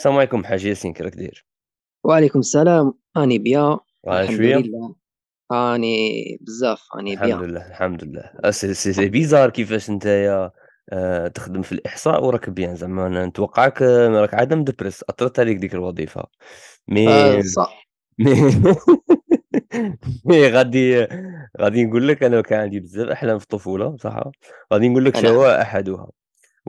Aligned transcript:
السلام 0.00 0.16
عليكم 0.16 0.44
حاج 0.44 0.64
ياسين 0.64 0.92
كي 0.92 1.02
راك 1.02 1.14
داير؟ 1.14 1.46
وعليكم 2.04 2.38
السلام 2.38 2.94
راني 3.16 3.38
bien. 3.38 3.78
الحمد 4.08 4.36
شوية. 4.36 4.62
راني 5.52 6.38
بزاف 6.40 6.82
الحمد 6.96 7.18
bien. 7.20 7.36
لله 7.36 7.66
الحمد 7.66 8.04
لله. 8.04 8.50
c'est 8.50 9.08
bizarre 9.08 9.50
كيفاش 9.50 9.90
نتايا 9.90 10.50
آه، 10.92 11.28
تخدم 11.28 11.62
في 11.62 11.72
الإحصاء 11.72 12.24
وراك 12.24 12.50
bien. 12.50 12.76
زعما 12.76 13.06
أنا 13.06 13.26
نتوقعك 13.26 13.82
آه، 13.82 14.08
راك 14.08 14.34
عاد 14.34 14.54
مدبرس 14.54 15.04
أثرت 15.08 15.40
عليك 15.40 15.56
ديك 15.56 15.74
الوظيفة. 15.74 16.24
مي 16.88 17.08
آه 17.08 17.40
صح. 17.40 17.86
مي 18.18 18.34
مي 20.24 20.48
غادي 20.48 21.06
غادي 21.60 21.84
نقول 21.84 22.08
لك 22.08 22.22
أنا 22.22 22.40
كان 22.40 22.60
عندي 22.60 22.80
بزاف 22.80 23.08
أحلام 23.08 23.38
في 23.38 23.44
الطفولة 23.44 23.96
صح؟ 23.96 24.22
غادي 24.72 24.88
نقول 24.88 25.04
لك 25.04 25.16
نعم 25.16 25.24
شوا 25.24 25.62
أحدها. 25.62 26.10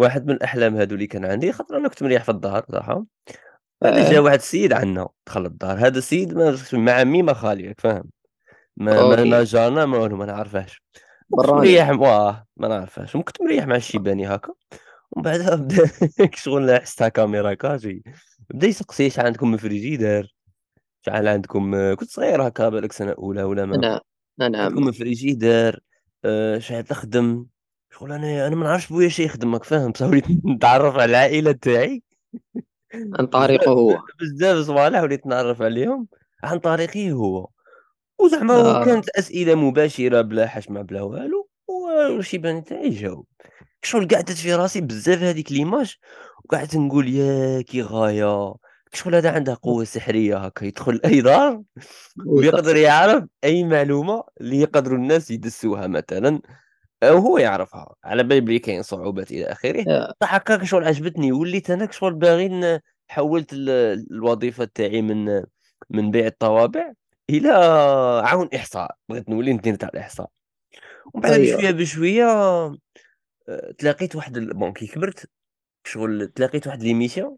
واحد 0.01 0.25
من 0.25 0.33
الاحلام 0.33 0.75
هادو 0.75 0.95
اللي 0.95 1.07
كان 1.07 1.25
عندي 1.25 1.51
خاطر 1.51 1.77
أنا 1.77 1.89
كنت 1.89 2.03
مريح 2.03 2.23
في 2.23 2.31
الدار 2.31 2.65
صح 2.71 3.01
بعد 3.81 3.93
جا 3.93 4.17
آه 4.17 4.21
واحد 4.21 4.37
السيد 4.37 4.73
عندنا 4.73 5.09
دخل 5.27 5.45
الدار 5.45 5.77
هذا 5.77 5.97
السيد 5.97 6.33
ما 6.33 6.57
مع 6.73 6.91
عمي 6.91 7.21
ما 7.21 7.33
خالي 7.33 7.67
راك 7.67 7.81
فاهم؟ 7.81 8.09
ما 8.77 9.07
ما 9.07 9.23
ما 9.23 9.43
جارنا 9.43 9.85
ما 9.85 9.97
والو 9.97 10.17
ما 10.17 10.25
نعرفهاش. 10.25 10.83
مريح 11.29 11.89
واه 11.89 12.45
ما 12.57 12.67
نعرفهاش. 12.67 13.15
وكنت 13.15 13.41
مريح 13.41 13.67
مع 13.67 13.75
الشيباني 13.75 14.27
هكا. 14.27 14.53
ومن 15.11 15.23
بعدها 15.23 15.55
بدا 15.65 15.89
شغل 16.35 16.81
حسها 16.81 17.07
كاميرا 17.07 17.53
كاجي. 17.53 18.03
بدا 18.49 18.67
يسقسي 18.67 19.07
اش 19.07 19.19
عندكم 19.19 19.51
من 19.51 19.57
فريجيدير 19.57 20.35
شحال 21.05 21.27
عندكم 21.27 21.93
كنت 21.95 22.09
صغير 22.09 22.47
هكا 22.47 22.69
بالك 22.69 22.91
سنة 22.91 23.11
أولى 23.11 23.43
ولا 23.43 23.65
ما 23.65 23.75
أنا 23.75 24.01
عندكم 24.41 24.57
نعم 24.57 24.85
من 24.85 24.91
فريجيدير 24.91 25.83
آه، 26.25 26.59
شحال 26.59 26.83
تخدم 26.83 27.45
شغل 27.91 28.11
أنا 28.11 28.47
أنا 28.47 28.55
ما 28.55 28.63
نعرفش 28.63 28.87
بويا 28.87 29.09
شي 29.09 29.23
يخدم 29.23 29.53
راك 29.53 29.63
فاهم؟ 29.63 29.91
بصح 29.91 30.05
وليت 30.05 30.25
نتعرف 30.55 30.93
على 30.95 31.05
العائلة 31.05 31.51
تاعي. 31.51 32.03
عن 32.95 33.25
طريقه 33.27 33.71
هو. 33.71 33.99
بزاف 34.19 34.65
صوالح 34.65 35.01
وليت 35.01 35.27
نعرف 35.27 35.61
عليهم. 35.61 36.07
عن 36.43 36.59
طريقي 36.59 37.11
هو. 37.11 37.47
وزعما 38.19 38.53
آه. 38.53 38.81
وكانت 38.81 39.09
أسئلة 39.09 39.55
مباشرة 39.55 40.21
بلا 40.21 40.47
حشمه 40.47 40.81
بلا 40.81 41.01
والو 41.01 41.49
والشيبان 41.69 42.63
تاعي 42.63 42.89
جاوب. 42.89 43.25
شغل 43.83 44.07
قعدت 44.07 44.31
في 44.31 44.53
راسي 44.55 44.81
بزاف 44.81 45.19
هذيك 45.21 45.51
ليماج 45.51 45.95
وقعدت 46.45 46.75
نقول 46.75 47.09
يا 47.09 47.61
كي 47.61 47.81
غاية. 47.81 48.53
شغل 48.93 49.15
هذا 49.15 49.31
عنده 49.31 49.57
قوة 49.63 49.83
سحرية 49.83 50.37
هكا 50.37 50.65
يدخل 50.65 51.01
اي 51.05 51.21
دار 51.21 51.61
ويقدر 52.25 52.75
يعرف 52.75 53.23
أي 53.43 53.63
معلومة 53.63 54.23
اللي 54.41 54.59
يقدروا 54.59 54.97
الناس 54.97 55.31
يدسوها 55.31 55.87
مثلا. 55.87 56.41
وهو 57.03 57.37
يعرفها. 57.37 57.95
على 58.03 58.23
بالي 58.23 58.41
بلي 58.41 58.59
كاين 58.59 58.81
صعوبات 58.81 59.31
إلى 59.31 59.45
آخره. 59.45 59.85
آه. 59.89 60.13
صح 60.21 60.35
هكاك 60.35 60.63
شغل 60.63 60.83
عجبتني 60.87 61.31
وليت 61.31 61.69
أنا 61.69 61.91
شغل 61.91 62.13
باغي 62.13 62.79
حولت 63.09 63.53
ال- 63.53 64.05
الوظيفة 64.11 64.69
تاعي 64.75 65.01
من 65.01 65.43
من 65.89 66.11
بيع 66.11 66.27
الطوابع 66.27 66.93
إلى 67.29 67.49
عون 68.23 68.49
إحصاء. 68.55 68.95
بغيت 69.09 69.29
نولي 69.29 69.53
ندير 69.53 69.75
تاع 69.75 69.89
الإحصاء. 69.93 70.29
ومن 71.13 71.21
بعد 71.23 71.33
أيوه. 71.33 71.57
بشويه 71.57 71.71
بشوية 71.71 72.25
آه، 72.25 73.71
تلاقيت 73.77 74.15
واحد 74.15 74.39
bon 74.39 74.73
كي 74.73 74.87
كبرت 74.87 75.29
شغل 75.87 76.27
تلاقيت 76.27 76.67
واحد 76.67 76.83
l'émission 76.83 77.37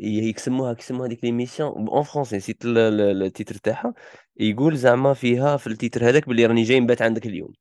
يسموها 0.00 0.76
يسموها 0.78 1.08
هذيك 1.08 1.24
l'émission 1.24 1.88
en 1.88 2.02
français 2.02 2.36
نسيت 2.36 2.64
ال- 2.64 2.78
ال- 2.78 3.22
ال 3.22 3.27
titre 3.27 3.54
تاعها. 3.54 3.94
يقول 4.36 4.76
زعما 4.76 5.14
فيها 5.14 5.56
في 5.56 5.66
ال 5.66 5.73
titre 5.73 6.08
هذاك 6.08 6.28
باللي 6.28 6.46
راني 6.46 6.62
جاي 6.62 6.80
نبات 6.80 7.02
عندك 7.02 7.26
اليوم. 7.26 7.52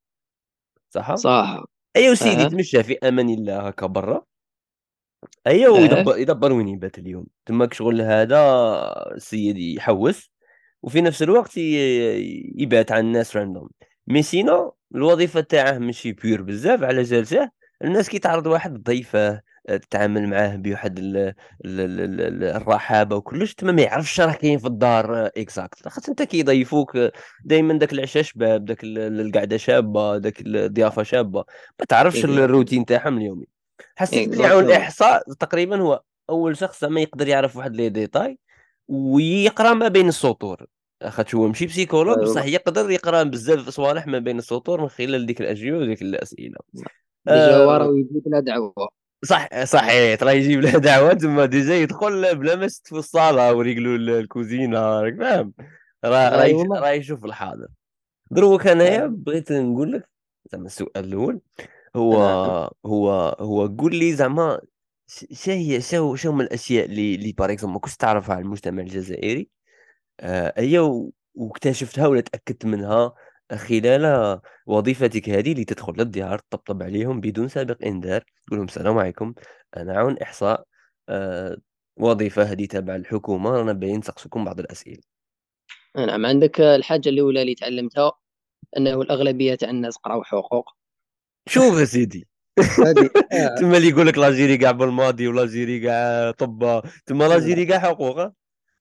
صح؟ 0.90 1.16
صح. 1.16 1.64
ايوا 1.96 2.16
سيدي 2.16 2.44
آه 2.44 2.48
تمشى 2.48 2.84
في 2.84 2.98
أمان 2.98 3.30
الله 3.30 3.68
هكا 3.68 3.86
برا. 3.86 4.26
ايوا 5.48 5.78
آه 5.78 5.82
ويدبر 5.82 6.18
يدبر 6.18 6.54
وين 6.54 6.68
يبات 6.68 6.98
اليوم. 6.98 7.26
تماك 7.46 7.74
شغل 7.74 8.02
هذا 8.02 8.40
السيد 9.16 9.58
يحوس 9.58 10.32
وفي 10.82 11.02
نفس 11.02 11.24
الوقت 11.24 11.58
يبات 11.58 12.92
على 12.92 13.02
الناس 13.02 13.38
random 13.38 13.70
mais 14.08 14.22
sinon 14.22 14.76
الوظيفة 14.96 15.42
تاعه 15.42 15.78
ماشي 15.78 16.12
بيور 16.12 16.42
بزاف 16.42 16.84
على 16.84 17.04
جالسه 17.04 17.50
الناس 17.84 18.10
كي 18.10 18.20
تعرض 18.20 18.48
واحد 18.48 18.84
ضيفه 18.84 19.42
تتعامل 19.78 20.28
معاه 20.30 20.56
بواحد 20.56 21.00
ال- 21.00 21.18
ال- 21.18 21.34
ال- 21.66 22.00
ال- 22.02 22.22
ال- 22.22 22.44
الرحابة 22.44 23.16
وكلش 23.16 23.54
تما 23.54 23.72
ما 23.72 23.82
يعرفش 23.82 24.22
راه 24.22 24.34
كاين 24.34 24.58
في 24.60 24.68
الدار 24.68 25.26
exact 25.26 25.88
خاطر 25.88 26.10
انت 26.10 26.22
كي 26.24 26.40
يضيفوك 26.40 26.98
دائما 27.46 27.74
داك 27.74 27.94
العشاء 27.94 28.24
شباب 28.24 28.66
داك 28.66 28.84
ال- 28.84 28.98
ال- 29.00 29.20
القعدة 29.28 29.58
شابة 29.58 30.18
داك 30.18 30.42
الضيافة 30.42 31.04
شابة 31.04 31.46
ما 31.80 31.86
تعرفش 31.86 32.26
الروتين 32.26 32.86
تاعهم 32.86 33.18
اليومي. 33.18 33.46
حسيت 33.96 34.30
بلي 34.30 34.36
exactement 34.38 34.66
الإحصاء 34.66 35.34
تقريبا 35.34 35.82
هو 35.82 36.02
أول 36.30 36.58
شخص 36.58 36.82
زعما 36.82 37.02
يقدر 37.02 37.28
يعرف 37.28 37.56
واحد 37.58 37.76
les 37.76 37.90
détails 37.90 38.38
ويقرأ 38.88 39.74
ما 39.74 39.88
بين 39.88 40.08
السطور. 40.08 40.66
خاطش 41.08 41.36
هو 41.36 41.48
ماشي 41.48 41.66
psychologue 41.66 42.20
بصح 42.20 42.46
يقدر 42.46 42.92
يقرأ 42.92 43.24
بزاف 43.24 43.70
صوالح 43.70 44.08
ما 44.08 44.20
بين 44.20 44.38
السطور 44.38 44.82
من 44.82 44.88
خلال 44.88 45.26
ديك 45.26 45.42
الاجوبه 45.42 45.78
وديك 45.78 46.02
الأسئلة. 46.02 46.58
déjà 47.26 47.58
هو 47.58 47.72
راه 47.72 47.86
آه 47.86 47.94
يجيب 47.98 48.24
لا 48.26 48.40
دعوة. 48.40 48.99
صح 49.26 49.64
صحيح. 49.64 50.24
راه 50.24 50.32
يجيب 50.32 50.60
له 50.62 50.72
دعوة 50.72 51.14
تما 51.14 51.46
déjà 51.46 51.76
يدخل 51.76 52.36
بلا 52.36 52.56
ما 52.56 52.66
يست 52.66 52.88
في 52.88 52.96
الصالة 52.96 53.54
وريقلو 53.54 53.96
الكوزينة. 53.96 54.80
راك 55.02 55.16
فاهم 55.18 55.54
راه 56.06 56.46
راه 56.80 56.90
يشوف 56.90 57.26
الحاضر. 57.26 57.68
دروك 58.32 58.68
انايا 58.68 59.04
آه. 59.04 59.08
بغيت 59.08 59.52
نقول 59.52 59.92
لك 59.92 60.10
زعما 60.52 60.66
السؤال 60.66 61.06
الأول 61.06 61.42
هو 61.96 62.14
نعم. 62.14 62.70
هو 62.86 63.12
هو 63.40 63.68
قول 63.68 63.96
لي 63.96 64.14
زعما 64.14 64.62
ش- 65.08 65.26
شا 65.32 65.54
هي 65.54 65.82
شا 65.82 66.16
شا 66.16 66.30
هما 66.30 66.44
الأشياء 66.44 66.86
اللي 66.86 67.16
اللي 67.16 67.32
par 67.32 67.52
exemple 67.52 67.74
ما 67.74 67.80
كنتش 67.80 67.98
تعرفها 67.98 68.36
على 68.36 68.44
المجتمع 68.44 68.82
الجزائري 68.84 69.50
آه 70.20 70.54
هي 70.58 70.80
و- 70.80 71.14
واكتشفتها 71.36 72.08
ولا 72.08 72.22
تأكدت 72.22 72.66
منها؟ 72.66 73.14
خلال 73.56 74.40
وظيفتك 74.66 75.30
هذه 75.30 75.52
اللي 75.52 75.66
تدخل 75.66 75.94
للديار 75.98 76.40
تطبطب 76.40 76.84
عليهم 76.84 77.22
بدون 77.22 77.48
سابق 77.48 77.86
إنذار 77.86 78.22
تقول 78.48 78.60
لهم 78.60 78.68
السلام 78.68 78.98
عليكم 78.98 79.34
أنا 79.78 79.94
عون 79.98 80.18
إحصاء 80.18 80.66
آه 81.10 81.58
وظيفة 82.00 82.44
هذه 82.44 82.66
تبع 82.66 82.96
الحكومة 82.96 83.50
رانا 83.50 83.74
باين 83.74 84.00
نسقسكم 84.00 84.46
بعض 84.46 84.60
الأسئلة. 84.60 85.02
نعم 85.96 86.26
عندك 86.26 86.62
الحاجة 86.62 87.10
الأولى 87.10 87.42
اللي 87.42 87.56
تعلمتها 87.56 88.12
أنه 88.78 89.02
الأغلبية 89.02 89.56
تاع 89.56 89.70
الناس 89.70 89.98
قراو 89.98 90.24
حقوق. 90.24 90.70
شوف 91.50 91.80
يا 91.80 91.86
سيدي. 91.86 92.28
آه. 93.34 93.56
تما 93.60 93.78
اللي 93.78 93.90
يقول 93.90 94.08
لك 94.08 94.18
لاجيري 94.18 94.58
كاع 94.58 94.72
بالماضي 94.72 95.28
ولاجيري 95.28 95.80
كاع 95.80 96.32
طب 96.32 96.84
تما 97.06 97.24
لاجيري 97.28 97.66
كاع 97.66 97.80
حقوق؟ 97.80 98.18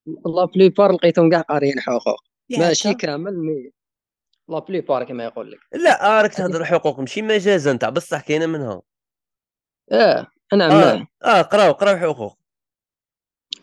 la 0.07 0.45
plupart 0.55 0.93
لقيتهم 0.93 1.31
كاع 1.31 1.41
قاريين 1.41 1.81
حقوق. 1.81 2.25
ماشي 2.59 2.95
كامل 2.95 3.39
mais 3.39 3.78
la 4.49 4.59
plupart 4.59 5.05
كما 5.05 5.25
يقول 5.25 5.53
لك. 5.53 5.59
لا 5.73 6.19
آه 6.19 6.23
راك 6.23 6.35
تهضر 6.35 6.65
حقوق 6.65 7.01
ماشي 7.01 7.23
مجازا 7.23 7.77
تاع 7.77 7.89
بصح 7.89 8.21
كاينة 8.21 8.47
منها. 8.47 8.83
آه 9.93 10.27
نعم 10.55 10.71
آه 10.71 10.95
نعم 10.95 11.07
آه 11.25 11.43
قراو 11.43 11.73
قراو 11.73 11.97
حقوق. 11.97 12.39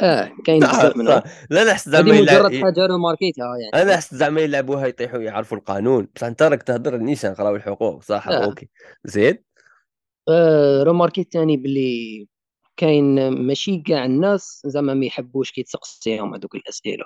آه 0.02 0.32
كاين 0.46 0.64
آه 0.64 0.68
بزاف 0.68 0.92
صح. 0.92 0.98
منهم. 0.98 1.22
لا 1.50 1.62
أنا 1.62 1.74
حسيت 1.74 1.94
زعما 1.94 2.22
مجرد 2.22 2.56
حاجة 2.56 2.86
روماركيتها 2.86 3.58
يعني. 3.58 3.84
أنا 3.84 3.98
حسيت 3.98 4.16
زعما 4.16 4.42
يلعبوها 4.42 4.88
يطيحوا 4.88 5.20
يعرفوا 5.20 5.58
القانون. 5.58 6.08
بصح 6.16 6.28
أنت 6.28 6.42
راك 6.44 6.64
تهضر 6.64 6.98
نيشان 6.98 7.34
قراو 7.34 7.56
الحقوق 7.56 8.04
صح 8.04 8.28
آه, 8.28 8.46
OK 8.46 8.70
زيد 9.04 9.44
آه 10.30 10.84
روماركيت 10.84 11.34
ثاني 11.34 11.58
بلي 11.58 12.28
كاين 12.78 13.30
ماشي 13.30 13.82
كاع 13.82 14.06
الناس 14.06 14.62
زعما 14.66 14.94
ما 14.94 15.06
يحبوش 15.06 15.52
كي 15.52 15.64
تسقسيهم 15.64 16.34
هذوك 16.34 16.56
الأسئلة. 16.56 17.06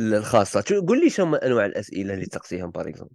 الخاصة. 0.00 0.64
شو 0.68 0.80
قول 0.80 1.00
لي 1.00 1.10
شنو 1.10 1.34
أنواع 1.34 1.66
الأسئلة 1.66 2.14
اللي 2.14 2.26
تسقسيهم 2.26 2.70
par 2.70 2.88
exemple 2.88 3.14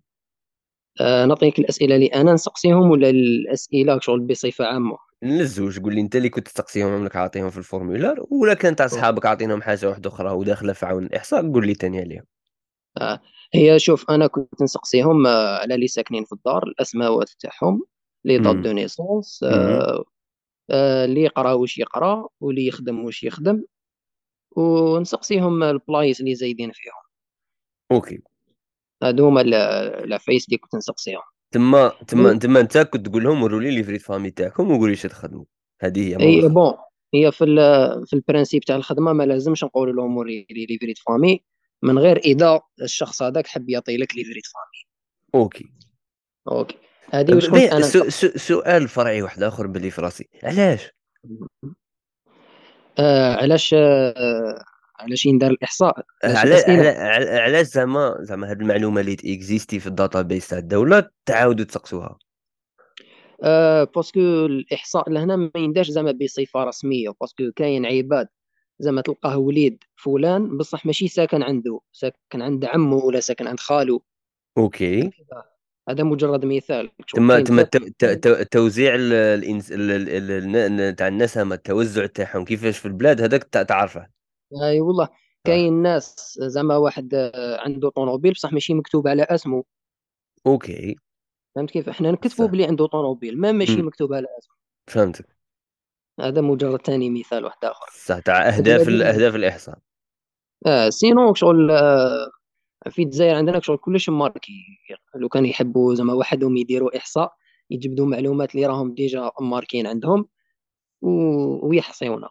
آه 1.01 1.25
نعطيك 1.25 1.59
الأسئلة 1.59 1.95
اللي 1.95 2.07
أنا 2.07 2.33
نسقسيهم 2.33 2.91
ولا 2.91 3.09
الأسئلة 3.09 3.99
شغل 3.99 4.19
بصفة 4.19 4.65
عامة؟ 4.65 4.97
للزوج 5.23 5.79
قول 5.79 5.95
لي 5.95 6.01
أنت 6.01 6.15
اللي 6.15 6.29
كنت 6.29 6.47
تسقسيهم 6.47 6.93
عمرك 6.93 7.15
عاطيهم 7.15 7.49
في 7.49 7.57
ال 7.57 7.64
formulaire 7.64 8.25
ولا 8.31 8.53
كان 8.53 8.75
تاع 8.75 8.87
صحابك 8.87 9.25
عاطينهم 9.25 9.61
حاجة 9.61 9.89
واحدة 9.89 10.09
أخرى 10.09 10.31
وداخلة 10.31 10.73
في 10.73 10.85
عون 10.85 11.05
الاحصاء 11.05 11.51
قول 11.51 11.67
لي 11.67 11.75
تاني 11.75 11.99
عليهم. 11.99 12.23
آه 13.01 13.19
هي 13.53 13.79
شوف 13.79 14.09
أنا 14.09 14.27
كنت 14.27 14.61
نسقسيهم 14.61 15.27
آه 15.27 15.57
على 15.57 15.75
اللي 15.75 15.87
ساكنين 15.87 16.25
في 16.25 16.33
الدار 16.33 16.63
الاسماوات 16.63 17.29
تاعهم 17.29 17.83
les 18.25 18.37
dates 18.37 18.55
de 18.55 18.71
naissance 18.71 19.43
امم 19.43 19.53
آه 19.53 20.03
آه 20.71 21.05
اللي 21.05 21.21
يقرا 21.21 21.53
واش 21.53 21.77
يقرا 21.77 22.27
واللي 22.39 22.67
يخدم 22.67 23.05
واش 23.05 23.23
يخدم. 23.23 23.63
ونسقسيهم 24.55 25.63
البلايص 25.63 26.19
اللي 26.19 26.35
زايدين 26.35 26.71
فيهم. 26.71 26.93
OK. 27.91 28.19
هادو 29.03 29.27
هما 29.27 29.41
ال- 29.41 29.53
العفايس 30.03 30.45
اللي 30.45 30.57
كنت 30.57 30.75
نسقسيهم. 30.75 31.21
تما 31.51 31.91
تما 32.07 32.33
تما 32.33 32.59
انت 32.59 32.77
كنت 32.77 33.07
تقول 33.07 33.23
لهم 33.23 33.43
وروا 33.43 33.59
لي 33.59 33.71
livret 33.71 34.01
famille 34.01 34.31
تاعكم 34.31 34.71
وقولوا 34.71 34.95
لي 34.95 34.95
تخدموا. 34.95 35.45
هذه 35.81 36.07
هي 36.07 36.19
إي 36.19 36.49
bon 36.49 36.73
هي 37.13 37.31
في 37.31 37.45
في 38.05 38.13
ال 38.13 38.19
principe 38.19 38.63
تاع 38.63 38.75
الخدمة 38.75 39.13
ما 39.13 39.23
لازمش 39.23 39.63
نقول 39.63 39.95
لهم 39.95 40.17
وري 40.17 40.47
لي 40.49 40.65
livret 40.65 40.93
famille 40.95 41.43
من 41.81 41.99
غير 41.99 42.17
إذا 42.17 42.61
الشخص 42.81 43.21
هذاك 43.21 43.47
حب 43.47 43.69
يعطي 43.69 43.97
لك 43.97 44.15
livret 44.15 44.41
famille. 44.41 44.87
OK. 45.35 45.71
OK. 46.47 46.77
هذه 47.13 47.39
سو 47.79 48.09
سؤال 48.37 48.87
فرعي 48.87 49.21
واحد 49.21 49.43
آخر 49.43 49.67
باللي 49.67 49.91
في 49.91 50.01
راسي. 50.01 50.29
علاش؟ 50.43 50.91
آه 52.99 53.35
علاش 53.35 53.73
آه 53.77 54.63
علاش 54.99 55.25
يندار 55.25 55.51
الإحصاء؟ 55.51 56.05
علاش 56.23 56.63
علاش 57.27 57.65
زعما 57.65 58.15
زعما 58.19 58.51
هاد 58.51 58.61
المعلومة 58.61 59.01
اللي 59.01 59.13
existé 59.13 59.79
في 59.79 59.87
ال 59.87 59.94
data 59.94 60.21
base 60.21 60.47
تاع 60.47 60.57
الدولة 60.57 61.09
تعاودوا 61.25 61.65
تسقسوها؟ 61.65 62.17
آه 63.43 63.83
parce 63.83 64.06
que 64.06 64.19
الإحصاء 64.45 65.09
لهنا 65.09 65.35
ما 65.35 65.51
ينداش 65.55 65.91
زعما 65.91 66.11
بصفة 66.11 66.63
رسمية 66.63 67.09
parce 67.21 67.40
que 67.40 67.51
كاين 67.55 67.85
عباد 67.85 68.27
زعما 68.79 69.01
تلقاه 69.01 69.37
وليد 69.37 69.83
فلان 69.95 70.57
بصح 70.57 70.85
ماشي 70.85 71.07
ساكن 71.07 71.43
عنده 71.43 71.79
ساكن 71.91 72.41
عند 72.41 72.65
عمه 72.65 72.95
ولا 72.95 73.19
ساكن 73.19 73.47
عند 73.47 73.59
خاله 73.59 74.01
OK. 74.57 75.11
هذا 75.89 76.03
مجرد 76.03 76.45
مثال. 76.45 76.91
ال- 79.71 80.09
ال- 80.09 80.31
الن- 80.55 80.95
تاع 80.95 81.07
النسمه 81.07 81.55
التوزع 81.55 82.05
تاعهم 82.05 82.45
كيفاش 82.45 82.77
في 82.77 82.85
البلاد 82.85 83.21
هذاك 83.21 83.43
تع- 83.43 83.63
تعرفه. 83.63 84.07
أي 84.63 84.81
والله 84.81 85.03
آه. 85.05 85.09
كاين 85.43 85.73
ناس 85.81 86.37
زعما 86.41 86.77
واحد 86.77 87.13
آه، 87.13 87.57
عنده 87.61 87.89
طوموبيل 87.89 88.33
بصح 88.33 88.53
ماشي 88.53 88.73
مكتوب 88.73 89.07
على 89.07 89.23
اسمه. 89.23 89.63
OK. 90.47 90.95
فهمت 91.55 91.71
كيف؟ 91.71 91.89
إحنا 91.89 92.11
نكتبوا 92.11 92.47
بلي 92.47 92.65
عنده 92.65 92.85
طوموبيل 92.87 93.37
ما 93.39 93.51
ماشي 93.51 93.81
مكتوب 93.81 94.13
على 94.13 94.27
اسمه. 94.39 94.55
فهمتك. 94.87 95.25
هذا 96.19 96.41
مجرد 96.41 96.85
ثاني 96.85 97.09
مثال 97.09 97.45
واحد 97.45 97.65
آخر. 97.65 97.85
صح 98.05 98.19
تاع 98.19 98.47
أهداف 98.49 98.87
ال- 98.87 99.03
هذه 99.03 99.15
أهداف 99.15 99.35
الإحصاء. 99.35 99.77
آه 100.65 100.89
sinon 100.89 101.33
شغل 101.33 101.71
آه، 101.71 102.31
في 102.89 103.03
الجزائر 103.03 103.35
عندنا 103.35 103.59
شغل 103.59 103.77
كلش 103.77 104.09
marqué. 104.09 104.63
لو 105.15 105.29
كان 105.29 105.45
يحبوا 105.45 105.95
زعما 105.95 106.13
وحدهم 106.13 106.57
يديروا 106.57 106.97
إحصاء 106.97 107.33
يجبدوا 107.69 108.05
معلومات 108.05 108.55
اللي 108.55 108.65
راهم 108.65 108.93
ديجا 108.93 109.31
ماركين 109.41 109.87
عندهم 109.87 110.27
و... 111.01 111.09
ويحصيونا. 111.67 112.29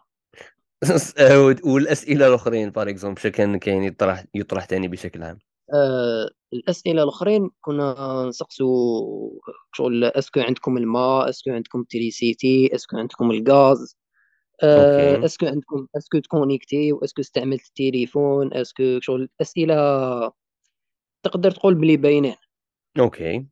والأسئلة 1.65 2.27
الأخرين 2.27 2.69
par 2.69 2.89
exemple 2.89 3.21
كان 3.21 3.59
كاين 3.59 3.83
يطرح 3.83 4.25
يطرح 4.35 4.65
ثاني 4.65 4.87
بشكل 4.87 5.23
عام؟ 5.23 5.39
آه 5.73 6.29
الأسئلة 6.53 7.03
الأخرين 7.03 7.49
كنا 7.61 8.25
نسقسو 8.27 9.39
شغل 9.73 10.03
est-ce 10.03 10.27
que 10.27 10.39
عندكم 10.39 10.77
الماء 10.77 11.29
est-ce 11.29 11.44
que 11.44 11.51
عندكم 11.51 11.83
électricité 11.83 12.75
est-ce 12.75 12.90
que 12.90 12.97
عندكم 12.97 13.31
الغاز 13.31 13.97
آه 14.63 15.25
أسكو 15.25 15.45
عندكم 15.45 15.87
أسكو 15.97 16.19
تكونيكتي 16.19 16.93
وأسكو 16.93 17.21
استعملت 17.21 17.67
التليفون 17.67 18.53
أسكو 18.53 18.99
شغل 18.99 19.29
أسئلة 19.41 19.75
تقدر 21.23 21.51
تقول 21.51 21.75
بلي 21.75 21.97
باينين 21.97 22.35
OK. 22.99 23.47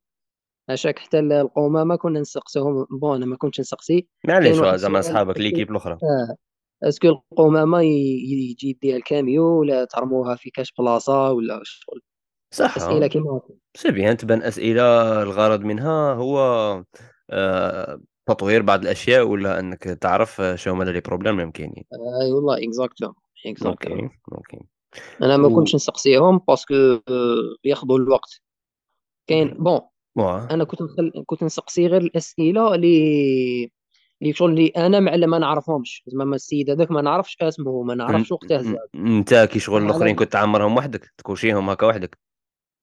عشاك 0.69 1.00
حتى 1.00 1.19
القمامة 1.19 1.95
كنا 1.95 2.19
نسقسوهم 2.19 2.86
bon 2.92 3.16
أنا 3.16 3.25
ما 3.25 3.36
كنتش 3.38 3.60
نسقسي. 3.60 4.07
معليش 4.27 4.57
زعما 4.75 5.00
est-ce 5.00 5.21
que 5.21 5.31
l'équipe 5.31 5.71
الأخرى؟ 5.71 5.94
آه 5.94 6.36
est-ce 6.88 7.01
que 7.01 7.07
القمامة 7.07 7.81
ي- 7.81 8.24
يجي 8.51 8.69
يديها 8.69 8.98
الكاميو 8.98 9.60
ولا 9.60 9.86
ترموها 9.86 10.36
في 10.36 10.50
كاش 10.50 10.74
بلاصة 10.80 11.31
ولا 11.31 11.62
شغل. 11.63 12.01
صح. 12.54 12.77
أسئلة 12.77 13.06
آه. 13.06 13.07
كيما 13.07 13.31
هكا. 13.38 13.54
c'est 13.77 13.92
bien 13.92 14.18
تبان 14.18 14.44
أسئلة 14.44 14.83
الغرض 15.24 15.62
منها 15.62 16.13
هو 16.13 16.39
آه 17.30 18.01
تطوير 18.25 18.62
بعض 18.62 18.81
الأشياء 18.81 19.27
ولا 19.27 19.60
أنك 19.60 19.83
تعرف 19.83 20.42
شو 20.56 20.71
هما 20.71 20.83
les 20.83 21.01
problèmes 21.01 21.39
اللي 21.39 21.51
كاينين 21.51 21.83
اي 22.21 22.31
والله 22.31 22.57
exactement 22.68 23.16
exactement 23.45 24.00
OK 24.04 24.16
OK. 24.31 24.60
أنا 25.21 25.38
ما 25.38 25.50
كنتش 25.50 25.75
نسقسيهم 25.75 26.38
parce 26.48 26.64
que 26.64 26.74
آه، 26.74 27.56
ياخذوا 27.63 27.97
الوقت. 27.97 28.41
كاين 29.27 29.47
bon 29.50 29.80
أنا 30.51 30.63
كنت 30.63 30.81
نخل... 30.81 31.24
كنت 31.25 31.44
نسقسي 31.44 31.88
غير 31.88 32.01
الأسئلة 32.01 32.75
اللي 32.75 33.71
اللي 34.21 34.33
شغل 34.33 34.51
اللي 34.51 34.68
أنا 34.68 35.00
مع 35.00 35.15
ما 35.15 35.39
نعرفهمش. 35.39 36.03
زعما 36.07 36.25
ما 36.25 36.36
السيد 36.36 36.69
هذاك 36.69 36.91
ما 36.91 37.01
نعرفش 37.01 37.38
أسمه 37.41 37.83
ما 37.83 37.95
نعرفش 37.95 38.31
وقته 38.31 38.62
زاد. 38.62 38.77
أنت 38.95 39.33
كي 39.51 39.59
شغل 39.59 39.86
الآخرين 39.86 40.15
كنت 40.15 40.33
تعمرهم 40.33 40.77
وحدك 40.77 41.13
تكوشيهم 41.18 41.69
هكا 41.69 41.88
وحدك. 41.88 42.29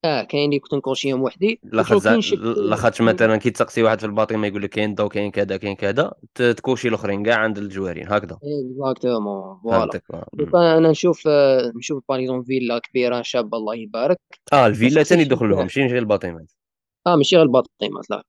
آه 0.06 0.22
كاين 0.22 0.48
اللي 0.48 0.58
كنت 0.58 0.74
نكوشيهم 0.74 1.22
وحدي. 1.22 1.60
لاخاطش 1.62 3.00
مثلا 3.00 3.36
كي 3.36 3.50
تسقسي 3.50 3.82
واحد 3.82 4.00
في 4.00 4.06
الباطيمة 4.06 4.46
يقول 4.46 4.62
لك 4.62 4.70
كاين 4.70 4.94
ضو 4.94 5.08
كاين 5.08 5.30
كذا 5.30 5.56
كاين 5.56 5.76
كذا 5.76 6.12
تكوشي 6.34 6.88
الأخرين 6.88 7.22
كاع 7.22 7.36
عند 7.36 7.58
الجوارين 7.58 8.12
هكذا. 8.12 8.38
exactement 8.42 9.60
voilà 9.62 10.00
آه. 10.14 10.26
كان 10.52 10.62
أنا 10.62 10.90
نشوف 10.90 11.22
آه، 11.26 11.72
نشوف 11.76 12.04
par 12.08 12.19
exemple 12.19 12.42
فيلا 12.42 12.78
كبيرة 12.78 13.22
شابه 13.22 13.58
الله 13.58 13.74
يبارك. 13.74 14.18
آه 14.52 14.66
الفيلا 14.66 15.02
شي 15.02 15.14
يدخل. 15.14 15.50
لهم 15.50 15.62
ماشي 15.62 15.86
غير 15.86 15.98
الباطيمات 15.98 16.52
آه 17.06 17.16
ماشي 17.16 17.36
غير 17.36 17.44
الباطيمات 17.44 18.10
لا 18.10 18.22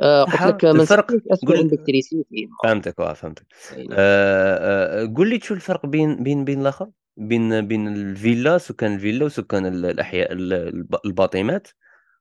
آه 0.00 0.24
قلت 0.24 0.42
لك 0.42 0.64
ما 0.64 0.82
الفرق. 0.82 1.10
قول 1.46 1.56
عندك 1.56 1.78
électricité 1.86 2.48
فهمتك 2.64 3.00
آه 3.00 3.12
فهمتك. 3.12 3.46
آه 3.92 5.02
آه 5.02 5.14
قول 5.16 5.30
لي 5.30 5.40
شو 5.40 5.54
الفرق 5.54 5.86
بين 5.86 6.22
بين 6.22 6.44
بين 6.44 6.60
الآخر؟ 6.60 6.88
بين 7.16 7.68
بين 7.68 7.88
الفيلا 7.88 8.58
سكان 8.58 8.94
الفيلا 8.94 9.24
وسكان 9.24 9.66
ال- 9.66 9.86
الأحياء 9.86 10.32
ال- 10.32 10.52
الب- 10.52 10.96
الباطيمات 11.04 11.68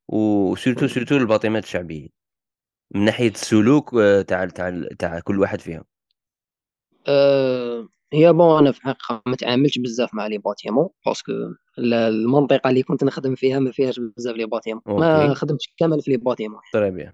و 0.08 0.18
surtout 0.18 0.88
surtout 0.88 1.18
الباطيمات 1.18 1.64
الشعبيين 1.64 2.10
من 2.96 3.06
ناحية 3.06 3.30
السلوك 3.30 3.94
آه، 3.94 4.22
تاع 4.22 4.46
تاع 4.46 4.84
تاع 5.00 5.20
كل 5.20 5.40
واحد 5.40 5.62
فيهم 5.62 5.84
أه 7.08 7.88
هي 8.14 8.34
bon 8.34 8.58
أنا 8.60 8.72
في 8.72 8.78
الحقيقة 8.78 9.22
ما 9.26 9.36
تعاملتش 9.36 9.80
بزاف 9.80 10.14
مع 10.14 10.28
les 10.28 10.38
bâtiments 10.38 10.90
parce 11.06 11.22
que 11.22 11.32
ال- 11.78 11.94
المنطقة 11.94 12.70
اللي 12.70 12.84
كنت 12.84 13.04
نخدم 13.04 13.36
فيها 13.36 13.60
ما 13.60 13.72
فيهاش 13.72 14.00
بزاف 14.18 14.36
les 14.36 14.46
bâtiments 14.46 14.82
ما 14.88 15.34
خدمتش 15.34 15.74
كامل 15.78 16.02
في 16.02 16.12
les 16.12 16.18
bâtiments 16.18 16.60
très 16.74 16.92
bien. 16.92 17.14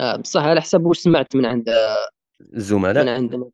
أه 0.00 0.16
بصح 0.16 0.42
على 0.42 0.60
حسب 0.60 0.86
واش 0.86 0.98
سمعت 0.98 1.36
من 1.36 1.46
عند 1.46 1.68
من 1.70 2.56
الزملاء 2.56 3.08
عند 3.08 3.50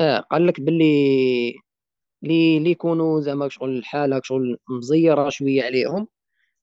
آه 0.00 0.18
قال 0.20 0.46
لك 0.46 0.60
باللي 0.60 1.54
لي 2.22 2.58
لي 2.58 2.70
يكونوا 2.70 3.20
زعما 3.20 3.48
شغل 3.48 3.78
الحالة 3.78 4.20
شغل 4.24 4.58
مزيرة 4.70 5.28
شوية 5.28 5.62
عليهم. 5.62 6.08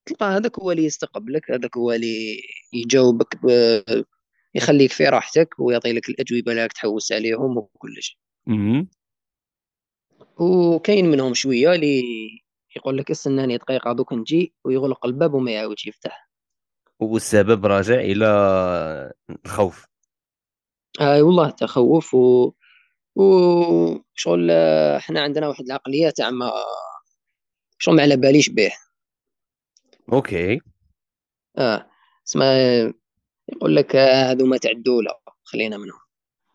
تلقى 0.06 0.26
هذاك 0.26 0.60
هو 0.60 0.72
اللي 0.72 0.86
يستقبلك 0.86 1.52
هذاك 1.52 1.78
هو 1.78 1.92
اللي 1.92 2.42
يجاوبك 2.74 3.40
ب- 3.44 4.04
يخليك 4.56 4.92
في 4.92 5.06
راحتك 5.06 5.56
ويعطي 5.60 5.94
لك 5.94 6.10
الأجوبة 6.10 6.52
اللي 6.52 6.64
راك 6.64 6.74
تحوس 6.74 7.12
عليهم 7.12 7.58
وكلش. 7.58 8.20
وكاين 10.40 11.12
منهم 11.12 11.34
شوية 11.34 11.74
اللي 11.76 12.04
يقول 12.76 12.98
لك 12.98 13.12
استناني 13.12 13.58
دقيقة 13.58 13.94
دوك 13.94 14.14
نجي 14.14 14.54
ويغلق 14.66 15.06
الباب 15.06 15.34
وما 15.34 15.52
يعاودش 15.52 15.88
يفتح. 15.88 16.30
والسبب 17.00 17.66
راجع 17.66 17.96
إلى 17.96 18.28
الخوف. 19.46 19.86
أي 21.02 21.22
والله 21.22 21.50
تخوف 21.50 22.14
و 22.14 22.52
وشغل 23.18 24.52
إحنا 24.98 25.22
عندنا 25.22 25.48
واحد 25.48 25.66
العقلية 25.66 26.10
تاع 26.10 26.30
ما 26.30 26.52
شغل 27.80 27.96
ما 27.96 28.02
على 28.02 28.16
باليش 28.18 28.50
به 28.50 28.72
أوكي. 30.14 30.60
آه. 31.58 31.90
اسمع 32.28 32.46
يقول 33.54 33.76
لك 33.76 33.96
آه، 33.96 34.32
هذو 34.32 34.46
ما 34.46 34.58
تاع 34.58 34.72
الدولة 34.72 35.12
خلينا 35.44 35.78
منهم. 35.78 36.00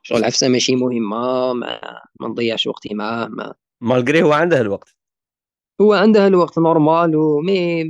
شغل 0.02 0.18
العفسه 0.18 0.48
ماشي 0.48 0.76
مهمة 0.76 1.52
ما, 1.52 1.80
ما 2.20 2.28
نضيعش 2.28 2.66
وقتي 2.66 2.94
معاه 2.94 3.26
ما. 3.28 3.54
مالغري 3.80 4.22
هو 4.22 4.32
عنده 4.32 4.60
الوقت 4.60 4.96
هو 5.80 5.92
عنده 5.92 6.26
الوقت 6.26 6.58
normal 6.58 7.16
و 7.16 7.30
mais 7.30 7.84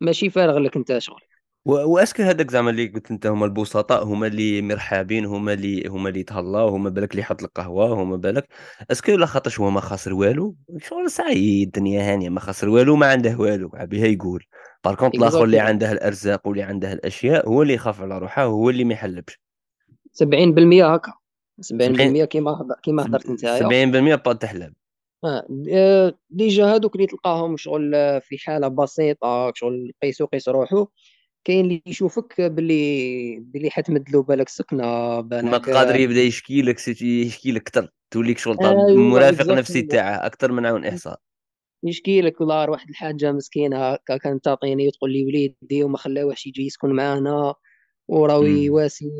ماشي 0.00 0.30
فارغ 0.30 0.58
لك 0.58 0.76
أنت 0.76 0.98
شغل 0.98 1.22
و 1.64 1.70
est-ce 1.70 2.05
que 2.05 2.22
هذاك 2.22 2.50
زعما 2.50 2.70
اللي 2.70 2.86
قلت 2.86 3.10
أنت 3.10 3.26
هما 3.26 3.46
البسطاء 3.46 4.04
هما 4.04 4.26
اللي 4.26 4.62
مرحابين 4.62 5.24
هما 5.24 5.52
اللي 5.52 5.88
هما 5.88 6.08
اللي 6.08 6.20
يتهلاو 6.20 6.68
هما 6.68 6.90
بالك 6.90 7.10
اللي 7.10 7.20
يحط 7.22 7.42
لك 7.42 7.50
قهوه 7.54 8.02
هما 8.02 8.16
بالك. 8.16 8.48
est-ce 8.90 9.05
que 9.05 9.12
لا 9.12 9.26
خاطرش 9.26 9.60
هو 9.60 9.70
ما 9.70 9.80
خاسر 9.80 10.14
والو؟ 10.14 10.56
شغل 10.78 11.10
سعيد 11.10 11.66
الدنيا 11.66 12.12
هانية 12.12 12.28
ما 12.28 12.40
خاسر 12.40 12.68
والو 12.68 12.96
ما 12.96 13.06
عنده 13.06 13.36
والو 13.38 13.70
عبيها 13.74 14.06
يقول. 14.06 14.44
par 14.84 14.94
contre 14.94 15.14
الآخر 15.14 15.44
اللي 15.44 15.60
عنده 15.60 15.92
الأرزاق 15.92 16.46
واللي 16.48 16.62
عنده 16.62 16.92
الأشياء 16.92 17.48
هو 17.48 17.62
اللي 17.62 17.74
يخاف 17.74 18.00
على 18.00 18.18
روحه 18.18 18.44
هو 18.44 18.70
اللي 18.70 18.84
ما 18.84 18.92
يحلش. 18.94 19.40
70% 20.12 20.84
هكا. 20.94 21.12
70 21.60 21.96
70% 22.22 22.24
كيما 22.24 22.50
هض- 22.50 22.80
كيما 22.82 23.02
هضرت 23.06 23.30
نتايا 23.30 23.58
70% 23.58 24.14
با 24.24 24.32
تحلب. 24.32 24.72
آه، 25.24 25.46
آه، 25.72 26.14
déjà 26.30 26.74
هادوك 26.74 26.94
اللي 26.96 27.06
تلقاهم 27.06 27.56
شغل 27.56 27.94
آه، 27.94 28.18
في 28.18 28.38
حالة 28.38 28.68
بسيطة 28.68 29.52
شغل 29.54 29.92
قيسو 30.02 30.26
قيس 30.26 30.48
روحو. 30.48 30.86
كاين 31.44 31.64
اللي 31.64 31.82
يشوفك 31.86 32.40
باللي 32.40 33.36
باللي 33.40 33.70
حتمد 33.70 34.10
له 34.10 34.22
بالك 34.22 34.48
سكنة 34.48 34.82
ما 34.82 35.20
بالك 35.20 35.70
قادر 35.70 35.94
آه، 35.94 35.98
يبدأ 35.98 36.20
يشكي 36.20 36.62
لك 36.62 36.88
يشكي 36.88 37.52
لك 37.52 37.62
أكثر 37.62 37.88
توليك 38.10 38.38
شغل 38.38 38.56
والله 38.60 39.10
مرافق 39.10 39.46
نفسي 39.46 39.82
تاعه 39.82 40.26
أكثر 40.26 40.52
من 40.52 40.66
عون 40.66 40.84
إحصاء. 40.84 41.20
يشكي 41.84 42.20
لك 42.20 42.40
والله 42.40 42.70
واحد 42.70 42.88
الحاجة 42.88 43.32
مسكينة 43.32 43.92
هكا 43.92 44.16
كانت 44.16 44.44
تعطيني 44.44 44.90
تقول 44.90 45.12
لي 45.12 45.24
وليدي 45.24 45.84
وما 45.84 45.98
خلاوهش 45.98 46.46
يجي 46.46 46.66
يسكن 46.66 46.92
معانا 46.92 47.54
وراوي 48.08 48.68
مم. 48.68 48.74
واسي. 48.74 49.10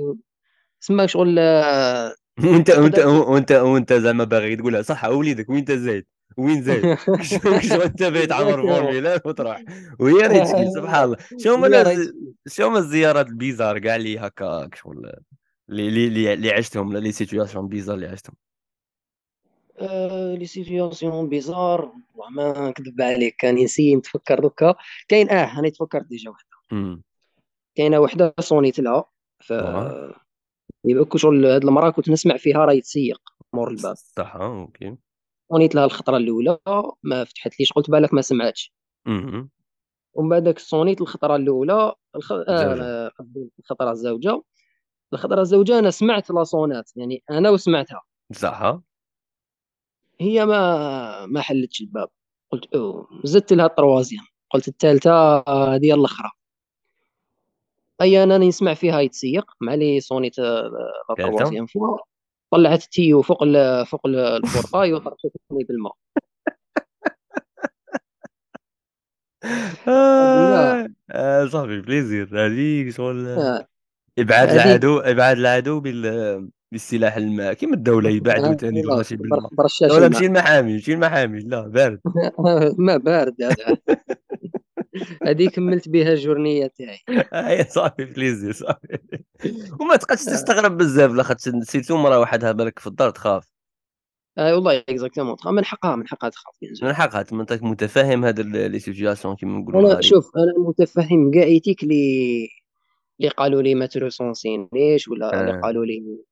سما 0.80 1.06
شغل 1.06 1.38
آه، 1.38 2.14
وانت 2.44 2.70
وانت 2.70 2.98
وانت 2.98 3.52
وانت 3.52 3.92
زعما 3.92 4.24
باغي 4.24 4.56
تقولها 4.56 4.82
صح 4.82 5.04
وليدك 5.04 5.48
وين 5.50 5.64
زايد. 5.68 6.06
وين 6.36 6.62
زايد 6.66 6.98
شو 7.22 7.38
باغي 7.38 8.26
تعمر 8.26 8.48
exactement 8.50 8.74
formulaire 8.74 9.26
وتروح 9.26 9.64
وهي 10.00 10.26
راه 10.26 10.44
تشكي 10.44 10.70
سبحان 10.70 11.04
الله. 11.04 11.16
شو 11.38 11.54
هما 11.54 11.68
راهي 11.68 12.12
شو 12.48 12.66
هما 12.66 12.78
الزيارات 12.78 13.26
ال 13.26 13.32
bizarres 13.32 13.78
كاع 13.78 13.96
اللي 13.96 14.18
هكا 14.18 14.68
شغل 14.74 15.12
اللي 15.70 16.06
اللي 16.06 16.32
اللي 16.32 16.50
عشتهم 16.50 16.92
لا 16.92 16.98
les 16.98 17.12
situations 17.12 17.68
bizarres 17.68 17.94
اللي 17.94 18.06
عشتهم؟ 18.06 18.34
آه 19.78 20.34
les 20.34 20.46
situations 20.46 21.28
bizarres. 21.28 21.92
ما 22.30 22.68
نكذب 22.68 23.00
عليك 23.02 23.36
كان 23.38 23.54
نسيت 23.54 23.96
نتفكر 23.96 24.40
دوكا. 24.40 24.74
كاين 25.08 25.30
آه 25.30 25.58
أنا 25.58 25.68
تفكرت 25.68 26.06
déjà 26.06 26.30
واحدة 26.30 26.48
امم 26.72 27.02
كاينة 27.74 27.98
وحدة 27.98 28.34
صونيت 28.40 28.80
لها. 28.80 29.04
ف 29.40 29.52
يبقى 30.84 31.18
شغل 31.18 31.46
هاد 31.46 31.64
المراه 31.64 31.90
كنت 31.90 32.08
نسمع 32.08 32.36
فيها 32.36 32.64
راه 32.64 32.72
يتسيق 32.72 33.20
مور 33.52 33.70
الباب. 33.70 33.94
صح 33.96 34.36
OK. 34.36 34.96
صونيت 35.52 35.74
لها 35.74 35.84
الخطرة 35.84 36.16
الأولى 36.16 36.58
ما 37.02 37.24
فتحتليش 37.24 37.72
قلت 37.72 37.90
بالك 37.90 38.14
ما 38.14 38.22
سمعتش. 38.22 38.72
ومن 40.14 40.28
بعد 40.28 40.42
داك 40.44 40.58
صونيت 40.58 41.00
الخطرة 41.00 41.36
الأولى 41.36 41.94
الخ... 42.16 42.32
آه 42.32 43.10
الخطرة 43.58 43.90
الزوجة. 43.90 44.42
الخطرة 45.12 45.40
الزوجة 45.40 45.78
أنا 45.78 45.90
سمعت 45.90 46.30
la 46.30 46.44
sonnette 46.44 46.90
يعني 46.96 47.22
أنا 47.30 47.50
وسمعتها. 47.50 48.02
آه. 48.44 48.82
هي 50.20 50.46
ما 50.46 51.26
ما 51.26 51.40
حلتش 51.40 51.80
الباب. 51.80 52.08
قلت 52.50 52.74
أوه. 52.74 53.08
زدت 53.24 53.52
لها 53.52 53.66
ال 53.66 53.72
troisième 53.72 54.24
قلت 54.50 54.68
الثالثة 54.68 55.10
آه، 55.12 55.74
هذه 55.74 55.94
الاخرى 55.94 56.30
أي 58.00 58.22
أنا 58.22 58.38
نسمع 58.38 58.74
فيها 58.74 59.00
يتسيق 59.00 59.50
مع 59.60 59.74
لي 59.74 60.00
صونيت 60.00 60.38
آه، 60.38 60.62
لا 61.08 61.14
ثالثة؟ 61.16 61.36
troisième 61.36 61.66
fois 61.66 61.98
طلعت 62.52 62.84
ال 62.84 62.91
tuyau 62.91 63.22
فوق 63.22 63.42
ال... 63.42 63.86
فوق 63.86 64.06
ال- 64.06 64.16
ال 64.16 64.26
portail 64.26 64.92
وطرشتني 64.92 65.64
بالماء. 65.68 65.92
هذه 69.44 69.88
آه. 69.88 70.88
آه 71.10 71.46
ça 71.46 71.58
fait 71.58 71.80
plaisir 71.80 72.46
هذيك 72.46 72.90
شغل 72.90 73.28
آه، 73.28 73.68
إبعاد 74.18 74.50
العدو 74.50 74.98
إبعاد 74.98 75.38
العدو 75.38 75.80
بال 75.80 76.50
بالسلاح 76.72 77.16
الماء 77.16 77.52
كيما 77.52 77.74
الدولة 77.74 78.10
يبعدوا 78.16 78.54
ثاني 78.54 78.80
الغاشي 78.80 79.16
بالماء 79.16 79.40
ماشي 79.58 79.86
الماء 79.86 80.24
المحامي 80.26 80.72
ماشي 80.72 80.94
المحامي 80.94 81.40
لا 81.40 81.68
بارد. 81.68 82.00
ما 82.78 82.96
بارد 82.96 83.42
هذا. 83.42 83.76
هذه 85.22 85.48
كملت 85.48 85.88
بها 85.88 86.12
ال 86.12 86.19
journée 86.19 86.66
تاعي. 86.66 86.98
هاي 87.32 87.64
ça 87.64 87.78
fait 87.78 88.04
plaisir 88.04 88.52
ça 88.52 88.65
fait. 88.65 88.98
وما 89.80 89.96
تبقاش 89.96 90.24
تستغرب 90.24 90.76
بزاف 90.76 91.10
لاخاطش 91.10 91.48
surtout 91.62 91.96
مرة 91.96 92.20
وحدها 92.20 92.52
بالك 92.52 92.78
في 92.78 92.86
الدار 92.86 93.10
تخاف. 93.10 93.52
آه 94.38 94.54
والله 94.54 94.78
exactement 94.78 95.36
من 95.46 95.64
حقها 95.64 95.96
من 95.96 96.08
حقها 96.08 96.30
تخاف 96.30 96.54
من 96.82 96.88
الحق 96.88 97.16
هات 97.16 97.32
انت 97.32 97.52
متفاهم 97.52 98.24
هاد 98.24 98.38
ال- 98.38 98.70
les 98.70 98.78
situations 98.78 99.36
كيما 99.36 99.58
نقولوا 99.58 99.92
أنا 99.92 100.00
شوف 100.00 100.30
أنا 100.36 100.68
متفهم 100.68 101.30
كاع 101.30 101.42
ايتيك 101.42 101.82
اللي 101.82 102.48
اللي 103.20 103.30
قالوا 103.30 103.62
لي 103.62 103.74
ما 103.74 103.86
تروسونسينيش 103.86 105.08
ولا 105.08 105.40
اللي 105.40 105.60
قالوا 105.60 105.84
لي 105.86 106.24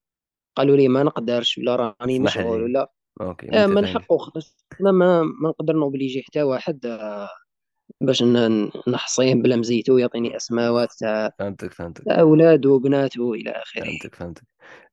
قالوا 0.57 0.77
لي 0.77 0.89
ما 0.89 1.03
نقدرش 1.03 1.59
ولا 1.59 1.95
راني 2.01 2.19
مشغول 2.19 2.59
لي. 2.59 2.65
ولا 2.65 2.93
OK 3.21 3.53
آه 3.53 3.67
من 3.67 3.87
حقه 3.87 4.33
أنا 4.81 4.93
ما 4.93 5.23
ما 5.23 5.49
نقدر 5.49 5.75
نوبليجي 5.77 6.23
حتى 6.23 6.43
واحد 6.43 6.87
آه، 6.87 7.29
باش 8.01 8.23
نحصيه 8.89 9.35
بلا 9.35 9.57
مزيتو 9.57 9.99
يعطيني 9.99 10.37
أسماوات 10.37 10.93
تاع 10.93 11.31
فهمتك 11.39 11.73
فهمتك. 11.73 12.05
تاع 12.05 12.21
أولاده 12.21 12.71
وبناته 12.71 13.33
إلى 13.33 13.51
آخره. 13.51 13.85
فهمتك 13.85 14.15
فهمتك. 14.15 14.43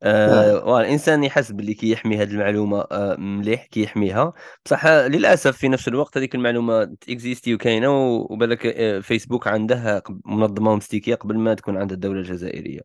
آه. 0.03 0.59
آه 0.59 0.65
والانسان 0.65 1.23
يحس 1.23 1.51
باللي 1.51 1.73
كي 1.73 1.91
يحمي 1.91 2.17
هذه 2.17 2.31
المعلومة 2.31 2.81
آه 2.91 3.15
مليح 3.15 3.65
كي 3.65 3.83
يحميها. 3.83 4.33
بصح 4.65 4.87
للأسف 4.87 5.57
في 5.57 5.67
نفس 5.67 5.87
الوقت 5.87 6.17
هذيك 6.17 6.35
المعلومة 6.35 6.83
تكزيستي 6.83 7.53
وكاينة 7.53 7.89
وبالك 8.17 8.65
آه، 8.65 8.99
فيسبوك 8.99 9.47
عندها 9.47 9.99
قب- 9.99 10.21
منظمة 10.25 10.71
ومستيكيه 10.71 11.15
قبل 11.15 11.37
ما 11.37 11.53
تكون 11.53 11.77
عندها 11.77 11.95
الدولة 11.95 12.19
الجزائرية. 12.19 12.81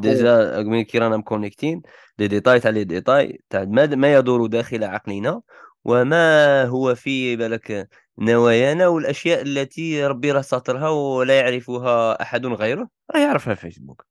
déjà 0.00 0.82
كي 0.82 0.98
رانا 0.98 1.16
مكونيكتين 1.16 1.82
les 2.18 2.28
détails 2.28 2.60
تاع 2.60 2.70
les 2.70 2.84
détails 2.84 3.40
تاع 3.50 3.64
ما 3.64 4.14
يدور 4.14 4.46
داخل 4.46 4.84
عقلنا. 4.84 5.40
وما 5.88 6.64
هو 6.64 6.94
في 6.94 7.36
بالك 7.36 7.88
نوايانا 8.18 8.88
والاشياء 8.88 9.42
التي 9.42 10.06
ربي 10.06 10.32
راه 10.32 10.40
ساطرها 10.40 10.88
ولا 10.88 11.38
يعرفها 11.38 12.22
أحد 12.22 12.46
غيره؟ 12.46 12.88
راه 13.14 13.20
يعرفها 13.20 13.54
فيسبوك. 13.54 14.06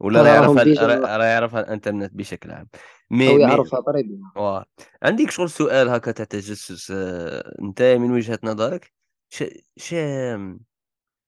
ولا 0.00 0.22
راه 0.22 0.28
يعرفها 0.28 1.16
راه 1.16 1.24
يعرفها 1.24 1.60
الإنترنت 1.60 2.14
بشكل 2.14 2.50
عام. 2.50 2.68
mais 3.10 3.30
أو 3.30 3.38
يعرفها 3.38 3.80
طريق 3.80 4.06
واه 4.36 4.64
عندك 5.02 5.30
شغل 5.30 5.50
سؤال 5.50 5.88
هكا 5.88 6.10
تاع 6.10 6.24
تجسس 6.24 6.90
آه، 6.90 7.56
أنت 7.62 7.82
من 7.82 8.10
وجهة 8.10 8.38
نظرك 8.44 8.92
ش 9.30 9.44
ش 9.76 9.94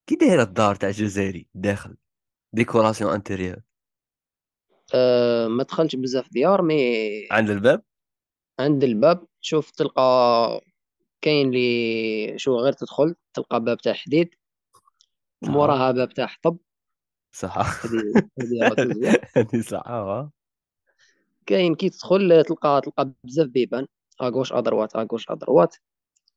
كي 0.06 0.14
دايرة 0.20 0.42
الدار 0.42 0.74
تاع 0.74 0.88
الجزائري 0.88 1.46
داخل 1.54 1.96
décoration 2.52 3.14
intérieure؟ 3.14 3.56
آه 4.94 5.48
ما 5.48 5.62
دخلتش 5.62 5.96
بزاف 5.96 6.28
ديار 6.32 6.62
mais 6.62 7.28
عند 7.30 7.50
الباب؟ 7.50 7.82
عند 8.60 8.84
الباب. 8.84 9.26
شوف 9.40 9.70
تلقى 9.70 10.60
كاين 11.20 11.50
لي 11.50 12.38
شو 12.38 12.56
غير 12.56 12.72
تدخل 12.72 13.14
تلقى 13.34 13.60
باب 13.60 13.78
تاع 13.78 13.92
حديد 13.92 14.34
موراها 15.42 15.90
باب 15.90 16.08
تاع 16.08 16.26
حطب. 16.26 16.58
صح 17.32 17.84
هذه 19.38 19.60
صح. 19.70 20.28
كاين 21.46 21.74
كي 21.74 21.90
تدخل 21.90 22.44
تلقى 22.44 22.80
تلقى 22.84 23.12
بزاف 23.24 23.48
بيبان. 23.48 23.86
اغوش 24.22 24.52
ادروات 24.52 24.96
اغوش 24.96 25.30
ادروات 25.30 25.76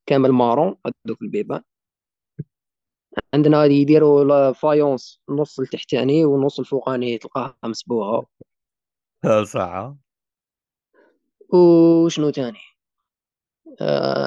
كامل 0.05 0.31
marron 0.31 0.75
هذوك 0.85 1.21
البيبان. 1.21 1.61
عندنا 3.33 3.65
يديروا 3.65 4.51
faïence 4.51 5.21
النص 5.29 5.59
التحتاني 5.59 6.25
والنص 6.25 6.59
الفوقاني 6.59 7.17
تلقاها 7.17 7.57
مسبوغة 7.63 8.27
آه، 9.25 9.43
صح. 9.43 9.93
وشنو 11.53 12.29
تاني؟ 12.29 12.70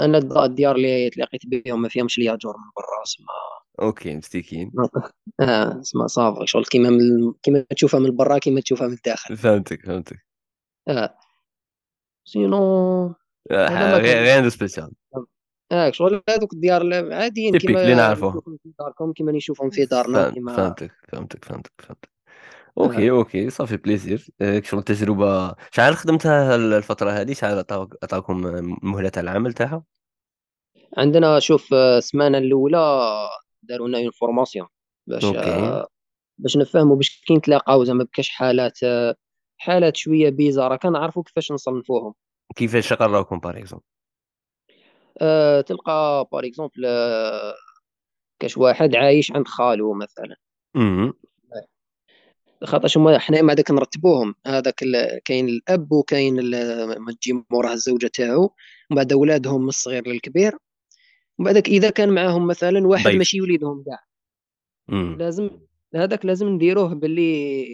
أنا 0.05 0.19
الد- 0.19 0.37
الديار 0.37 0.77
اللي 0.77 1.11
تلاقيت 1.11 1.41
بهم 1.47 1.83
ما 1.83 1.89
فيهمش 1.89 2.19
ليا 2.19 2.35
جور 2.37 2.57
من 2.57 2.71
برا 2.77 3.03
اسمها 3.03 3.29
OK 3.83 4.17
مستيكين 4.17 4.73
آه 5.41 5.81
اسمها 5.81 6.07
ça 6.07 6.26
va 6.26 6.45
شغل 6.45 6.65
كيما 6.65 6.91
من 6.91 7.33
كيما 7.43 7.61
تشوفها 7.71 8.01
من 8.01 8.17
برا 8.17 8.39
كيما 8.39 8.61
تشوفها 8.61 8.87
من 8.87 8.93
الداخل. 8.95 9.37
فهمتك 9.37 9.87
فهمتك. 9.87 10.27
آه. 10.89 11.15
sinon 12.25 13.07
آه، 13.51 13.97
غير 13.99 14.17
غير 14.23 14.49
spécial. 14.49 14.93
آه 15.73 15.91
شغل 15.91 16.23
هذوك 16.31 16.53
الديار 16.53 16.83
ال- 16.83 17.13
عاديين 17.13 17.55
اللي 17.57 17.67
كيما 17.67 17.95
نعرفوه. 17.95 18.31
نشوفهم 18.31 18.57
في 18.63 18.73
داركم 18.79 19.13
كيما 19.13 19.33
نشوفهم 19.33 19.71
في 19.71 19.85
دارنا 19.85 20.31
فهمتك 20.57 20.93
فهمتك 21.09 21.45
فهمتك 21.45 21.73
فهمتك. 21.79 22.09
آه. 22.09 22.14
OK 22.79 23.11
OK 23.11 23.51
ça 23.51 23.60
fait 23.60 23.77
plaisir. 23.77 24.31
آه، 24.41 24.61
شغل 24.65 24.83
تجربة 24.83 25.55
شحال 25.71 25.97
خدمتها 25.97 26.57
الفترة 26.57 27.11
هذه 27.11 27.33
شحال 27.33 27.59
عطاكم 28.03 28.37
مهلة 28.83 29.09
تاع 29.09 29.23
العمل 29.23 29.53
تاعها؟ 29.53 29.85
عندنا 30.97 31.39
شوف 31.41 31.75
آه، 31.75 31.99
السمانة 31.99 32.39
الأولى 32.39 33.09
داروا 33.63 33.89
لنا 33.89 33.99
une 33.99 34.11
formation 34.11 34.67
باش 35.07 35.25
OK. 35.25 35.39
آه، 35.39 35.87
باش 36.39 36.57
نفهموا 36.57 36.97
باش 36.97 37.23
كي 37.27 37.35
نتلاقاو 37.35 37.85
زعما 37.85 38.05
بكاش 38.05 38.29
حالات 38.29 38.83
آه، 38.83 39.15
حالات 39.59 39.97
شوية 39.97 40.31
بيزارة. 40.31 40.77
كنعرفوا 40.77 41.23
كيفاش 41.23 41.53
نصنفوهم. 41.53 42.15
كيفاش 42.57 42.93
قراوكم 42.93 43.39
par 43.39 43.59
exemple 43.59 43.85
أه 45.21 45.61
تلقى 45.61 46.29
par 46.33 46.47
exemple 46.47 46.87
كاش 48.39 48.57
واحد 48.59 48.97
عايش 48.97 49.33
عند 49.33 49.49
خالو 49.49 49.95
مثلا. 49.95 50.37
خاطرش 52.67 52.99
هما 52.99 53.19
حنا 53.19 53.43
مع 53.43 53.53
داك 53.55 53.71
نرتبوهم. 53.71 54.35
هذاك 54.47 54.75
كاين 55.25 55.49
الأب 55.49 55.93
وكاين 55.93 56.35
ما 56.99 57.13
تجي 57.21 57.45
موراه 57.51 57.73
الزوجة 57.73 58.07
تاعو. 58.07 58.43
ومن 58.91 58.97
بعد 58.97 59.13
أولادهم 59.13 59.63
من 59.63 59.69
الصغير 59.69 60.09
للكبير. 60.09 60.59
ومن 61.39 61.47
بعدك 61.47 61.69
إذا 61.69 61.91
كان 61.91 62.09
معاهم 62.09 62.47
مثلا 62.47 62.87
واحد 62.87 63.05
ضيف. 63.05 63.17
ماشي 63.17 63.41
وليدهم 63.41 63.85
كاع. 63.87 63.99
لازم 65.17 65.51
هذاك 65.95 66.27
لازم 66.27 66.49
نديروه 66.49 66.95
باللي 66.95 67.67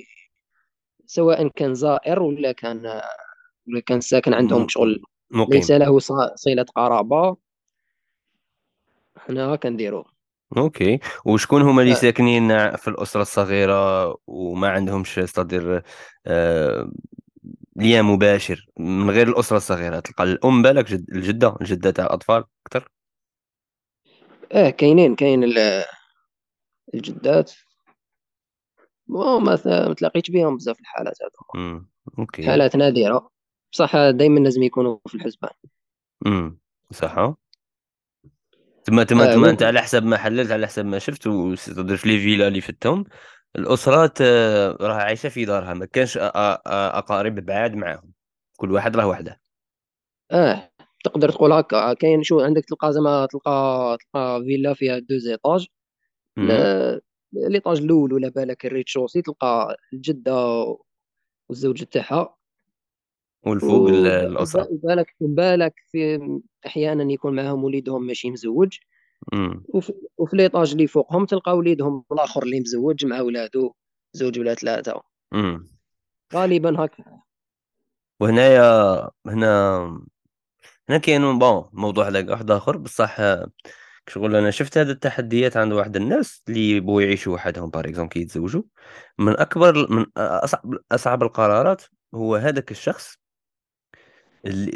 سواء 1.06 1.48
كان 1.48 1.74
زائر 1.74 2.22
ولا 2.22 2.52
كان 2.52 3.00
ولا 3.68 3.80
كان 3.86 4.00
ساكن 4.00 4.34
عندهم 4.34 4.68
شغل. 4.68 5.02
ليس 5.48 5.70
مقيم 5.70 5.82
له 5.82 5.98
ص- 5.98 6.12
صلة 6.34 6.62
قرابة 6.62 7.36
حنا 9.16 9.56
كنديروه. 9.56 10.19
أوكي. 10.56 10.98
وشكون 11.24 11.62
هما 11.62 11.82
اللي. 11.82 11.94
ساكنين 11.94 12.76
في 12.76 12.88
الأسرة 12.88 13.22
الصغيرة 13.22 14.16
وما 14.26 14.68
عندهمش 14.68 15.20
صدر 15.24 15.82
آه 16.26 16.90
ليا 17.76 18.02
مباشر 18.02 18.66
من 18.78 19.10
غير 19.10 19.28
الأسرة 19.28 19.56
الصغيرة؟ 19.56 20.00
تلقى 20.00 20.24
الأم 20.24 20.62
بالك 20.62 20.86
جد 20.90 21.10
الجدة 21.10 21.56
الجدة 21.60 21.90
تاع 21.90 22.04
الأطفال 22.06 22.44
أكثر 22.66 22.88
آه 24.52 24.70
كاينين 24.70 25.14
كاين 25.14 25.44
ال- 25.44 25.84
الجدات. 26.94 27.52
bon 29.06 29.44
ما 29.44 29.56
ث- 29.56 29.66
ما 29.66 29.94
تلاقيتش 29.94 30.30
بهم 30.30 30.56
بزاف 30.56 30.80
الحالات 30.80 31.14
هذوما. 31.22 31.68
امم 31.68 31.88
OK. 32.18 32.46
حالات 32.46 32.76
نادرة. 32.76 33.30
بصح 33.72 33.96
دائما 33.96 34.40
لازم 34.40 34.62
يكونوا 34.62 34.98
في 35.08 35.14
الحسبان. 35.14 35.50
امم 36.26 36.58
صح 36.92 37.34
تما 38.84 39.04
تما 39.04 39.24
آه 39.24 39.34
تما 39.34 39.50
انت 39.50 39.62
على 39.62 39.82
حسب 39.82 40.04
ما 40.04 40.16
حللت 40.16 40.50
على 40.50 40.66
حسب 40.66 40.84
ما 40.86 40.98
شفت 40.98 41.26
وتقدر 41.26 41.96
في 41.96 42.08
les 42.08 42.18
villas 42.18 42.48
اللي 42.48 42.60
فتهم. 42.60 43.04
الأسرات 43.56 44.18
آه، 44.20 44.76
راه 44.80 44.94
عايشة 44.94 45.28
في 45.28 45.44
دارها 45.44 45.74
ما 45.74 45.86
كانش 45.86 46.18
أ- 46.18 46.20
أقارب 46.66 47.34
بعاد 47.34 47.74
معاهم. 47.74 48.12
كل 48.56 48.72
واحد 48.72 48.96
راه 48.96 49.06
وحده. 49.06 49.40
آه 50.32 50.70
تقدر 51.04 51.30
تقول 51.32 51.52
هكا 51.52 51.92
كاين 51.94 52.22
شو 52.22 52.40
عندك 52.40 52.64
تلقى 52.64 52.92
زعما 52.92 53.26
تلقى 53.26 53.98
تلقى 54.00 54.42
فيلا 54.44 54.74
فيها 54.74 54.98
دو 54.98 55.18
زيطاج 55.18 55.66
ليطاج 57.32 57.78
الأول 57.80 58.12
ولا 58.12 58.28
بالك 58.28 58.66
الريت 58.66 58.88
شوسي 58.88 59.22
تلقى 59.22 59.76
الجدة 59.92 60.34
والزوج 61.48 61.84
تاعها. 61.84 62.36
والفوق 63.42 63.88
ال- 63.88 64.06
الأسرة. 64.06 64.68
وبالك 64.70 65.14
بالك 65.20 65.74
في 65.92 66.20
أحيانا 66.66 67.12
يكون 67.12 67.36
معاهم 67.36 67.64
وليدهم 67.64 68.06
ماشي 68.06 68.30
مزوج 68.30 68.78
وفي, 69.68 69.92
وفي 70.18 70.36
ليطاج 70.36 70.72
اللي 70.72 70.86
فوقهم 70.86 71.26
تلقى 71.26 71.56
وليدهم 71.56 72.04
الآخر 72.12 72.42
اللي 72.42 72.60
مزوج 72.60 73.06
مع 73.06 73.20
ولادو 73.20 73.72
زوج 74.12 74.38
ولا 74.38 74.54
ثلاثة. 74.54 75.02
غالبا 76.34 76.84
هكا 76.84 77.04
وهنايا 78.20 79.10
هنا 79.26 79.78
هنا 80.88 80.98
كاين 80.98 81.38
bon 81.38 81.64
موضوع 81.72 82.08
هذاك 82.08 82.28
واحد 82.28 82.50
آخر. 82.50 82.76
بصح 82.76 83.20
شغل 84.08 84.36
أنا 84.36 84.50
شفت 84.50 84.78
هذه 84.78 84.90
التحديات 84.90 85.56
عند 85.56 85.72
واحد 85.72 85.96
الناس 85.96 86.42
اللي 86.48 86.80
بغوا 86.80 87.02
يعيشوا 87.02 87.34
وحدهم 87.34 87.70
par 87.70 87.84
exemple 87.88 88.12
كي 88.12 88.20
يتزوجوا 88.20 88.62
من 89.18 89.38
اكبر 89.38 89.92
من 89.92 90.06
اصعب 90.16 90.74
أصعب 90.92 91.22
القرارات 91.22 91.82
هو 92.14 92.36
هذاك 92.36 92.70
الشخص 92.70 93.19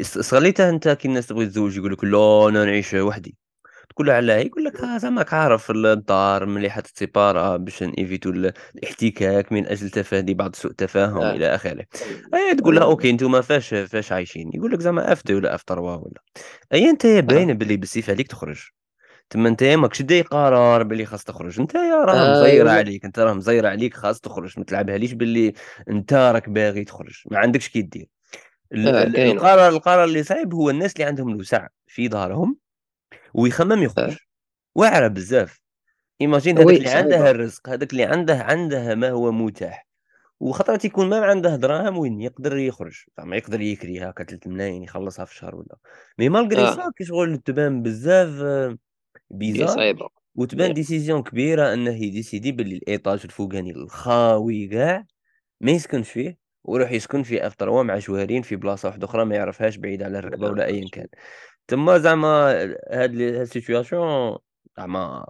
surtout 0.01 0.69
أنت 0.69 0.89
كي 0.89 1.07
الناس 1.07 1.27
تبغي 1.27 1.45
تتزوج 1.45 1.77
يقول 1.77 1.91
لك 1.93 2.03
لا 2.03 2.49
أنا 2.49 2.65
نعيش 2.65 2.93
وحدي. 2.93 3.37
تقول 3.89 4.07
له 4.07 4.13
علاه 4.13 4.37
يقول 4.37 4.63
لك 4.65 4.81
ها 4.81 4.97
زعماك 4.97 5.33
عارف 5.33 5.71
الدار 5.71 6.45
ملي 6.45 6.69
حتتسيبارا 6.69 7.57
باش 7.57 7.83
نيفيتو 7.83 8.29
ال- 8.29 8.53
الاحتكاك 8.75 9.51
من 9.51 9.67
أجل 9.67 9.89
تفادي 9.89 10.33
بعض 10.33 10.55
سوء 10.55 10.71
التفاهم 10.71 11.17
آه. 11.17 11.31
إلى 11.31 11.55
آخره. 11.55 11.85
اي 12.33 12.55
تقول 12.55 12.75
لها 12.75 12.83
OK 12.83 13.09
أنتم 13.09 13.41
فاش 13.41 13.69
فاش 13.73 14.11
عايشين؟ 14.11 14.51
يقول 14.53 14.71
لك 14.71 14.79
زعما 14.81 15.11
F 15.11 15.19
2 15.19 15.39
ولا 15.39 15.55
F 15.55 15.63
3 15.67 15.81
ولا. 15.81 16.21
اي 16.73 16.89
أنت 16.89 17.07
باينة 17.07 17.53
باللي 17.53 17.77
بالسيف 17.77 18.09
عليك 18.09 18.27
تخرج. 18.27 18.61
تما 19.29 19.49
أنت 19.49 19.63
ماكش 19.63 20.01
داي 20.01 20.21
قرار 20.21 20.83
باللي 20.83 21.05
خاص 21.05 21.23
تخرج. 21.23 21.59
أنت 21.59 21.75
يا 21.75 22.03
راه 22.05 22.31
مزيره 22.31 22.45
أيوه 22.45 22.71
عليك 22.71 23.05
أنت 23.05 23.19
راه 23.19 23.33
مزيره 23.33 23.69
عليك 23.69 23.93
خاص 23.93 24.19
تخرج. 24.19 24.53
ما 24.57 24.63
تلعبها 24.65 24.97
ليش 24.97 25.13
باللي 25.13 25.53
أنت 25.89 26.13
راك 26.13 26.49
باغي 26.49 26.83
تخرج؟ 26.83 27.21
ما 27.31 27.37
عندكش 27.39 27.69
كي 27.69 27.81
دير 27.81 28.05
ال- 28.05 28.07
آه 28.07 28.11
ال- 28.11 28.11
كاينة 28.13 28.64
القرار 28.75 29.69
القرار 29.69 30.03
اللي 30.03 30.23
صعيب 30.23 30.53
هو 30.53 30.69
الناس 30.69 30.93
اللي 30.93 31.03
عندهم 31.03 31.29
الوسع 31.29 31.67
في 31.87 32.07
دارهم 32.07 32.57
ويخمم 33.33 33.83
يخرج 33.83 34.11
آه. 34.11 34.17
واعرة 34.75 35.07
بزاف. 35.07 35.59
imagine 36.21 36.57
هذاك 36.57 36.77
اللي 36.77 36.89
عنده 36.89 37.31
الرزق 37.31 37.69
هذاك 37.69 37.91
اللي 37.91 38.03
عنده 38.03 38.43
عنده 38.43 38.95
ما 38.95 39.09
هو 39.09 39.31
متاح. 39.31 39.87
وخطرات 40.39 40.85
يكون 40.85 41.09
ما 41.09 41.25
عنده 41.25 41.55
دراهم 41.55 41.97
وين؟ 41.97 42.21
يقدر 42.21 42.57
يخرج. 42.57 43.03
زعما 43.17 43.35
يقدر 43.35 43.61
يكري 43.61 43.99
هكا 43.99 44.23
3 44.23 44.49
ملايين 44.49 44.83
يخلصها 44.83 45.25
في 45.25 45.31
الشهر 45.31 45.55
ولا. 45.55 45.75
mais 46.19 46.29
malgré 46.29 46.75
ça 46.75 46.91
كي 46.97 47.05
شغل 47.05 47.37
تبان 47.37 47.81
بزاف 47.81 48.41
آه، 48.41 48.77
bizarre 49.29 49.67
صعيبة. 49.67 50.09
وتبان. 50.35 50.73
décision 50.73 51.23
كبيرة 51.23 51.73
إنه 51.73 52.03
يديسيدي 52.03 52.51
باللي 52.51 52.75
ال 52.75 52.83
étage 52.83 53.21
الفوقاني 53.25 53.71
الخاوي 53.71 54.67
كاع. 54.67 55.05
ما 55.61 55.71
يسكنش 55.71 56.09
فيه 56.09 56.44
ويروح 56.65 56.91
يسكن 56.91 57.23
في 57.23 57.47
F 57.47 57.55
3 57.55 57.83
مع 57.83 57.97
جوارين 57.97 58.41
في 58.41 58.55
بلاصة 58.55 58.89
واحدة 58.89 59.05
أخرى 59.05 59.25
ما 59.25 59.35
يعرفهاش 59.35 59.77
بعيد 59.77 60.03
على 60.03 60.19
الركبة 60.19 60.47
ولا 60.47 60.65
ايا 60.65 60.89
كان. 60.91 61.07
تما 61.67 61.97
زعما 61.97 62.51
هاد 62.89 63.13
ال 63.13 63.25
situation 63.25 64.37
زعما 64.77 65.25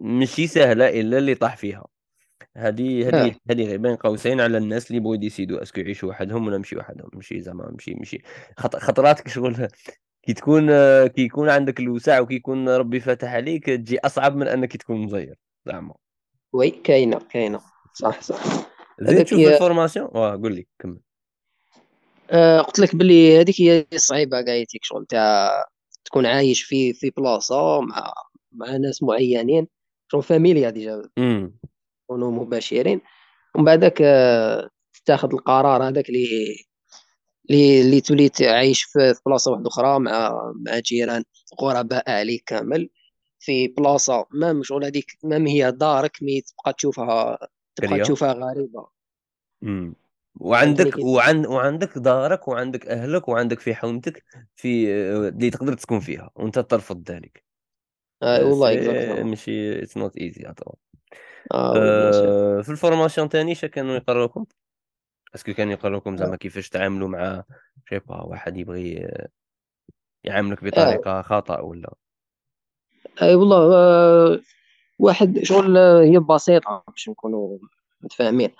ماشي 0.00 0.46
سهلة 0.46 1.00
إلا 1.00 1.18
اللي 1.18 1.34
طاح 1.34 1.56
فيها. 1.56 1.86
هذه 2.56 3.08
هذه 3.08 3.34
هذه 3.50 3.66
غير 3.66 3.78
بين 3.78 3.96
قوسين 3.96 4.40
على 4.40 4.58
الناس 4.58 4.90
اللي 4.90 5.00
بغوا 5.00 5.14
يديسيدو 5.14 5.56
est-ce 5.56 5.72
que 5.72 5.80
يعيشوا 5.80 6.08
وحدهم 6.08 6.46
ولا 6.46 6.58
ماشي 6.58 6.76
وحدهم. 6.76 7.10
ماشي 7.14 7.40
زعما 7.40 7.70
ماشي 7.70 7.94
ماشي 7.94 8.22
خط- 8.58 8.76
خطرات 8.76 9.20
كشغل 9.20 9.68
كي 10.22 10.32
تكون 10.32 10.66
كي 11.06 11.22
يكون 11.22 11.48
عندك 11.48 11.80
الوسع 11.80 12.20
وكي 12.20 12.34
يكون 12.34 12.68
ربي 12.68 13.00
فاتح 13.00 13.32
عليك 13.34 13.66
تجي 13.66 13.98
أصعب 13.98 14.36
من 14.36 14.48
أنك 14.48 14.76
تكون 14.76 15.02
مزير 15.02 15.38
زعما. 15.66 15.94
oui 16.52 16.70
كاينة 16.70 17.18
كاينة. 17.30 17.60
صح 17.94 18.20
صح. 18.22 18.73
زين 19.00 19.24
تشوف 19.24 19.38
هي 19.38 19.54
ال 19.54 19.59
formation 19.59 20.08
واه 20.12 20.36
قول 20.36 20.54
لي 20.54 20.66
كمل. 20.78 20.98
آه 22.30 22.60
قلت 22.60 22.78
لك 22.78 22.96
باللي 22.96 23.40
هذيك 23.40 23.60
هي 23.60 23.86
الصعيبه 23.92 24.44
قايتك 24.44 24.80
شغل. 24.82 25.06
تاع 25.06 25.64
تكون 26.04 26.26
عايش 26.26 26.62
في 26.62 26.92
في 26.92 27.10
بلاصه 27.10 27.80
مع 27.80 28.12
مع 28.52 28.76
ناس 28.76 29.02
معينين. 29.02 29.68
شغل 30.12 30.22
فاميليا 30.22 30.70
déjà 30.70 31.02
يكونوا 31.18 32.30
مباشرين. 32.30 33.00
ومن 33.54 33.64
بعدك 33.64 34.02
آه، 34.02 34.70
تاخذ 35.04 35.32
القرار 35.32 35.88
هذاك 35.88 36.08
اللي 36.08 36.56
اللي 37.50 37.80
اللي 37.80 38.00
تولي 38.00 38.30
عايش 38.40 38.82
في 38.82 39.14
بلاصه 39.26 39.50
واحدة 39.52 39.68
أخرى 39.68 39.98
مع 39.98 40.52
مع 40.66 40.78
جيران 40.78 41.24
غرباء 41.60 42.10
عليك 42.10 42.42
كامل. 42.46 42.90
في 43.38 43.68
بلاصه 43.68 44.26
ما 44.30 44.60
شغل 44.62 44.84
هذيك 44.84 45.06
ما 45.24 45.48
هي 45.48 45.72
دارك 45.72 46.22
mais 46.22 46.40
تبقى 46.40 46.72
تشوفها 46.72 47.38
تبقى 47.76 48.00
تشوفها 48.00 48.32
غريبة. 48.32 48.86
امم 49.62 49.94
وعندك 50.40 50.98
وعند 50.98 51.46
وعندك 51.46 51.98
دارك 51.98 52.48
وعندك 52.48 52.86
أهلك 52.86 53.28
وعندك 53.28 53.60
في 53.60 53.74
حومتك 53.74 54.24
في 54.56 54.92
اللي 55.28 55.50
تقدر 55.50 55.74
تسكن 55.74 56.00
فيها 56.00 56.30
وأنت 56.34 56.58
ترفض 56.58 57.10
ذلك 57.10 57.44
آه 58.22 58.44
والله 58.44 58.70
c'est 58.70 58.78
exactement 58.78 59.30
ماشي 59.30 59.82
it's 59.82 59.96
not 59.96 60.16
easy 60.16 60.42
sûr 60.42 60.76
أه 61.54 62.62
في 62.62 62.68
ال 62.68 62.74
formation 62.74 63.28
تاني 63.28 63.54
شا 63.54 63.66
كانوا 63.66 63.94
يقرروكم؟ 63.94 64.44
est-ce 65.34 65.46
que 65.46 65.52
كانوا 65.52 65.72
يقرروكم 65.72 66.12
آه. 66.12 66.16
زعما 66.16 66.36
كيفاش 66.36 66.68
تعاملوا 66.68 67.08
مع 67.08 67.44
شيبا 67.88 68.22
واحد 68.22 68.56
يبغي 68.56 69.08
يعاملك 70.24 70.64
آه، 70.64 70.66
بطريقة 70.66 71.22
خطأ 71.22 71.60
ولا؟ 71.60 71.94
آه 73.22 73.36
والله 73.36 73.74
آه 73.74 74.40
واحد 74.98 75.38
شغل 75.42 75.76
آه، 75.76 76.02
هي 76.02 76.18
بسيطة 76.18 76.84
باش 76.88 77.08
نكونوا 77.08 77.58
متفاهمين. 78.00 78.50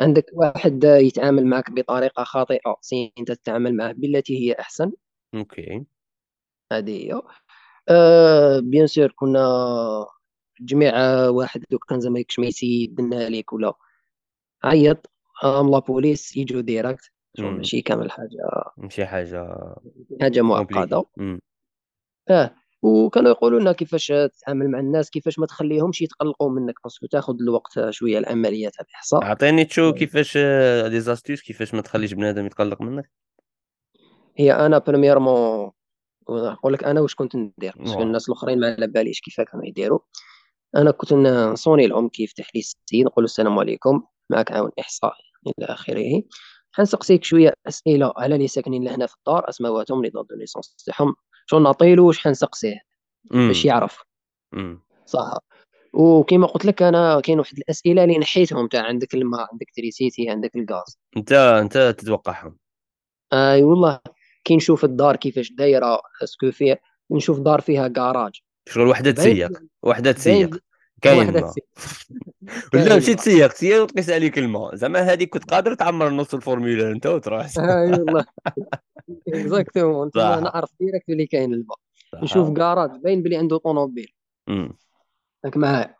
عندك 0.00 0.24
واحد 0.32 0.84
آه، 0.84 0.96
يتعامل 0.96 1.46
معك 1.46 1.70
بطريقة 1.70 2.24
خاطئة 2.24 2.76
c'est 2.80 3.12
أنت 3.18 3.32
تتعامل 3.32 3.76
معه 3.76 3.92
بالتي 3.92 4.38
هي 4.38 4.52
أحسن. 4.60 4.92
OK. 5.34 5.84
هذه 6.72 6.90
هي. 6.90 7.22
آه 7.88 8.60
bien 8.60 8.86
sûr 8.86 9.12
كنا 9.16 9.48
جميع 10.60 10.92
واحد 11.28 11.64
لو 11.70 11.78
كان 11.78 12.00
زعما 12.00 12.20
يكش 12.20 12.38
ما 12.38 12.46
يسيدنا 12.46 13.24
عليك 13.24 13.52
ولا. 13.52 13.72
عيط 14.64 15.10
ام 15.44 15.70
la 15.70 15.78
police 15.78 16.38
direct 16.38 17.10
شغل 17.36 17.46
امم 17.46 17.56
ماشي 17.56 17.82
كامل 17.82 18.10
حاجة. 18.10 18.28
ماشي 18.76 19.06
حاجة 19.06 19.48
حاجة 20.20 20.40
compliqué. 20.40 20.74
معقده 20.74 21.04
آه. 22.30 22.54
وكانوا 22.82 23.30
يقولوا 23.30 23.60
لنا 23.60 23.72
كيفاش 23.72 24.06
تتعامل 24.06 24.70
مع 24.70 24.80
الناس 24.80 25.10
كيفاش 25.10 25.38
ما 25.38 25.46
تخليهمش 25.46 26.02
يتقلقوا 26.02 26.50
منك 26.50 26.74
parce 26.84 26.98
que 26.98 27.06
تاخذ 27.06 27.34
الوقت 27.40 27.90
شوية 27.90 28.18
العملية 28.18 28.68
تاع 28.68 28.84
الاحصاء 28.88 29.22
أعطيني 29.22 29.64
تشو 29.64 29.92
كيفاش 29.92 30.38
des 30.88 31.00
astuces 31.00 31.42
كيفاش 31.42 31.74
ما 31.74 31.82
تخليش 31.82 32.12
بنادم 32.12 32.46
يتقلق 32.46 32.82
منك؟ 32.82 33.10
هي 34.36 34.52
أنا 34.52 34.78
premièrement 34.78 35.70
نقول 36.30 36.72
لك 36.72 36.84
أنا 36.84 37.00
واش 37.00 37.14
كنت 37.14 37.36
ندير 37.36 37.72
parce 37.76 37.90
que 37.90 37.98
واه 37.98 38.02
الناس 38.02 38.28
الأخرين 38.28 38.60
ما 38.60 38.74
على 38.74 38.86
باليش 38.86 39.20
كيف 39.20 39.40
كانوا 39.40 39.66
يديروا. 39.66 39.98
أنا 40.76 40.90
كنت 40.90 41.12
نصوني 41.12 41.86
لهم 41.86 42.08
كيف 42.08 42.30
يفتح 42.30 42.50
لي 42.54 42.58
السيد 42.60 43.06
نقول 43.06 43.22
له 43.22 43.24
السلام 43.24 43.58
عليكم 43.58 44.02
معك 44.30 44.52
عون 44.52 44.70
إحصاء 44.80 45.14
إلى 45.46 45.66
آخره. 45.66 46.22
حنسقسيك 46.72 47.24
شوية 47.24 47.54
أسئلة 47.68 48.12
على 48.16 48.34
اللي 48.34 48.48
ساكنين 48.48 48.84
لهنا 48.84 49.06
في 49.06 49.14
الدار 49.16 49.48
اسماواتهم 49.48 50.02
les 50.02 50.10
dates 50.10 50.26
de 50.30 50.40
naissance 50.40 50.84
تاعهم. 50.86 51.14
شو 51.52 51.58
نعطيلو 51.58 52.06
واش 52.06 52.18
حنسقسيه 52.18 52.80
باش 53.24 53.64
يعرف. 53.64 54.02
صح. 55.06 55.38
وكما 55.92 56.46
قلت 56.46 56.64
لك 56.64 56.82
أنا 56.82 57.20
كاين 57.20 57.38
واحد 57.38 57.58
الأسئلة 57.58 58.04
اللي 58.04 58.18
نحيتهم 58.18 58.68
تاع 58.68 58.82
عندك 58.82 59.14
الماء 59.14 59.48
عندك 59.52 59.66
تريسيتي 59.76 60.30
عندك 60.30 60.56
الغاز. 60.56 60.98
أنت 61.16 61.32
أنت 61.32 61.78
تتوقعهم. 61.98 62.58
أي 63.32 63.62
والله 63.62 64.00
كي 64.44 64.56
نشوف 64.56 64.84
الدار 64.84 65.16
كيفاش 65.16 65.52
دايرة 65.52 66.00
est-ce 66.22 66.41
que 66.41 66.50
فيه 66.50 66.80
نشوف 67.10 67.40
دار 67.40 67.60
فيها 67.60 67.88
كراج 67.88 68.32
شغل 68.68 68.92
باين 68.92 69.14
تسيق 69.14 69.50
باين 69.82 70.14
تسيق. 70.14 70.62
كاين 71.02 71.32
ما. 71.32 71.40
تسير 71.40 71.64
ولا 72.74 72.96
مشيت 72.96 73.18
تسيق 73.18 73.52
تسيق 73.52 73.82
وتقيس 73.82 74.10
عليك 74.10 74.38
الماء. 74.38 74.74
زعما 74.74 75.00
هذيك 75.00 75.28
كنت 75.28 75.50
قادر 75.50 75.74
تعمر 75.74 76.10
نص 76.10 76.34
الفورمولا 76.34 76.90
انت 76.90 77.06
وتروح. 77.06 77.46
أي 77.58 77.90
والله. 77.90 78.24
exactement 79.28 80.10
نعرف 80.16 80.70
direct 80.80 81.08
اللي 81.08 81.26
كاين 81.26 81.54
الماء 81.54 81.78
نشوف 82.14 82.50
كراج 82.50 82.90
باين 82.90 83.22
بلي 83.22 83.36
عنده 83.36 83.56
طوموبيل. 83.56 84.14
راك 85.44 85.56
معايا. 85.56 85.94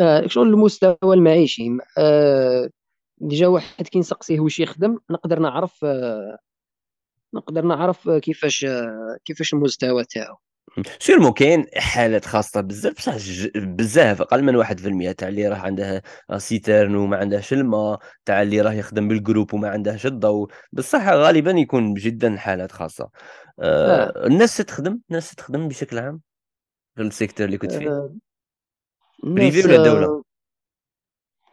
آه 0.00 0.26
شغل 0.26 0.48
المستوى 0.48 0.96
المعيشي؟ 1.04 1.68
آه 1.98 2.70
déjà 3.18 3.46
واحد 3.46 3.88
كي 3.88 3.98
نسقسيه 3.98 4.40
واش 4.40 4.60
يخدم. 4.60 4.98
نقدر 5.10 5.38
نعرف 5.38 5.84
آه 5.84 6.38
نقدر 7.34 7.64
نعرف 7.64 8.08
كيفاش 8.10 8.64
آه 8.64 9.16
كيفاش 9.24 9.54
المستوى 9.54 10.04
تاعو. 10.04 10.36
sûrement 11.00 11.32
كاين 11.32 11.66
حالات 11.76 12.24
خاصة 12.24 12.60
بزاف 12.60 12.94
بصح 12.94 13.14
بزاف 13.56 14.20
أقل 14.22 14.42
من 14.42 14.56
واحد 14.56 14.80
في 14.80 14.88
المية 14.88 15.12
تاع 15.12 15.28
اللي 15.28 15.48
راه 15.48 15.56
عنده 15.56 16.02
citerne 16.36 16.94
وما 16.94 17.16
عندهش 17.16 17.52
الماء 17.52 17.98
تاع 18.24 18.42
اللي 18.42 18.60
راه 18.60 18.72
يخدم 18.72 19.08
بال 19.08 19.19
groupe 19.19 19.54
وما 19.54 19.68
عندهش 19.68 20.06
الضوء 20.06 20.50
بصح 20.72 21.08
غالبا 21.08 21.50
يكون 21.50 21.94
جدا 21.94 22.36
حالات 22.36 22.72
خاصة. 22.72 23.10
آه 23.60 24.02
آه. 24.22 24.26
الناس 24.26 24.56
تخدم 24.56 25.00
الناس 25.10 25.34
تخدم 25.34 25.68
بشكل 25.68 25.98
عام 25.98 26.20
في 26.96 27.02
ال 27.02 27.08
secteur 27.08 27.46
اللي 27.46 27.58
كنت 27.58 27.72
فيه؟ 27.72 27.88
آه، 27.90 28.14
privé 29.24 29.66
ولا 29.68 29.76
الدولة؟ 29.76 30.06
آه، 30.06 30.22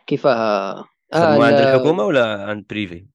كيفاه 0.07 0.33
آه 0.33 0.85
خدموا 1.13 1.45
عند 1.45 1.55
ال- 1.55 1.67
الحكومة 1.67 2.03
ولا 2.03 2.43
عند 2.43 2.65
privé؟ 2.69 3.07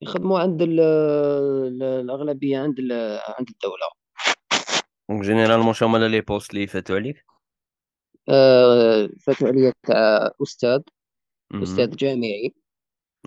يخدموا 0.00 0.38
عند 0.40 0.62
ال- 0.62 0.80
ال- 0.80 1.82
الأغلبية 1.82 2.58
عند 2.58 2.74
عند 3.38 3.48
الدولة. 3.50 4.05
donc 5.08 5.22
généralement 5.22 5.72
شو 5.72 5.86
هما 5.86 5.98
les 5.98 6.20
postes 6.20 6.54
اللي 6.54 6.66
فاتوا 6.66 6.96
عليك 6.96 7.24
آه، 8.28 9.08
فاتوا 9.20 9.48
عليا 9.48 9.72
تاع 9.82 10.30
أستاذ 10.42 10.80
مهم. 11.50 11.62
أستاذ 11.62 11.96
جامعي 11.96 12.54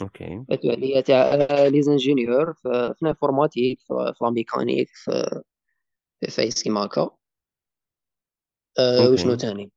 OK 0.01 0.43
فاتوا 0.49 0.71
عليا 0.71 1.01
تاع 1.01 1.35
les 1.67 1.81
ingénieurs 1.81 2.53
في 2.53 2.93
ال 3.01 3.07
informatique 3.07 3.79
في 3.87 4.25
mécanique 4.25 4.89
physique 4.95 6.41
كيما 6.41 6.85
هكا 6.85 7.09
وشنو 9.13 9.35
تاني 9.35 9.71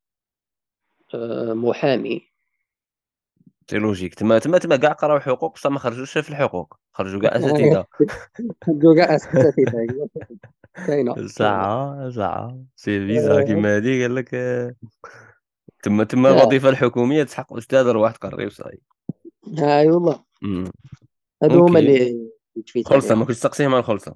محامي 1.54 2.31
c'est 3.70 3.78
logique 3.78 4.14
تما 4.14 4.38
تما 4.38 4.58
تما 4.58 4.76
كاع 4.76 4.92
قراو 4.92 5.20
حقوق 5.20 5.54
بصح 5.54 5.70
ما 5.70 5.78
خرجوش 5.78 6.18
في 6.18 6.30
الحقوق 6.30 6.74
خرجوا 6.92 7.20
كاع 7.20 7.30
أساتذة. 7.36 7.86
جو 8.68 8.94
كاع 8.94 9.14
أساتذة 9.16 10.08
كاينة. 10.86 11.26
ساعة 11.26 12.10
ساعة 12.10 12.58
سي 12.76 13.06
فيزا 13.06 13.38
آه، 13.38 13.42
كيما 13.42 13.76
هادي 13.76 14.02
قال 14.02 14.14
لك 14.14 14.34
آه، 14.34 14.74
تما 15.82 16.04
تما 16.04 16.28
آه، 16.28 16.32
الوظيفة 16.42 16.68
الحكومية 16.68 17.22
تسحق 17.22 17.56
أستاذ 17.56 17.86
روح 17.86 18.16
تقري 18.16 18.46
وصاي 18.46 18.78
أي 19.58 19.90
والله. 19.90 20.24
هادو 21.42 21.66
هما 21.66 21.78
اللي 21.78 22.30
خلصة 22.86 23.14
ما 23.14 23.24
كنتش 23.24 23.38
تسقسيهم 23.38 23.70
على 23.74 23.80
الخلصة. 23.80 24.14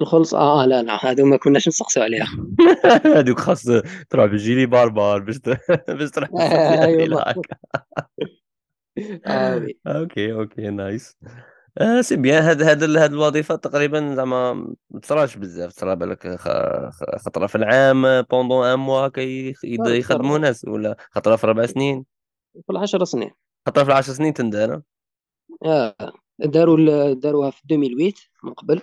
الخلص 0.00 0.34
آه 0.34 0.66
لا 0.66 0.82
لا 0.82 1.06
هادو 1.06 1.24
ما 1.26 1.36
كناش 1.36 1.68
نسقسيو 1.68 2.02
عليها 2.02 2.26
هذوك 3.16 3.40
خاص 3.40 3.64
تروح 4.10 4.26
بال 4.26 4.37
gilet 4.37 4.66
pare-balles 4.66 5.18
باش 5.18 5.38
باش 5.88 6.10
تروح 6.10 6.28
آه 9.26 9.56
oui 9.56 9.76
OK 9.86 10.32
OK 10.32 10.70
nice. 10.70 11.16
آه 11.78 12.00
c'est 12.00 12.16
bien 12.16 12.42
هاد 12.42 12.62
هاد 12.62 12.82
هاد 12.96 13.12
الوظيفة 13.12 13.56
تقريبا 13.56 14.14
زعما 14.14 14.52
ما 14.90 15.00
تصراش 15.02 15.36
بزاف 15.36 15.72
تصرا 15.72 15.94
بالك 15.94 16.36
خطرة 17.16 17.46
في 17.46 17.54
العام 17.54 18.22
بوندون 18.22 18.66
ان 18.66 18.78
موا 18.78 19.10
يخدموا 19.86 20.38
ناس 20.38 20.64
ولا 20.64 20.96
خطرة 21.10 21.36
في 21.36 21.46
أربع 21.46 21.66
سنين؟ 21.66 22.04
في 22.54 22.70
العشر 22.70 23.04
سنين. 23.04 23.30
خطرة 23.66 23.84
في 23.84 23.90
العشر 23.90 24.12
سنين 24.12 24.34
تندار. 24.34 24.82
آه 25.64 25.94
داروا 26.38 27.12
داروها 27.14 27.50
في 27.50 27.60
2008 27.64 28.12
من 28.44 28.52
قبل. 28.52 28.80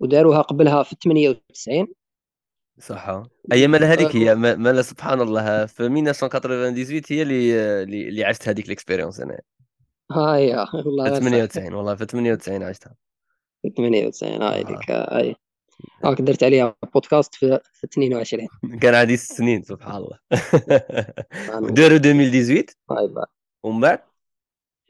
وداروها 0.00 0.40
قبلها 0.42 0.82
في 0.82 0.96
98 1.04 1.86
صح 2.80 3.22
أيام 3.52 3.70
مالا 3.70 3.92
هذيك 3.92 4.16
هي؟ 4.16 4.30
آه، 4.32 4.34
ما- 4.34 4.54
مالا 4.56 4.82
سبحان 4.82 5.20
الله 5.20 5.66
في 5.66 5.86
1998 5.86 7.02
هي 7.10 7.22
اللي 7.22 8.08
اللي 8.08 8.24
عشت 8.24 8.48
هذيك 8.48 8.66
الاكسبيريونس 8.66 9.20
أنا. 9.20 9.40
ها 10.12 10.36
هي 10.36 10.66
في 10.70 10.76
والله 10.76 11.04
غير 11.04 11.14
صح 11.14 11.20
98 11.20 11.74
والله 11.74 11.94
في 11.94 12.04
98 12.06 12.62
عشتها. 12.62 12.94
في 13.62 13.70
98 13.76 14.42
هاي 14.42 14.60
آه. 14.60 14.62
ديك 14.64 14.90
هاي. 14.90 15.36
هاك 16.04 16.20
درت 16.20 16.42
عليها 16.44 16.76
بودكاست 16.94 17.34
في 17.34 17.60
في 17.72 17.84
22 17.86 18.48
كان 18.82 18.94
عندي 18.94 19.16
ست 19.16 19.32
سنين 19.32 19.62
سبحان 19.62 19.96
الله. 19.96 20.18
وداروا 21.62 21.96
2018 21.96 22.64
هاي 22.90 23.08
بقى. 23.08 23.30
ومن 23.62 23.80
بعد؟ 23.80 23.98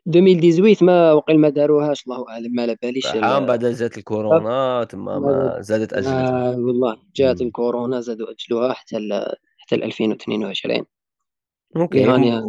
2018 0.06 0.84
ما 0.86 1.12
وقيل 1.12 1.38
ما 1.40 1.48
داروهاش 1.48 2.04
الله 2.04 2.28
أعلم 2.28 2.52
ما 2.54 2.62
على 2.62 2.76
باليش 2.82 3.04
صح 3.06 3.14
من 3.14 3.46
بعد 3.46 3.64
جات 3.64 3.98
الكورونا 3.98 4.84
تما 4.84 5.18
ما 5.18 5.56
زادت. 5.60 5.92
اجلتها 5.92 6.52
آه 6.52 6.56
والله 6.58 6.96
جات. 7.16 7.40
الكورونا 7.40 8.00
زادوا 8.00 8.26
اجلوها 8.30 8.72
حتى 8.72 8.98
ل... 8.98 9.32
حتى 9.58 9.76
ل 9.76 9.82
2022 9.82 10.84
OK 11.76 12.04
فيها. 12.04 12.42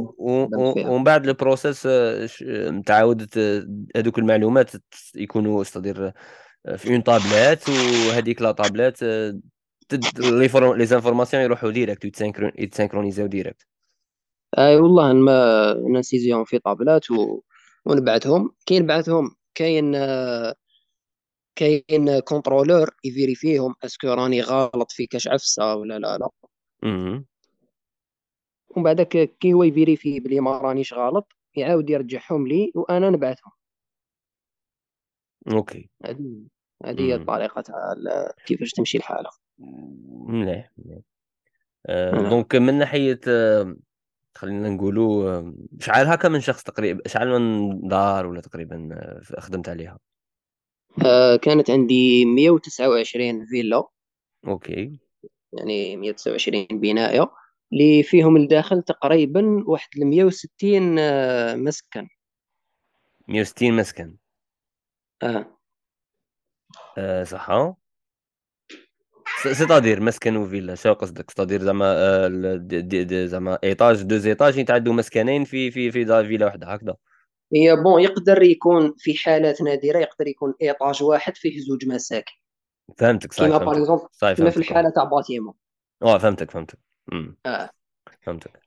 ومن 0.90 1.04
بعد 1.04 1.28
ال 1.28 1.35
process 1.35 1.86
آه، 1.86 2.26
ش- 2.26 2.44
متعاودة 2.48 3.28
آه، 3.38 3.68
هذوك 3.96 4.20
المعلومات 4.20 4.72
يكونوا 5.16 5.62
c'est-à-dire 5.62 6.12
في 6.78 6.90
une 6.94 7.04
tablette 7.04 7.70
وهذيك 7.70 8.42
la 8.42 8.52
tablette 8.52 9.04
آه، 9.04 9.40
تد 9.90 10.04
les 10.20 10.50
infor- 10.50 10.76
les 10.76 10.86
informations 10.86 11.44
يروحوا 11.44 11.72
direct 11.72 12.06
يتسانكرونيزاو 12.60 13.28
direct. 13.28 13.68
أي 14.58 14.78
والله 14.78 15.14
ما 15.14 15.74
نسيزيهم 16.00 16.44
في 16.44 16.60
طابلات 16.60 17.12
و... 17.12 17.42
ونبعثهم 17.86 18.52
كاين 18.66 18.88
بعثهم 18.88 19.36
كاين 19.56 19.96
كاين 21.56 22.20
contrôleur 22.20 22.90
يفيريفيهم 23.04 23.76
est-ce 23.84 24.00
que 24.00 24.08
راني 24.08 24.42
غلط 24.42 24.92
في 24.92 25.08
كاش 25.08 25.28
عفسة 25.28 25.76
ولا 25.76 26.00
لا 26.00 26.18
لا. 26.18 26.30
ومن 28.76 28.84
بعد 28.84 29.02
كي 29.02 29.54
هو 29.54 29.64
يفيريفي 29.64 30.20
بلي 30.20 30.40
ما 30.40 30.58
رانيش 30.58 30.94
غلط 30.94 31.28
يعاود 31.56 31.90
يرجعهم 31.90 32.48
لي 32.48 32.72
وأنا 32.76 33.10
نبعثهم 33.10 33.52
OK 35.52 35.90
هذه 36.06 36.44
هذه 36.86 37.02
هي. 37.02 37.16
الطريقة 37.16 37.62
تاع 37.62 37.94
كيفاش 38.46 38.72
تمشي 38.72 38.98
الحالة 38.98 39.30
مليح 40.28 40.72
مليح 40.78 41.00
آه، 41.86 42.12
نعم. 42.12 42.30
donc 42.30 42.56
من 42.56 42.74
ناحية 42.74 43.20
آه، 43.28 43.76
خلينا 44.40 44.70
نقولوا 44.70 45.44
شحال 45.80 46.08
هكا 46.08 46.30
من 46.30 46.42
شخص 46.42 46.64
تقريبا 46.64 47.08
شحال 47.08 47.40
من 47.40 47.80
دار 47.88 48.26
ولا 48.26 48.42
تقريبا 48.42 48.90
آه، 48.94 49.40
خدمت 49.40 49.70
عليها؟ 49.70 50.00
آه، 51.06 51.36
كانت 51.36 51.70
عندي 51.70 52.26
129 52.26 53.46
فيلا. 53.46 53.84
OK. 54.48 55.00
يعني 55.54 55.98
129 55.98 56.68
بناية. 56.72 57.32
اللي 57.74 58.04
فيهم 58.04 58.38
الداخل 58.38 58.82
تقريبا 58.84 59.64
واحد 59.68 59.90
ال 59.98 60.08
160 60.08 61.00
آه، 61.00 61.56
مسكن. 61.56 62.08
160 63.28 63.74
مسكن. 63.74 64.18
آه. 65.24 65.58
آه، 66.98 67.24
صح 67.24 67.50
c'est-à-dire 69.44 70.02
مسكن 70.02 70.36
وفيلا 70.38 70.76
شو 70.76 70.94
قصدك؟ 70.94 71.30
c'est-à-dire 71.30 71.62
زعما 71.62 71.86
آه، 71.98 73.26
زعما 73.26 73.60
étage 73.64 74.02
deux 74.02 74.28
étages 74.28 74.58
يتعدوا 74.58 74.94
مسكنين 74.94 75.44
في 75.44 75.72
في 75.72 75.92
في 75.92 76.04
دار 76.04 76.26
فيلا 76.26 76.46
واحدة 76.46 76.68
هكذا. 76.68 76.96
هي 77.54 77.76
bon 77.76 78.02
يقدر 78.02 78.42
يكون 78.42 78.94
في 78.98 79.18
حالات 79.18 79.62
نادرة 79.62 79.98
يقدر 79.98 80.28
يكون 80.28 80.54
étage 80.62 81.04
واحد 81.04 81.36
فيه 81.36 81.60
زوج 81.60 81.88
مساكن. 81.88 82.34
فهمتك 82.98 83.34
صحيح 83.34 83.48
كيما 83.48 83.58
par 83.58 83.78
exemple 83.78 84.36
كيما 84.36 84.50
في 84.50 84.58
الحالة 84.58 84.90
تاع 84.90 85.04
bâtiment. 85.04 85.54
آه 86.04 86.18
فهمتك 86.18 86.52
فهمتك. 86.52 86.78
امم 87.14 87.38
آه. 87.46 87.70
فهمتك. 88.22 88.60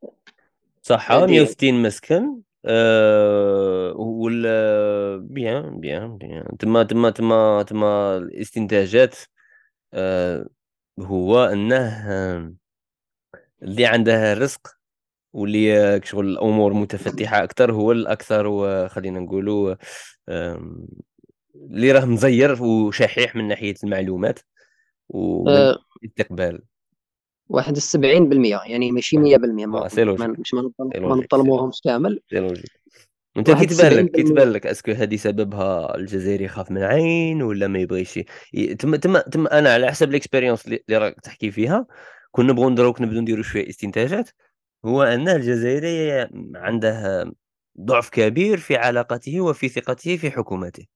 صح 0.83 1.13
هذه 1.13 1.27
160 1.27 1.83
مسكن 1.83 2.41
أه 2.65 3.93
voilà 3.97 5.17
bien 5.17 5.81
bien 5.81 6.19
bien 6.19 6.57
تما 6.59 6.83
تما 6.83 7.11
تما 7.11 7.63
تما 7.63 8.17
الاستنتاجات 8.17 9.17
أه 9.95 10.47
هو 11.01 11.45
إنه 11.45 11.77
آه، 12.11 12.55
اللي 13.63 13.87
عنده 13.87 14.33
الرزق 14.33 14.61
واللي 15.33 15.79
آه، 15.79 16.01
شغل 16.05 16.29
الأمور 16.29 16.73
متفتحة 16.73 17.45
أكثر 17.45 17.73
هو 17.73 17.93
الأكثر 17.93 18.47
وخلينا 18.47 19.21
نقولوا 19.21 19.75
اللي 21.55 21.93
راه 21.93 22.05
مزير 22.05 22.63
وشحيح 22.63 23.37
من 23.37 23.49
ناحية 23.49 23.75
المعلومات 23.85 24.39
ومن 25.09 25.53
آه، 25.57 25.79
الاستقبال 26.03 26.63
واحد 27.49 27.77
السبعين 27.77 28.29
بالمية 28.29 28.61
يعني 28.67 28.93
ماشي 28.93 29.17
مية 29.19 29.37
بالمية 29.37 29.65
آه 29.65 29.67
mais 29.67 29.89
c'est 29.89 30.05
ما- 30.05 30.37
كامل 31.85 32.21
أنت 33.37 33.51
كي 33.51 33.67
تبان 33.67 33.93
لك 33.93 34.11
كي 34.11 34.23
تبان 34.23 34.51
لك 34.51 34.67
est-ce 34.67 34.84
que 34.84 34.93
هذه 34.93 35.17
سببها 35.17 35.97
الجزائري 35.97 36.45
يخاف 36.45 36.71
من 36.71 36.77
العين 36.77 37.43
ولا 37.43 37.67
ما 37.67 37.79
يبغيش 37.79 38.21
تم 38.79 38.97
تم 38.97 39.19
تم 39.19 39.47
أنا 39.47 39.75
على 39.75 39.91
حسب 39.91 40.11
ال 40.11 40.16
expérience 40.16 40.67
اللي 40.67 40.83
راك 40.91 41.21
تحكي 41.21 41.51
فيها. 41.51 41.87
كنا 42.31 42.53
نبغوا 42.53 42.71
ندروك 42.71 43.01
نبدو 43.01 43.21
نديروا 43.21 43.43
شوية 43.43 43.69
استنتاجات. 43.69 44.31
هو 44.85 45.03
أن 45.03 45.29
الجزائري 45.29 46.29
عنده 46.55 47.25
ضعف 47.81 48.09
كبير 48.09 48.59
في 48.59 48.77
علاقته 48.77 49.41
وفي 49.41 49.69
ثقته 49.69 50.17
في 50.17 50.31
حكومته. 50.31 50.87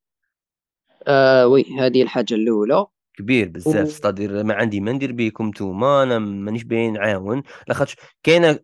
آه 1.07 1.46
oui 1.47 1.64
هذه 1.81 2.03
الحاجة 2.03 2.35
الأولى. 2.35 2.87
كبير 3.16 3.48
بزاف 3.48 3.88
c'est-à-dire 3.92 4.45
ما 4.44 4.55
عندي 4.55 4.81
ما 4.81 4.92
ندير 4.92 5.12
بيكم 5.12 5.46
نتوما 5.46 6.02
أنا 6.02 6.18
مانيش 6.18 6.64
باين 6.64 6.92
نعاون 6.92 7.42
لاخاطش 7.68 7.96
كاينة 8.22 8.59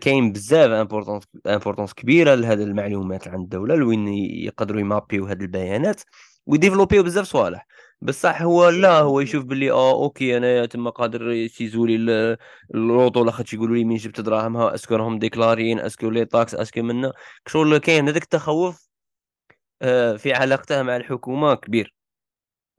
كاين 0.00 0.32
بزاف 0.32 0.70
importance 0.70 1.24
importance 1.46 1.94
كبيرة 1.94 2.34
لهذه 2.34 2.62
المعلومات 2.62 3.28
عند 3.28 3.42
الدولة 3.42 3.74
لوين 3.74 4.08
يقدروا 4.08 4.80
يمابيو 4.80 5.26
هذه 5.26 5.42
البيانات 5.42 6.02
ويديفلوبيو 6.46 7.02
بزاف 7.02 7.26
صوالح. 7.26 7.66
بصح 8.02 8.42
هو 8.42 8.68
لا 8.68 8.98
هو 8.98 9.20
يشوف 9.20 9.44
باللي 9.44 9.70
آه 9.70 9.92
OK 9.92 10.36
أنا 10.36 10.66
تما 10.66 10.90
قادر 10.90 11.30
يسيزوا 11.30 11.86
لي 11.86 12.36
l'auto 12.74 13.24
لاخاطش 13.24 13.54
يقولوا 13.54 13.76
لي 13.76 13.84
من 13.84 13.96
جبت 13.96 14.20
دراهمها 14.20 14.74
est-ce 14.74 14.89
que 14.89 14.96
راهم 14.96 15.18
ديكلارين 15.18 15.80
est-ce 15.80 16.00
que 16.00 16.10
les 16.10 16.24
taxes 16.24 16.54
est-ce 16.54 16.73
que 16.73 16.82
منا 16.82 17.12
شغل 17.48 17.78
كاين 17.78 18.08
هذاك 18.08 18.22
التخوف 18.22 18.88
آه، 19.82 20.16
في 20.16 20.32
علاقته 20.32 20.82
مع 20.82 20.96
الحكومة 20.96 21.54
كبير. 21.54 21.95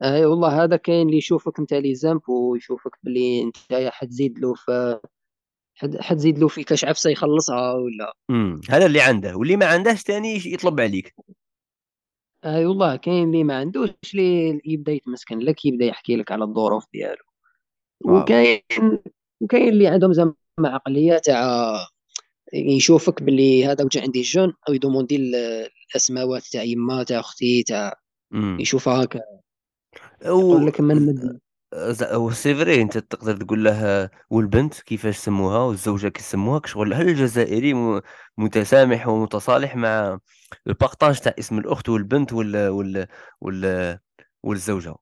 أي 0.02 0.24
والله 0.24 0.64
هذا 0.64 0.76
كاين 0.76 1.06
اللي 1.06 1.16
يشوفك 1.18 1.58
أنت 1.58 1.74
les 1.74 1.94
impôts 1.94 2.28
ويشوفك 2.28 2.90
بلي 3.02 3.42
أنت 3.42 3.56
حتزيد 3.92 4.38
له 4.38 4.54
في 4.54 5.00
حد- 5.74 5.96
حتزيد 6.00 6.38
له 6.38 6.48
في 6.48 6.64
كاش 6.64 6.84
عفسة 6.84 7.10
يخلصها 7.10 7.72
ولا. 7.72 8.12
امم 8.30 8.60
هذا 8.70 8.86
اللي 8.86 9.00
عنده 9.00 9.36
واللي 9.36 9.56
ما 9.56 9.66
عندهش 9.66 10.02
تاني 10.02 10.40
يطلب 10.46 10.80
عليك. 10.80 11.14
أي 12.44 12.66
والله 12.66 12.96
كاين 12.96 13.24
اللي 13.24 13.44
ما 13.44 13.56
عندوش 13.56 13.90
اللي 14.14 14.60
يبدأ 14.64 14.92
يتمسكن 14.92 15.38
لك 15.38 15.64
يبدأ 15.64 15.84
يحكي 15.84 16.16
لك 16.16 16.32
على 16.32 16.44
الظروف 16.44 16.84
ديالو. 16.92 17.24
واو. 18.04 18.22
وكاين 18.22 18.60
وكاين 19.40 19.68
اللي 19.68 19.86
عندهم 19.86 20.12
زعما 20.12 20.34
عقلية 20.58 21.18
تاع 21.18 21.74
يشوفك 22.54 23.22
باللي 23.22 23.66
هذا 23.66 23.84
وجا 23.84 24.00
عندي 24.02 24.22
جون 24.22 24.52
أو 24.68 24.74
يدوموندي 24.74 25.16
ال- 25.16 25.68
الاسماوات 25.90 26.42
تاع 26.44 26.62
يما 26.62 27.02
تاع 27.02 27.20
أختي 27.20 27.62
تاع 27.62 27.94
امم 28.34 28.60
يشوفها 28.60 29.04
هكا. 29.04 29.20
يقول 30.22 30.66
لك 30.66 30.80
من 30.80 31.06
مد 31.06 31.40
ز- 31.74 32.32
c'est 32.32 32.54
vrai 32.54 32.82
أنت 32.82 32.98
تقدر 32.98 33.36
تقول 33.36 33.64
له 33.64 34.10
والبنت 34.30 34.80
كيفاش 34.80 35.16
سموها 35.16 35.58
والزوجة 35.58 36.08
كيف 36.08 36.24
سموها 36.26 36.60
شغل 36.64 36.94
هل 36.94 37.08
الجزائري 37.08 37.74
متسامح 38.38 39.08
ومتصالح 39.08 39.76
مع 39.76 40.18
ال 40.66 40.73
partage 40.73 41.20
تاع 41.20 41.34
اسم 41.38 41.58
الأخت 41.58 41.88
والبنت 41.88 42.32
وال 42.32 42.68
وال 42.68 43.06
وال 43.40 43.98
والزوجة؟ 44.42 44.94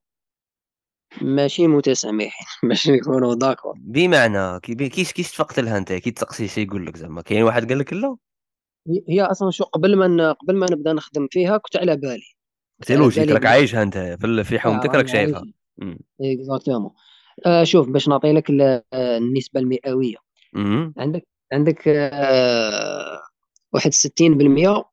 ماشي 1.23 1.67
متسامحين 1.67 2.47
باش 2.69 2.89
نكونوا 2.89 3.35
d'accord 3.35 3.75
بمعنى 3.79 4.61
كي 4.61 4.89
كيش 4.89 5.13
كيش 5.13 5.33
تفقت 5.33 5.61
لها 5.61 5.79
أنت؟ 5.79 5.93
كي 5.93 6.11
تسقسي 6.11 6.49
شي 6.49 6.63
يقول 6.63 6.87
لك 6.87 6.97
زعما 6.97 7.23
كاين 7.23 7.43
واحد 7.43 7.69
قال 7.69 7.79
لك 7.79 7.93
لا؟ 7.93 8.17
هي 9.09 9.23
أصلا 9.23 9.51
شو 9.51 9.65
قبل 9.65 9.97
ما 9.97 10.33
قبل 10.33 10.57
ما 10.57 10.67
نبدأ 10.71 10.93
نخدم 10.93 11.29
فيها 11.31 11.57
كنت 11.59 11.77
على 11.77 11.97
بالي. 11.97 12.36
logique؟ 12.91 13.25
بالي 13.25 13.35
راك 13.35 13.47
عايشها 13.47 13.83
أنت 13.83 13.99
في 14.45 14.59
حومتك 14.59 14.87
راك 14.87 14.95
راني 14.95 15.09
شايفها. 15.09 15.45
exactement 16.21 16.91
آه 17.47 17.65
شوف 17.65 17.89
باش 17.89 18.09
نعطي 18.09 18.33
لك 18.33 18.51
ال- 18.51 18.83
آه، 18.93 19.19
النسبة 19.19 19.61
المئوية. 19.61 20.17
عندك 20.99 21.27
عندك 21.53 21.89
آه 21.89 23.21
واحد 23.73 23.91
60% 23.93 24.85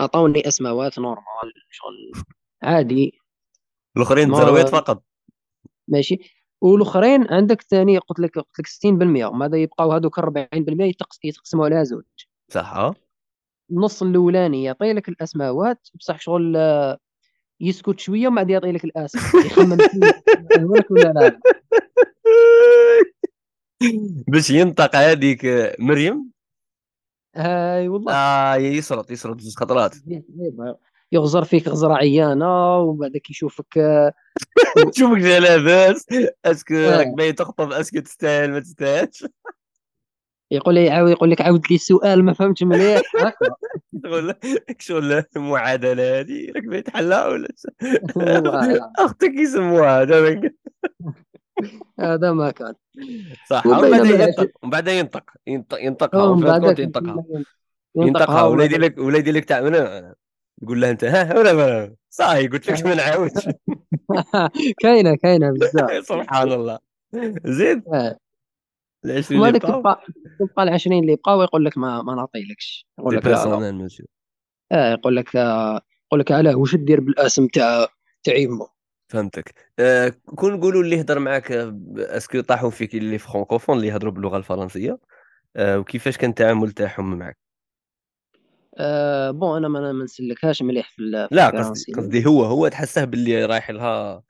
عطاوني 0.00 0.48
أسماوات 0.48 0.98
نورمال 0.98 1.52
شغل 1.70 2.24
عادي. 2.62 3.12
الأخرين 3.96 4.28
ما 4.28 4.64
فقط. 4.64 5.04
ماشي. 5.88 6.18
والأخرين 6.60 7.26
عندك 7.30 7.62
ثاني 7.62 7.98
قلت 7.98 8.20
لك 8.20 8.38
قلت 8.38 8.58
لك 8.58 8.66
60% 8.66 9.24
وماذا 9.26 9.56
يبقاو 9.58 9.92
هذوك 9.92 10.18
40% 10.18 10.84
يتقس- 10.84 11.18
يتقسموا 11.24 11.64
على 11.64 11.84
زوج. 11.84 12.04
صح. 12.48 12.92
النص 13.70 14.02
الأولاني 14.02 14.64
يعطي 14.64 14.92
لك 14.92 15.08
الأسماوات 15.08 15.88
بصح 15.94 16.20
شغل 16.20 16.56
آه، 16.56 16.98
يسكت 17.62 18.00
شوية 18.00 18.28
ومن 18.28 18.36
بعد 18.36 18.50
يعطي 18.50 18.72
لك 18.72 18.84
الاسم 18.84 19.18
يخمم 19.46 19.78
لك 20.76 20.90
ولا 20.90 21.12
لا؟ 21.12 21.12
لا 23.80 23.92
باش 24.28 24.50
ينطق 24.50 24.96
هذيك 24.96 25.74
مريم؟ 25.78 26.30
اي 27.36 27.88
والله. 27.88 28.12
آه 28.12 28.56
يسرط 28.56 29.10
يسرط 29.10 29.40
زوج 29.40 29.54
خطرات. 29.56 29.94
يغزر 31.12 31.44
فيك 31.44 31.68
غزرة 31.68 31.94
عيانة 31.94 32.78
ومن 32.78 32.98
بعد 32.98 33.16
كيشوفك 33.16 33.78
آه، 33.78 34.12
تشوفك 34.92 35.18
جا 35.18 35.40
لاباس 35.40 36.06
est-ce 36.44 36.64
que 36.64 36.74
راك 36.74 37.06
آه. 37.06 37.14
باين 37.14 37.34
تخطب 37.34 37.72
est-ce 37.72 37.91
que 37.91 38.00
تستاهل 38.00 38.50
ما 38.50 38.60
تستاهلش. 38.60 39.24
يقول 40.52 40.74
لي 40.74 40.90
عاود 40.90 41.10
يقول 41.10 41.30
لك 41.30 41.40
عاود 41.40 41.66
لي 41.70 41.74
السؤال 41.76 42.24
ما 42.24 42.32
فهمتش 42.32 42.62
مليح. 42.62 43.02
شغل 44.04 44.34
شغل 44.78 45.24
المعادلة 45.36 46.20
هذه؟ 46.20 46.52
راك 46.56 46.64
باين 46.64 46.82
تحلها 46.84 47.26
ولا 47.26 47.48
أختك 48.98 49.34
يسموها 49.34 50.02
هذا 50.02 50.40
هذا 52.00 52.32
ما 52.32 52.50
كان. 52.50 52.74
صح. 53.48 53.66
ومن 53.66 53.90
بعد 53.90 54.06
ينطق 54.06 54.50
ومن 54.62 54.70
بعد 54.70 54.88
ينطق 54.88 55.24
ينطق 55.46 55.78
ينطقها 55.82 56.22
ومن 56.24 56.44
بعد 56.46 56.78
ينطقها. 56.78 57.24
ينطقها. 57.96 58.42
ولا 58.42 58.64
يدير 58.64 58.80
لك 58.80 58.98
ولا 58.98 59.18
يدير 59.18 59.34
لك 59.34 59.44
تاع 59.44 59.60
تقول 60.62 60.80
له 60.80 60.90
أنت 60.90 61.04
ها 61.04 61.38
ولا 61.38 61.52
ما 61.52 61.94
صاحي 62.10 62.48
قلت 62.48 62.70
لك 62.70 62.86
ما 62.86 62.94
نعاودش 62.94 63.48
كاينة 64.82 65.16
كاينة 65.16 65.52
بزاف. 65.52 66.06
سبحان 66.06 66.52
الله. 66.52 66.78
زيد 67.44 67.82
آه. 67.94 68.16
ال 69.04 69.10
20 69.10 69.40
وما 69.40 69.48
اللي 69.48 69.60
تبقى 69.60 70.04
تبقى 70.38 70.62
ال 70.62 70.68
20 70.68 71.02
اللي 71.02 71.16
بقاو 71.16 71.42
يقول 71.42 71.64
لك 71.64 71.78
ما 71.78 72.02
ما 72.02 72.14
نعطيلكش. 72.14 72.86
يقول 72.98 73.16
لك 73.16 73.26
لا 73.26 73.44
آه 74.72 74.92
يقول 74.92 75.16
لك 75.16 75.34
يقول 75.34 76.20
لك 76.20 76.32
علاه 76.32 76.56
واش 76.56 76.76
دير 76.76 77.00
بالاسم 77.00 77.46
تاع 77.46 77.86
تاع 78.22 78.34
يما 78.36 78.66
فهمتك. 79.08 79.54
آه 79.78 80.12
كون 80.24 80.52
نقولوا 80.52 80.82
اللي 80.82 80.96
يهضر 80.96 81.18
معاك 81.18 81.52
آه، 81.52 81.80
est-ce 81.98 82.26
que 82.26 82.40
طاحوا 82.40 82.70
فيك 82.70 82.94
اللي 82.94 83.18
فرانكوفون 83.18 83.76
اللي 83.76 83.88
يهضروا 83.88 84.12
باللغة 84.12 84.36
الفرنسية 84.36 84.98
آه 85.56 85.78
وكيفاش 85.78 86.16
كان 86.16 86.30
التعامل 86.30 86.70
تاعهم 86.70 87.18
معك 87.18 87.38
آه 88.78 89.30
bon 89.30 89.56
أنا 89.56 89.68
ما 89.68 89.92
ما 89.92 90.04
نسلكهاش 90.04 90.62
مليح 90.62 90.90
في 90.90 91.02
لا 91.30 91.50
قصدي 91.50 91.92
قصدي 91.92 92.26
هو 92.26 92.44
هو 92.44 92.68
تحسه 92.68 93.04
باللي 93.04 93.44
رايح 93.44 93.70
لها 93.70 94.12
أنا 94.14 94.22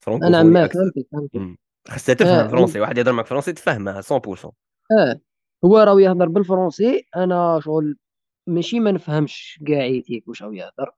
فرانكوفوني 0.00 0.50
ما 0.50 0.68
فهمتك 0.68 1.08
فهمتك. 1.12 1.60
خاصها 1.88 2.14
تفهم 2.14 2.28
آه 2.34 2.48
فرنسي 2.48 2.80
واحد 2.80 2.98
يهضر 2.98 3.12
معك 3.12 3.26
فرنسي 3.26 3.52
تفهمها 3.52 3.92
100% 4.10 4.52
آه 4.98 5.20
هو 5.64 5.78
راهو 5.78 5.98
يهضر 5.98 6.28
بالفرنسي 6.28 7.04
أنا 7.16 7.60
شغل 7.64 7.96
ماشي 8.48 8.80
ما 8.80 8.92
نفهمش 8.92 9.60
كاع 9.68 9.84
يتيك 9.84 10.28
واش 10.28 10.42
راهو 10.42 10.52
يهضر. 10.52 10.92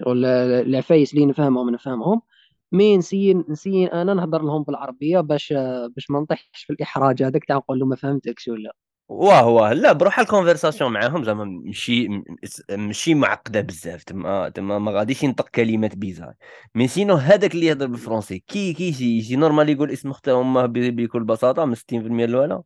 شغل 0.00 0.26
ال- 0.26 0.26
العفايس 0.68 1.14
اللي 1.14 1.26
نفهمهم 1.26 1.70
نفهمهم. 1.70 2.22
mais 2.72 2.96
نسي 2.98 3.34
نسي 3.34 3.86
أنا 3.86 4.14
نهضر 4.14 4.42
لهم 4.42 4.62
بالعربية 4.62 5.20
باش 5.20 5.52
باش 5.96 6.10
ما 6.10 6.20
نطيحش 6.20 6.64
في 6.66 6.72
الإحراج 6.72 7.22
هذاك 7.22 7.44
تاع 7.44 7.56
نقول 7.56 7.78
له 7.78 7.86
ما 7.86 7.96
فهمتكش 7.96 8.48
ولا. 8.48 8.74
واه 9.10 9.48
واه. 9.48 9.72
لا 9.72 9.92
بروح 9.92 10.18
ال 10.18 10.24
conversation 10.24 10.92
معاهم 10.92 11.24
زعما 11.24 11.44
ماشي 11.44 12.08
ماشي 12.70 13.14
معقدة 13.14 13.60
بزاف. 13.60 14.04
تما 14.04 14.48
تما 14.48 14.78
ما 14.78 14.92
غاديش 14.92 15.22
ينطق 15.22 15.48
كلمات 15.48 15.96
bizarre. 15.96 16.34
mais 16.74 16.88
sinon 16.88 17.14
هذاك 17.14 17.54
اللي 17.54 17.66
يهضر 17.66 17.86
بالفرنسي 17.86 18.38
كي 18.38 18.72
كي 18.72 18.88
يجي 18.88 19.18
يجي 19.18 19.36
normal 19.36 19.68
يقول 19.68 19.90
اسم 19.90 20.10
اخته 20.10 20.40
امه 20.40 20.66
بكل 20.66 21.24
بساطة 21.24 21.64
من 21.64 21.74
60% 21.74 21.84
الأولى؟ 21.94 22.62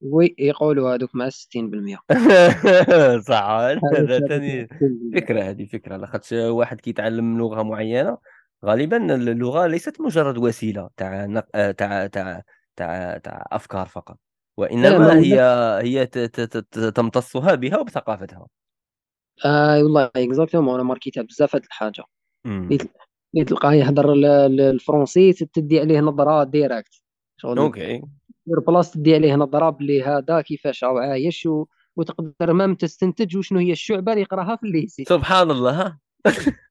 oui 0.00 0.34
يقولوا 0.38 0.94
هذوك 0.94 1.14
مع 1.14 1.28
60% 1.28 1.98
صح. 3.28 3.42
هذا 3.42 4.20
ثاني 4.28 4.66
60%. 4.66 4.70
فكرة 5.14 5.42
هذه 5.42 5.64
فكرة. 5.64 5.96
لاخاطش 5.96 6.32
واحد 6.32 6.80
كيتعلم 6.80 7.38
لغة 7.38 7.62
معينة 7.62 8.18
غالبا 8.64 9.14
اللغة 9.14 9.66
ليست 9.66 10.00
مجرد 10.00 10.38
وسيلة 10.38 10.88
تاع 10.96 11.26
تاع 11.52 12.06
تاع 12.06 12.42
تاع 13.18 13.44
أفكار 13.52 13.86
فقط. 13.86 14.25
وإنما 14.58 15.18
هي 15.18 15.40
هي 15.82 16.06
تمتصها 16.94 17.54
بها 17.54 17.78
وبثقافتها. 17.78 18.46
آه 19.44 19.82
والله 19.82 20.10
exactement 20.16 20.74
أنا 20.74 20.82
ماركيتها 20.82 21.22
بزاف 21.22 21.54
هاد 21.56 21.64
الحاجة. 21.64 22.04
اللي 22.46 22.76
تل- 22.78 22.88
اللي 23.34 23.44
تلقاه 23.44 23.72
يهضر 23.72 24.12
ال- 24.12 24.24
ال- 24.24 24.60
الفرنسي 24.60 25.32
تدي 25.32 25.80
عليه 25.80 26.00
نظرة 26.00 26.44
directe 26.44 27.02
شغل 27.36 27.58
OK. 27.58 28.02
sur 28.46 28.60
place 28.66 28.90
تدي 28.90 29.14
عليه 29.14 29.34
نظرة 29.34 29.70
بلي 29.70 30.02
هذا 30.02 30.40
كيفاش 30.40 30.84
راهو 30.84 30.98
عايش. 30.98 31.48
وتقدر 31.96 32.52
même 32.52 32.74
تستنتج 32.74 33.36
وشنو 33.36 33.58
هي 33.58 33.72
الشعبة 33.72 34.12
اللي 34.12 34.22
يقراها 34.22 34.56
في 34.56 34.62
ال 34.66 34.72
lycée 34.72 35.04
سبحان 35.04 35.50
الله. 35.50 35.70
ها 35.86 35.98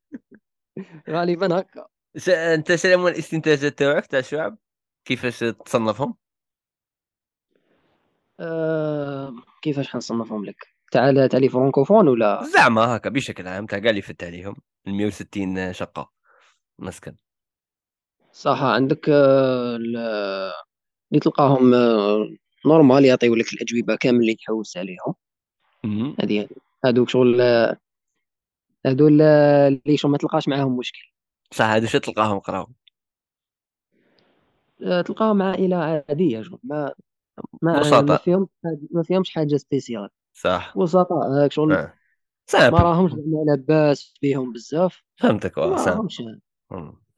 غالبا 1.09 1.59
هكا. 1.59 1.87
أنت 2.29 2.75
شنو 2.75 2.95
هما 2.99 3.09
الاستنتاجات 3.09 3.79
تاعك 3.79 4.05
تاع 4.05 4.19
الشعب 4.19 4.57
كيفاش 5.05 5.39
تصنفهم؟ 5.39 6.15
آه... 8.39 9.33
كيفاش 9.61 9.87
حنصنفهم 9.87 10.45
لك؟ 10.45 10.67
تعال 10.91 11.29
تعالي 11.29 11.49
فرانكوفون 11.49 12.07
ولا؟ 12.07 12.43
زعما 12.43 12.81
هكا 12.95 13.09
بشكل 13.09 13.47
عام 13.47 13.65
تاع 13.65 13.79
كاع 13.79 13.89
اللي 13.89 14.01
فت 14.01 14.23
عليهم 14.23 14.55
ال 14.87 14.93
160 14.93 15.73
شقة. 15.73 16.11
مسكن. 16.79 17.15
صح 18.31 18.63
عندك 18.63 19.09
آه... 19.09 19.75
ال- 19.75 19.97
اللي 21.11 21.19
تلقاهم 21.21 21.73
آه... 21.73 22.29
normal 22.65 23.05
يعطيو 23.05 23.35
لك 23.35 23.53
الأجوبة 23.53 23.95
كامل 23.95 24.19
اللي 24.19 24.35
تحوس 24.35 24.77
عليهم. 24.77 25.15
هذه 26.19 26.47
هذوك 26.85 27.09
شغل 27.09 27.41
آه، 27.41 27.77
اللي 28.85 29.97
شغل 29.97 30.11
ما 30.11 30.17
تلقاش 30.17 30.47
معاهم 30.47 30.77
مشكل. 30.77 31.11
صح 31.53 31.65
هادو 31.65 31.87
شو 31.87 31.97
تلقاهم 31.97 32.39
قراو 32.39 32.67
تلقاهم 34.79 35.41
عائلة 35.41 35.77
عادية 35.77 36.41
شغل 36.41 36.59
ما 36.63 36.93
ما 37.61 37.73
ما 37.73 37.79
بساطة 37.79 38.17
فيهم 38.17 38.47
ما 38.91 39.03
فيهمش 39.03 39.29
حاجة 39.33 39.55
spéciale. 39.57 40.09
صح. 40.33 40.77
بسطاء 40.77 41.17
هاك 41.43 41.51
شغل. 41.51 41.73
آه. 41.73 41.93
ما 42.53 42.69
راهمش 42.69 43.11
لاباس 43.47 44.13
بيهم 44.21 44.53
بزاف. 44.53 45.03
فهمتك. 45.15 45.57
ما 45.57 45.63
راهمش. 45.65 46.23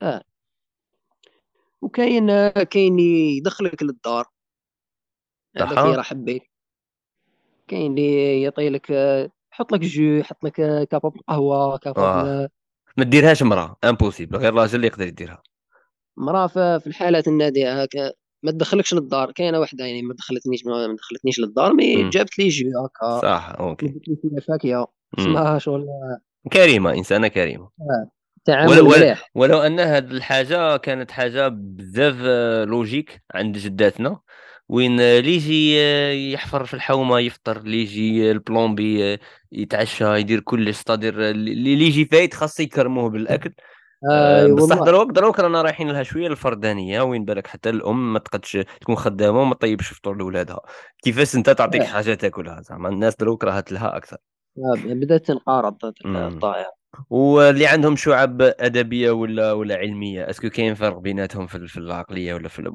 آه. 0.01 0.23
وكاين 1.81 2.29
آه، 2.29 2.49
كاين 2.63 2.93
اللي 2.99 3.37
يدخلك 3.37 3.83
للدار. 3.83 4.25
هذاك 5.57 5.71
صح 5.73 5.77
راه 5.79 6.01
حبيت 6.01 6.43
كاين 7.67 7.91
اللي 7.91 8.41
يعطي 8.41 8.69
لك 8.69 8.91
آه، 8.91 9.31
يحط 9.53 9.71
لك 9.71 9.79
جو 9.79 10.03
يحط 10.03 10.43
لك 10.43 10.59
آه، 10.59 10.83
capable 10.83 11.11
آه. 11.29 12.23
بال- 12.23 12.49
ما 12.97 13.03
ديرهاش 13.03 13.43
مراه 13.43 13.75
impossible 13.83 14.37
غير 14.37 14.53
راجل 14.53 14.75
اللي 14.75 14.87
يقدر 14.87 15.07
يديرها. 15.07 15.43
مراه 16.17 16.47
ف- 16.47 16.57
في 16.59 16.87
الحالات 16.87 17.27
النادره 17.27 17.69
هكا. 17.81 18.11
ما 18.43 18.51
تدخلكش 18.51 18.93
للدار. 18.93 19.31
كاينة 19.31 19.59
واحدة 19.59 19.85
يعني 19.85 20.01
ما 20.01 20.13
دخلتنيش 20.13 20.65
ما 20.65 20.95
دخلتنيش 20.95 21.39
للدار 21.39 21.73
mais. 21.73 22.09
جابت 22.09 22.39
لي 22.39 22.47
جو 22.47 22.85
هكا. 22.85 23.21
صح 23.21 23.55
OK. 23.59 23.87
جبت 23.87 24.07
لي 24.07 24.15
فيها 24.21 24.39
فاكهة. 24.47 24.87
اسمها 25.19 25.59
شغل 25.59 25.85
كريمة 26.53 26.93
إنسانة 26.93 27.27
كريمة. 27.27 27.63
آه، 27.63 27.83
ولو, 27.87 28.09
تعامل 28.45 28.71
ولو, 28.71 28.89
مليح. 28.89 29.31
ولو 29.35 29.59
أن 29.59 29.79
هذه 29.79 30.11
الحاجة 30.11 30.77
كانت 30.77 31.11
حاجة 31.11 31.47
بزاف 31.47 32.15
آه، 32.21 32.65
logique 32.65 33.23
عند 33.33 33.57
جداتنا. 33.57 34.19
وين 34.69 34.99
اللي 34.99 35.35
يجي 35.35 35.79
آه، 35.79 36.11
يحفر 36.11 36.65
في 36.65 36.73
الحومة 36.73 37.19
يفطر 37.19 37.57
اللي 37.57 37.81
يجي 37.81 38.31
ال 38.31 38.40
plombier 38.40 39.13
آه، 39.13 39.19
يتعشى 39.51 40.19
يدير 40.19 40.39
كلش 40.39 40.77
ستادير 40.77 41.29
اللي 41.29 41.53
اللي 41.53 41.85
يجي 41.85 42.05
فايت 42.05 42.33
خاص 42.33 42.59
يكرموه 42.59 43.09
بالأكل. 43.09 43.53
آه، 44.11 44.47
بصح 44.47 44.75
دروك 44.75 45.11
دروك 45.11 45.39
رانا 45.39 45.61
رايحين 45.61 45.89
لها 45.91 46.03
شوية 46.03 46.27
الفردانية 46.27 47.01
وين 47.01 47.25
بالك؟ 47.25 47.47
حتى 47.47 47.69
الأم 47.69 48.13
ما 48.13 48.19
تقدش 48.19 48.57
تكون 48.81 48.95
خدامة 48.95 49.41
وما 49.41 49.55
طيبش 49.55 49.93
فطور 49.93 50.15
لاولادها 50.17 50.59
كيفاش 51.03 51.35
أنت 51.35 51.49
تعطيك 51.49 51.81
آه، 51.81 51.85
حاجة 51.85 52.13
تاكلها؟ 52.13 52.61
زعما 52.61 52.89
الناس 52.89 53.15
دروك 53.15 53.43
راهت 53.43 53.71
لها 53.71 53.97
أكثر. 53.97 54.17
آه، 54.57 54.75
بدأت 54.85 55.25
تنقرض 55.25 55.77
امم 56.05 56.15
الطائر 56.15 56.65
واللي 57.09 57.67
عندهم 57.67 57.95
شعب 57.95 58.41
أدبية 58.41 59.11
ولا 59.11 59.51
ولا 59.51 59.75
علمية 59.75 60.29
est-ce 60.29 60.43
que 60.43 60.49
كاين 60.49 60.75
فرق 60.75 60.97
بيناتهم 60.97 61.47
في 61.47 61.67
في 61.67 61.77
العقلية 61.77 62.33
ولا 62.33 62.47
في 62.47 62.71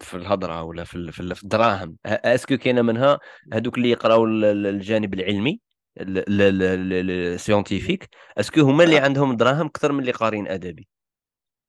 في 0.00 0.14
الهضرة 0.16 0.62
ولا 0.62 0.84
في 0.84 1.12
في 1.12 1.20
ال- 1.20 1.34
في 1.34 1.42
الدراهم؟ 1.42 1.96
est-ce 2.06 2.39
que 2.39 2.56
كاينة 2.56 2.82
منها 2.82 3.18
هذوك 3.52 3.78
اللي 3.78 3.90
يقراو 3.90 4.24
ال- 4.24 4.44
ال- 4.44 4.66
الجانب 4.66 5.14
العلمي؟ 5.14 5.60
ال 5.98 6.13
scientifique. 6.13 8.08
est-ce 8.38 8.53
que 8.53 8.60
هما 8.60 8.84
اللي 8.84 8.98
آه، 8.98 9.02
عندهم 9.02 9.36
دراهم 9.36 9.66
أكثر 9.66 9.92
من 9.92 10.00
اللي 10.00 10.12
قارين 10.12 10.48
أدبي. 10.48 10.88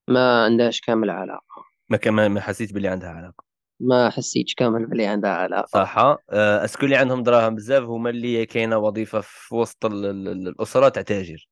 ما 0.10 0.44
عندهاش 0.44 0.82
كامل 0.82 1.10
علاقة. 1.10 1.66
ما 1.90 1.98
كما 1.98 2.28
ما 2.28 2.42
حسيت 2.42 2.74
باللي 2.74 2.88
عندها 2.88 3.10
علاقة. 3.10 3.44
ما 3.80 4.10
حسيتش 4.10 4.56
كامل 4.56 4.86
بلي 4.86 5.06
عندها 5.06 5.32
علاقة. 5.32 5.68
صح 5.68 5.98
آه، 5.98 6.66
est-ce 6.66 6.79
que 6.79 6.86
اللي 6.86 6.96
عندهم 6.96 7.24
دراهم 7.24 7.56
بزاف 7.56 7.84
هما 7.84 8.10
اللي 8.10 8.46
كاينة 8.46 8.78
وظيفة 8.78 9.22
في 9.22 9.56
وسط 9.56 9.86
ال- 9.86 10.06
ال- 10.06 10.28
ال- 10.28 10.48
الأسرة 10.48 10.90
تاع 10.90 11.02
تاجر. 11.02 11.50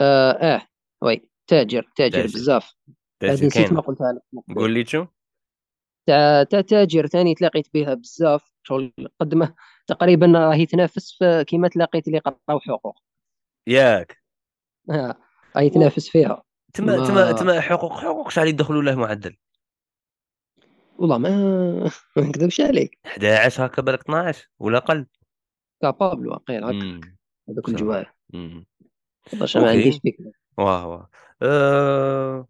آه, 0.00 0.32
آه. 0.32 0.66
oui 1.02 1.28
تاجر 1.46 1.90
تاجر 1.96 2.22
تاجر. 2.22 2.34
بزاف. 2.34 2.74
تاجر 3.20 3.46
نسيت 3.46 3.72
ما 3.72 3.80
قلتها 3.80 4.12
لك. 4.12 4.56
قول 4.56 4.70
لي 4.70 4.84
شو؟ 4.84 5.06
تاع 6.06 6.42
تاع 6.42 6.60
تاجر 6.60 7.06
ثاني 7.06 7.34
تلاقيت 7.34 7.66
بها 7.74 7.94
بزاف. 7.94 8.54
شغل 8.62 8.92
قد 9.20 9.34
ما 9.34 9.54
تقريبا 9.86 10.26
راهي 10.26 10.66
تنافس 10.66 11.12
في 11.18 11.44
كيما 11.44 11.68
تلاقيت 11.68 12.08
اللي 12.08 12.18
قراو 12.18 12.60
حقوق. 12.60 12.98
ياك. 13.66 14.22
آه. 14.90 15.16
راهي 15.56 15.66
و- 15.66 15.70
تنافس 15.70 16.08
فيها. 16.08 16.42
تما 16.74 16.96
تما 17.06 17.14
ما 17.14 17.32
تما 17.32 17.60
حقوق 17.60 17.92
حقوق 17.92 18.30
شحال 18.30 18.48
يدخلوا 18.48 18.82
له 18.82 18.94
معدل؟ 18.94 19.36
والله 20.98 21.18
ما 21.18 21.28
ما 22.16 22.22
نكذبش 22.22 22.60
عليك. 22.60 22.98
11 23.06 23.66
هكا 23.66 23.82
بالك 23.82 24.00
12 24.00 24.48
ولا 24.58 24.78
أقل 24.78 25.06
كابابل 25.82 26.28
واقيلا 26.28 26.66
هكا. 26.66 27.00
هذوك 27.48 27.68
الجوار 27.68 28.14
باش 29.32 29.56
ما 29.56 29.70
عنديش 29.70 29.96
فكرة. 29.96 30.32
واه 30.58 30.86
واه 30.86 31.08
أه... 31.42 32.46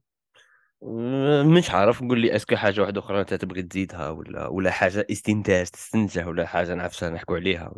مش 1.45 1.71
عارف 1.71 2.01
قول 2.01 2.21
لي 2.21 2.37
أسكو 2.37 2.57
حاجة 2.57 2.81
واحدة 2.81 3.01
أخرى 3.01 3.21
أنت 3.21 3.35
تبغي 3.35 3.63
تزيدها 3.63 4.11
ولا 4.11 4.47
ولا 4.49 4.71
حاجة 4.71 5.07
استنتاج 5.11 5.67
تستنتج 5.67 6.27
ولا 6.29 6.47
حاجة 6.47 6.75
نعرفش 6.75 7.05
نحكوا 7.05 7.37
عليها. 7.37 7.75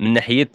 من 0.00 0.12
ناحية 0.12 0.50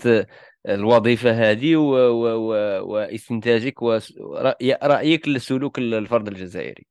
الوظيفة 0.69 1.31
هذه 1.51 1.75
و... 1.75 1.91
و... 1.95 2.27
و... 2.51 2.53
واستنتاجك 2.93 3.81
ورأيك 3.81 5.27
لسلوك 5.27 5.79
الفرد 5.79 6.27
الجزائري. 6.27 6.87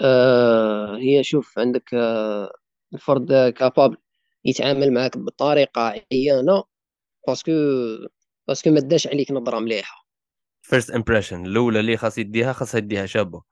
آه 0.00 0.96
هي 0.96 1.24
شوف 1.24 1.58
عندك 1.58 1.94
آه 1.94 2.52
الفرد 2.94 3.52
capable 3.52 3.96
يتعامل 4.44 4.92
معك 4.94 5.18
بطريقة 5.18 5.82
عيانة 6.12 6.64
parce 7.28 7.43
que 7.43 7.52
parce 8.48 8.62
que 8.62 8.70
ما 8.70 8.80
داش 8.80 9.06
عليك 9.06 9.30
نظرة 9.30 9.58
مليحة. 9.60 9.99
first 10.70 10.90
impression 10.90 11.46
الأولى 11.46 11.80
اللي 11.80 11.96
خاص 11.96 12.18
يديها 12.18 12.52
خاص 12.52 12.74
يديها 12.74 13.06
شابة. 13.06 13.42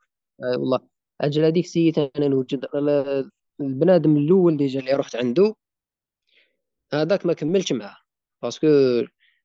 آه 0.42 0.59
والله. 0.59 0.81
أجل 1.20 1.44
هذيك 1.44 1.64
السيد 1.64 1.98
أنا 1.98 2.28
نوجد 2.28 2.66
ال- 2.74 3.31
البنادم 3.61 4.16
الأول 4.16 4.57
déjà 4.57 4.81
اللي 4.81 4.92
رحت 4.92 5.16
عنده 5.16 5.54
هذاك 6.92 7.26
ما 7.26 7.33
كملتش 7.33 7.72
معاه. 7.72 7.96
parce 8.42 8.58
que 8.58 8.66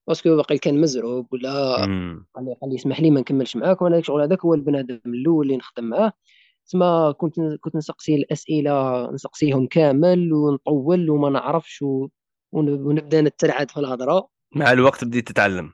parce 0.08 0.25
que 0.25 0.36
باقي 0.36 0.58
كان 0.58 0.82
مزروب 0.82 1.34
ولا 1.34 1.76
قال 2.36 2.46
لي 2.46 2.56
قال 2.62 2.70
لي 2.70 2.76
اسمح 2.76 3.00
لي 3.02 3.12
ما 3.12 3.20
نكملش 3.20 3.56
معاك 3.56 3.82
وأنا 3.82 4.02
شغل 4.02 4.22
هذاك 4.22 4.46
هو 4.46 4.54
البنادم 4.54 5.00
الأول 5.06 5.46
اللي 5.46 5.58
نخدم 5.58 5.84
معاه. 5.84 6.14
تسمى 6.66 7.14
كنت 7.18 7.36
كنت 7.62 7.76
نسقسي 7.76 8.16
الأسئلة 8.16 9.12
نسقسيهم 9.12 9.68
كامل 9.68 10.34
ونطول 10.34 11.10
وما 11.10 11.30
نعرفش 11.30 11.82
و... 11.82 12.08
ونبدأ 12.52 13.22
نترعد 13.22 13.72
في 13.72 13.80
الهضرة. 13.80 14.28
مع 14.56 14.72
الوقت 14.72 15.06
بديت 15.06 15.28
تتعلم. 15.28 15.74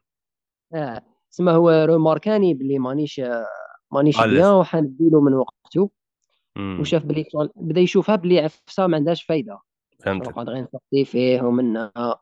آه. 0.73 1.01
تسمى 1.31 1.51
هو 1.51 1.69
روماركاني 1.69 2.53
بلي 2.53 2.79
مانيش 2.79 3.21
مانيش 3.91 4.17
bien 4.17 4.29
à 4.29 4.32
l'aise 4.32 4.45
وحنديله 4.45 5.21
من 5.21 5.33
وقته. 5.33 5.89
وشاف 6.57 7.05
بلي 7.05 7.25
بدا 7.55 7.81
يشوفها 7.81 8.15
بلي 8.15 8.39
عفسة 8.39 8.87
ما 8.87 8.97
عندهاش 8.97 9.23
فايدة. 9.23 9.59
قاعد 10.05 10.49
غير 10.49 10.63
نسقسي 10.63 11.05
فيه 11.05 11.41
ومنها. 11.41 12.21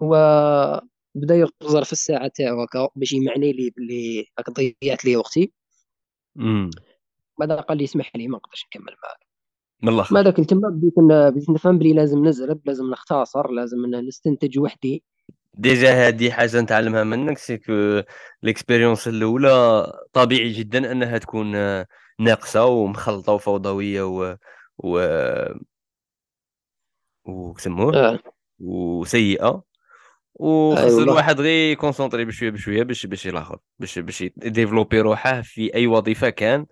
وبدا 0.00 1.34
يغزر 1.34 1.84
في 1.84 1.92
الساعة 1.92 2.30
تاعو 2.34 2.62
هكا 2.62 2.88
باش 2.96 3.12
يمعني 3.12 3.52
لي 3.52 3.70
بلي 3.76 4.26
راك 4.38 4.50
ضيعت 4.50 5.04
لي 5.04 5.16
وقتي. 5.16 5.52
بعد 7.38 7.52
قال 7.52 7.78
لي 7.78 7.84
اسمح 7.84 8.16
لي 8.16 8.28
ما 8.28 8.36
نقدرش 8.36 8.66
نكمل 8.66 8.92
معك 9.02 9.26
من 10.12 10.22
ذاك 10.22 10.36
تما 10.36 10.68
بديت 10.68 10.94
بديت 10.98 11.50
نفهم 11.50 11.78
بلي 11.78 11.92
لازم 11.92 12.26
نزرب 12.26 12.60
لازم 12.66 12.90
نختصر 12.90 13.50
لازم 13.50 13.86
نستنتج 13.86 14.58
وحدي. 14.58 15.04
déjà 15.54 16.08
هذه 16.08 16.30
حاجة 16.30 16.60
نتعلمها 16.60 17.04
منك 17.04 17.38
c'est 17.38 17.78
que 17.78 18.02
ال 18.44 18.50
expérience 18.50 19.08
الأولى 19.08 19.86
طبيعي 20.12 20.52
جدا 20.52 20.92
أنها 20.92 21.18
تكون 21.18 21.54
آه، 21.56 21.86
ناقصة 22.20 22.64
ومخلطة 22.64 23.32
وفوضوية 23.32 24.02
و 24.02 24.36
و 24.78 25.00
وكسموه؟ 27.24 27.96
آه. 27.96 28.18
وسيئة. 28.58 29.62
وخص 30.34 30.82
والله 30.82 31.02
الواحد 31.02 31.40
غير 31.40 31.72
ي 31.72 31.77
concentrer 31.77 32.24
بشوية 32.24 32.50
بشوية 32.50 32.82
باش 32.82 33.06
باش 33.06 33.26
يلاحظ 33.26 33.56
باش 33.78 33.98
باش 33.98 34.20
ي 34.20 34.27
développer 34.27 35.00
روحه 35.00 35.40
في 35.42 35.74
أي 35.74 35.86
وظيفة 35.86 36.30
كان. 36.30 36.66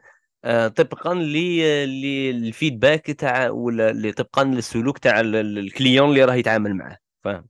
آه، 0.45 0.69
طبقا 0.69 1.15
لل 1.15 1.53
feedback 1.53 3.07
تاع 3.11 3.51
ولا 3.51 4.11
طبقا 4.11 4.45
للسلوك 4.45 4.99
تاع 4.99 5.21
ال- 5.21 5.37
ال- 5.37 5.59
ال 5.59 5.66
client 5.66 6.09
اللي 6.09 6.25
راه 6.25 6.35
يتعامل 6.35 6.75
معاه 6.75 6.97
فاهم؟ 7.25 7.47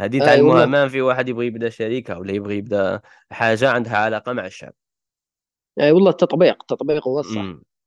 هذه 0.00 0.18
تعلموها 0.18 0.60
والله 0.60 0.66
ما 0.66 0.88
في 0.88 1.02
واحد 1.02 1.28
يبغي 1.28 1.46
يبدا 1.46 1.68
شركه 1.68 2.18
ولا 2.18 2.32
يبغي 2.32 2.56
يبدا 2.56 3.00
حاجة 3.30 3.70
عندها 3.70 3.96
علاقة 3.96 4.32
مع 4.32 4.46
الشعب. 4.46 4.72
اي 5.80 5.92
والله 5.92 6.10
التطبيق 6.10 6.56
التطبيق 6.60 7.08
هو 7.08 7.20
الصح. 7.20 7.40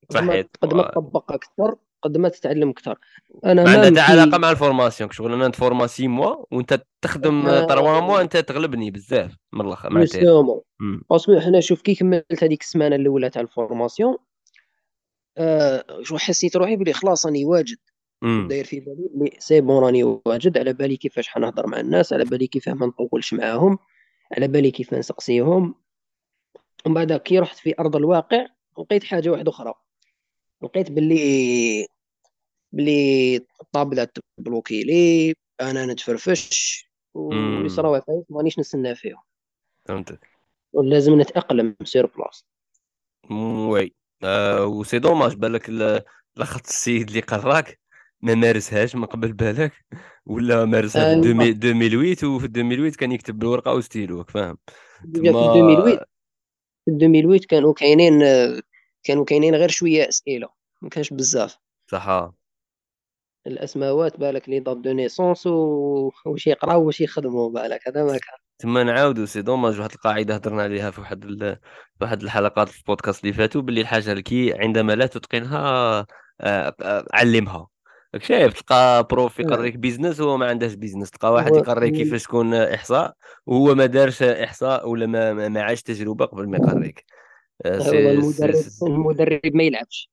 قد 0.09 0.17
ما 0.17 0.27
صحيت. 0.27 0.49
قد 0.61 0.73
ما 0.73 0.83
تطبق 0.83 1.31
أكثر 1.31 1.75
قد 2.01 2.17
ما 2.17 2.29
تتعلم 2.29 2.69
أكثر. 2.69 2.99
أنا 3.45 3.63
ما 3.63 3.85
عندها 3.85 4.03
علاقة 4.03 4.37
مع 4.37 4.51
ال 4.51 4.57
formation 4.57 5.11
شغل 5.11 5.33
أنا 5.33 5.47
نتفورما 5.47 5.87
six 5.87 6.07
mois 6.07 6.45
وأنت 6.51 6.83
تخدم 7.01 7.65
trois 7.65 7.99
mois 7.99 8.21
أنت 8.21 8.37
تغلبني 8.37 8.91
بزاف 8.91 9.35
من 9.53 9.65
الأخر 9.65 9.93
مع 9.93 10.01
التالي 10.01 10.23
justement 10.23 10.61
امم 10.81 11.01
parce 11.09 11.28
que 11.28 11.39
حنا 11.39 11.59
شوف 11.59 11.81
كي 11.81 11.95
كملت 11.95 12.43
هذيك 12.43 12.61
السمانة 12.61 12.95
الأولى 12.95 13.29
تاع 13.29 13.41
ال 13.41 13.49
formation 13.49 14.17
آه 15.37 15.85
شو 16.01 16.17
حسيت 16.17 16.55
روحي 16.55 16.75
بلي 16.75 16.93
خلاص 16.93 17.25
راني 17.25 17.45
واجد. 17.45 17.77
داير 18.23 18.65
في 18.65 18.79
بالي 18.79 19.09
بلي 19.13 19.31
c'est 19.39 19.61
bon 19.61 19.83
راني 19.83 20.03
واجد 20.03 20.57
على 20.57 20.73
بالي 20.73 20.97
كيفاش 20.97 21.27
حنهضر 21.27 21.67
مع 21.67 21.79
الناس 21.79 22.13
على 22.13 22.25
بالي 22.25 22.47
كيفاه 22.47 22.73
ما 22.73 22.85
نطولش 22.85 23.33
معاهم 23.33 23.77
على 24.31 24.47
بالي 24.47 24.71
كيف 24.71 24.93
نسقسيهم. 24.93 25.75
ومن 26.85 26.93
بعد 26.95 27.13
كي 27.13 27.39
رحت 27.39 27.57
في 27.57 27.73
أرض 27.79 27.95
الواقع 27.95 28.45
لقيت 28.79 29.03
حاجة 29.03 29.29
واحدة 29.29 29.51
أخرى. 29.51 29.73
لقيت 30.61 30.91
باللي 30.91 31.87
باللي 32.71 33.35
ال 33.61 33.66
tablette 33.66 34.07
ت 34.37 34.43
bloquer 34.43 34.83
لي 34.83 35.33
أنا 35.61 35.85
نتفرفش 35.85 36.85
ويصراو 37.13 37.95
امم 37.95 38.01
عفايس 38.01 38.25
مانيش 38.29 38.59
نستنى 38.59 38.95
فيهم. 38.95 39.21
فهمتك. 39.85 40.27
ولازم 40.73 41.21
نتأقلم 41.21 41.75
sur 41.83 42.05
place 42.05 42.45
oui. 43.31 43.93
آه 44.23 44.65
و 44.65 44.71
c'est 44.71 44.99
dommage 44.99 45.35
بالك 45.35 45.69
ال- 45.69 46.03
لاخاطر 46.35 46.65
السيد 46.69 47.07
اللي 47.07 47.19
قراك؟ 47.19 47.82
ما 48.23 48.35
مارسهاش 48.35 48.95
من 48.95 49.05
قبل 49.05 49.33
بالك؟ 49.33 49.71
ولا 50.25 50.65
مارسها 50.65 51.21
في 51.21 51.27
ايوا 51.27 51.43
2000 51.43 51.69
2008 51.69 52.35
وفي 52.35 52.45
2008 52.45 52.91
كان 52.91 53.11
يكتب 53.11 53.39
بالورقة 53.39 53.73
وستيلو 53.73 54.23
فاهم؟ 54.23 54.57
déjà 55.03 55.31
في 55.31 55.37
تما 55.37 55.71
2008 55.73 55.97
في 56.85 56.91
2008 56.91 57.39
كانوا 57.49 57.73
كاينين 57.73 58.23
كانوا 59.03 59.25
كاينين 59.25 59.55
غير 59.55 59.69
شوية 59.69 60.09
أسئلة 60.09 60.49
ما 60.81 60.89
كانش 60.89 61.13
بزاف. 61.13 61.57
صح 61.91 62.31
الأسماوات 63.47 64.19
بالك 64.19 64.49
les 64.49 64.59
dates 64.59 64.77
de 64.77 64.91
naissance 64.91 65.47
واش 65.47 66.47
يقراو 66.47 66.85
واش 66.85 67.01
يخدموا 67.01 67.49
بالك 67.49 67.87
هذا 67.87 68.03
ما 68.03 68.11
كان. 68.11 68.37
تما 68.59 68.83
نعاودوا 68.83 69.25
c'est 69.25 69.41
dommage 69.41 69.79
واحد 69.79 69.91
القاعدة 69.91 70.35
هضرنا 70.35 70.61
عليها 70.61 70.91
في 70.91 71.01
واحد 71.01 71.25
ال... 71.25 71.39
في 71.97 72.03
واحد 72.03 72.23
الحلقات 72.23 72.69
في 72.69 72.79
البودكاست 72.79 73.23
اللي 73.23 73.33
فاتوا 73.33 73.61
باللي 73.61 73.81
الحاجة 73.81 74.11
الكي 74.11 74.53
عندما 74.53 74.93
لا 74.93 75.05
تتقنها 75.05 75.59
آه، 76.41 76.75
آه، 76.81 77.05
علمها. 77.13 77.72
راك 78.13 78.23
شايف 78.23 78.53
تلقى 78.61 79.07
prof 79.11 79.39
يقريك 79.39 79.75
business 79.75 80.19
وهو 80.19 80.37
ما 80.37 80.45
عندهش 80.45 80.73
business 80.73 81.11
تلقى 81.11 81.33
واحد 81.33 81.55
يقريك 81.55 81.93
كيفاش 81.93 82.23
تكون 82.23 82.53
إحصاء 82.53 83.15
وهو 83.45 83.75
ما 83.75 83.85
دارش 83.85 84.23
إحصاء 84.23 84.89
ولا 84.89 85.05
ما, 85.05 85.49
ما 85.49 85.61
عاش 85.61 85.81
تجربة 85.81 86.25
قبل 86.25 86.49
ما 86.49 86.57
يقريك. 86.57 87.05
آه، 87.65 88.11
المدرب 88.83 89.55
ما 89.55 89.63
يلعبش. 89.63 90.09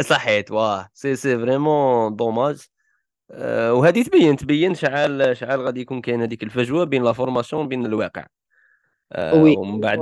صحيت 0.00 0.50
واه. 0.50 0.88
c'est 0.94 1.16
c'est 1.16 1.38
vraiment 1.38 2.16
dommage. 2.16 2.66
وهذه 3.70 4.02
تبين 4.02 4.36
تبين 4.36 4.74
شحال 4.74 5.36
شحال 5.36 5.60
غادي 5.60 5.80
يكون 5.80 6.00
كاين 6.00 6.20
هذيك 6.22 6.42
الفجوة 6.42 6.84
بين 6.84 7.02
la 7.04 7.12
formation 7.12 7.64
وبين 7.64 7.86
الواقع. 7.86 8.26
آه، 9.16 9.34
ومن 9.34 9.80
بعد 9.80 10.00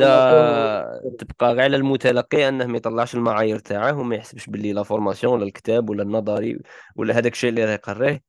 تبقى 1.18 1.52
غير 1.52 1.60
على 1.60 1.76
المتلقي 1.76 2.48
أنه 2.48 2.66
ما 2.66 2.76
يطلعش 2.76 3.14
المعايير 3.14 3.58
تاعه 3.58 3.98
وما 3.98 4.16
يحسبش 4.16 4.46
باللي 4.46 4.72
لا 4.72 4.82
فورماسيون 4.82 5.34
ولا 5.34 5.44
الكتاب 5.44 5.90
ولا 5.90 6.02
النظري 6.02 6.58
ولا 6.96 7.18
هذاك 7.18 7.32
الشيء 7.32 7.50
اللي 7.50 7.64
راه 7.64 7.72
يقريه 7.72 8.22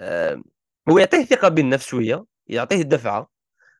آه، 0.00 0.42
هو 0.88 0.98
يعطيه 0.98 1.24
ثقة 1.24 1.48
بالنفس 1.48 1.86
شوية 1.86 2.24
يعطيه 2.46 2.82
دفعة. 2.82 3.30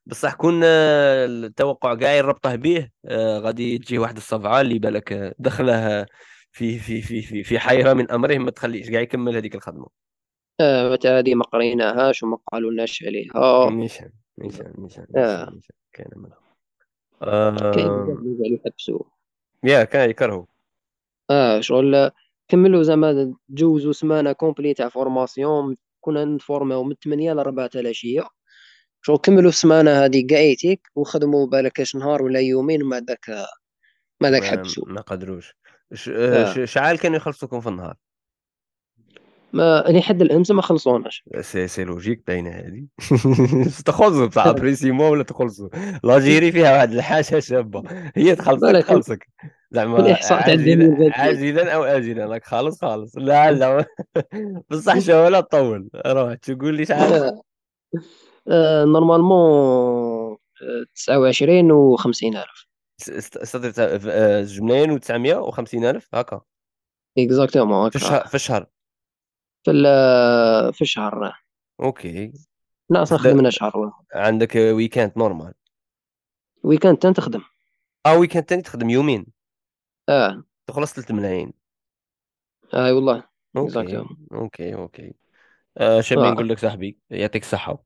بصح 0.07 0.35
كون 0.35 0.61
آه، 0.65 1.27
التوقع 1.27 1.95
كاع 1.95 2.13
يربطه 2.13 2.57
به 2.57 2.89
غادي 3.39 3.79
تجي 3.79 3.99
واحد 3.99 4.17
الصفعة 4.17 4.61
اللي 4.61 4.79
بالك 4.79 5.35
دخله 5.39 6.07
في 6.53 6.79
في 6.79 7.03
في 7.03 7.23
في 7.23 7.43
في 7.43 7.59
حيرة 7.59 7.93
من 7.93 8.11
أمره 8.11 8.39
ما 8.39 8.51
تخليش 8.51 8.91
كاع 8.91 9.01
يكمل 9.01 9.37
هذيك 9.37 9.55
الخدمة. 9.55 9.87
آه 10.61 10.99
هذه 11.05 11.35
ما 11.35 11.45
قريناهاش 11.45 12.23
وما 12.23 12.39
قالوا 12.53 12.71
لناش 12.71 13.05
عليها 13.07 13.71
نيشان 13.71 14.11
نيشان 14.39 14.75
نيشان 14.79 15.07
نيشان 15.15 15.61
كاين 15.93 16.11
منها. 16.17 16.40
كاين 17.21 17.91
اللي 17.91 18.61
يحبسوا 18.65 19.03
يا 19.65 19.85
كان 19.85 20.11
يكرهوا 20.11 20.45
آه 21.31 21.61
شغل 21.61 22.11
كملوا 22.49 22.83
زعما 22.83 23.35
تجوزوا 23.49 23.93
سمانة 23.93 24.33
complète 24.33 24.75
تاع 24.75 24.89
formation 24.89 25.77
كنا 26.01 26.25
نفورماو 26.25 26.85
من 26.85 26.95
8 27.05 27.33
ل 27.33 27.39
4 27.39 27.71
العشيه 27.75 28.25
شغل 29.03 29.19
كملوا 29.19 29.49
السمانه 29.49 29.91
هذه 29.91 30.27
قايتيك 30.31 30.89
وخدموا 30.95 31.47
بالك 31.47 31.73
كاش 31.73 31.97
نهار 31.97 32.23
ولا 32.23 32.41
يومين 32.41 32.85
ما 32.85 32.99
داك 32.99 33.31
ما 34.21 34.31
داك 34.31 34.45
حبسوا 34.45 34.85
ما 34.89 35.01
قدروش. 35.01 35.57
آه. 36.09 36.65
شحال 36.65 36.99
كانوا 36.99 37.17
يخلصوكم 37.17 37.61
في 37.61 37.69
النهار. 37.69 37.97
ما 39.53 39.85
لحد 39.89 40.23
الأمس 40.23 40.51
ما 40.51 40.63
خلصوناش. 40.63 41.25
c'est 41.41 41.69
c'est 41.69 41.85
logique 41.85 42.23
باينه 42.27 42.51
هذه. 42.51 42.87
تخلصوا 43.87 44.27
بصح 44.27 44.51
بريسيمو 44.51 45.13
ولا 45.13 45.23
تخلصوا؟ 45.23 45.69
L'Algérie 46.05 46.53
فيها 46.53 46.73
واحد 46.73 46.93
الحاجة 46.93 47.39
شابة. 47.39 47.83
هي 48.17 48.37
تخلصك 48.37 48.87
تخلصك. 48.87 49.27
زعما 49.71 50.17
عاجلا 51.13 51.75
أو 51.75 51.85
اجلا 51.85 52.27
راك 52.27 52.45
خالص 52.45 52.81
خالص. 52.81 53.17
لا 53.17 53.53
لا. 53.53 53.87
بصح 54.71 54.99
شو 55.07 55.13
ولا 55.13 55.41
تطول. 55.41 55.91
روح 56.07 56.35
تقول 56.35 56.75
لي 56.75 56.87
شحال 56.87 57.41
normalement 58.93 60.37
29 60.95 61.71
و 61.71 61.97
50 61.97 62.37
ألف. 62.37 62.67
جملين 64.53 64.91
و 64.91 64.99
950 64.99 65.85
ألف 65.85 66.09
هكا. 66.15 66.41
exactement 67.19 67.87
هكا. 67.87 68.27
في 68.27 68.35
الشهر. 68.35 68.67
في 69.65 69.73
في 70.73 70.83
الشهر 70.83 71.33
OK. 71.83 72.33
ناقص 72.91 73.13
نخدم 73.13 73.37
من 73.37 73.51
شهر. 73.51 73.77
واحد 73.77 74.05
عندك 74.15 74.55
week-end 74.57 75.13
normal 75.17 75.55
ويكاند 76.63 76.97
تاني 76.99 77.15
تخدم. 77.15 77.43
آه 78.07 78.19
ويكاند 78.19 78.45
تاني 78.45 78.63
تخدم 78.63 78.91
يومين. 78.91 79.27
آه. 80.09 80.45
تخلص 80.67 80.93
3 80.93 81.15
ملايين. 81.15 81.53
أي 82.75 82.91
آه 82.91 82.95
والله 82.95 83.25
OK. 83.57 84.05
OK 84.33 84.75
OK. 84.75 85.15
آه 85.79 86.01
شنو 86.01 86.25
آه. 86.25 86.31
نقول 86.31 86.49
لك 86.49 86.59
صاحبي 86.59 86.99
يعطيك 87.11 87.43
الصحة 87.43 87.83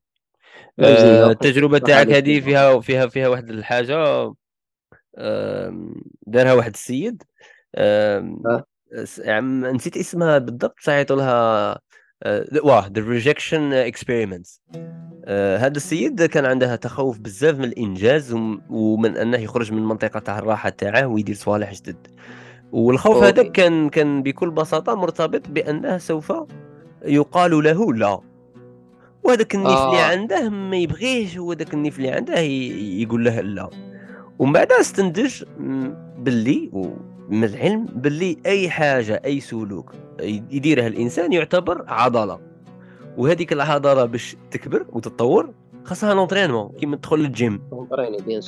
آه 0.79 1.31
التجربة 1.31 1.79
تاعك 1.79 2.09
هذه 2.09 2.41
فيها 2.41 2.81
فيها 2.81 3.07
فيها 3.07 3.29
واحد 3.29 3.51
الحاجة 3.51 3.97
آه 5.19 5.95
دارها 6.27 6.53
واحد 6.53 6.73
السيد. 6.73 7.23
آه. 7.75 8.65
نسيت 9.73 9.97
اسمها 9.97 10.39
بالضبط 10.39 10.75
صحيتوا 10.81 11.17
لها 11.17 11.79
واه 12.63 12.87
the 12.87 13.03
rejection 13.03 13.73
experiments 13.73 14.63
هذا 15.29 15.77
السيد 15.77 16.25
كان 16.25 16.45
عنده 16.45 16.77
تخوف 16.77 17.19
بزاف 17.19 17.59
من 17.59 17.65
الإنجاز 17.65 18.33
ومن 18.71 19.17
أنه 19.17 19.39
يخرج 19.39 19.73
من 19.73 19.85
منطقة 19.85 20.21
تاع 20.21 20.39
الراحة 20.39 20.69
تاعه 20.69 21.07
ويدير 21.07 21.35
صوالح 21.35 21.73
جدد. 21.73 22.07
والخوف 22.73 23.23
هذا 23.23 23.43
كان 23.43 23.89
كان 23.89 24.23
بكل 24.23 24.51
بساطة 24.51 24.95
مرتبط 24.95 25.49
بأنه 25.49 25.99
سوف 25.99 26.33
يقال 27.05 27.65
له 27.65 27.95
لا. 27.95 28.21
وهذاك 29.23 29.55
النيف 29.55 29.71
آه. 29.71 29.91
اللي 29.91 30.03
عنده 30.03 30.49
ما 30.49 30.77
يبغيش 30.77 31.39
هو 31.39 31.53
ذاك 31.53 31.75
النيف 31.75 31.99
اللي 31.99 32.11
عنده 32.11 32.39
يقول 32.39 33.25
له 33.25 33.41
لا. 33.41 33.71
ومن 34.39 34.53
بعد 34.53 34.73
استنتج 34.73 35.45
باللي 36.19 36.71
من 37.29 37.45
العلم 37.45 37.85
باللي 37.85 38.37
أي 38.47 38.71
حاجة 38.71 39.23
أي 39.25 39.41
سلوك 39.41 39.93
يديرها 40.23 40.87
الإنسان 40.87 41.33
يعتبر 41.33 41.85
عضلة. 41.89 42.41
وهذيك 43.17 43.53
العضلة 43.53 44.05
باش 44.05 44.37
تكبر 44.51 44.87
وتتطور 44.93 45.51
خاصها 45.85 46.15
l'entraînement 46.15 46.73
كيما 46.81 46.97
تدخل 46.97 47.19
للجيم. 47.19 47.61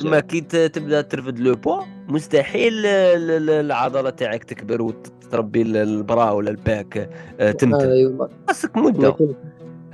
ما 0.01 0.19
كي 0.19 0.41
تبدأ 0.41 1.01
ترفد 1.01 1.39
les 1.39 1.55
poids 1.55 1.83
مستحيل 2.07 2.85
العضلة 2.85 4.09
تاعك 4.09 4.43
تكبر 4.43 4.81
وتربي 4.81 5.61
ال 5.61 5.75
bras 5.75 6.31
ولا 6.31 6.49
ال 6.49 6.61
back 6.61 7.09
آه، 7.39 7.51
تمتن 7.51 7.89
أيوة. 7.89 8.29
خاصك 8.47 8.77
مدة. 8.77 9.15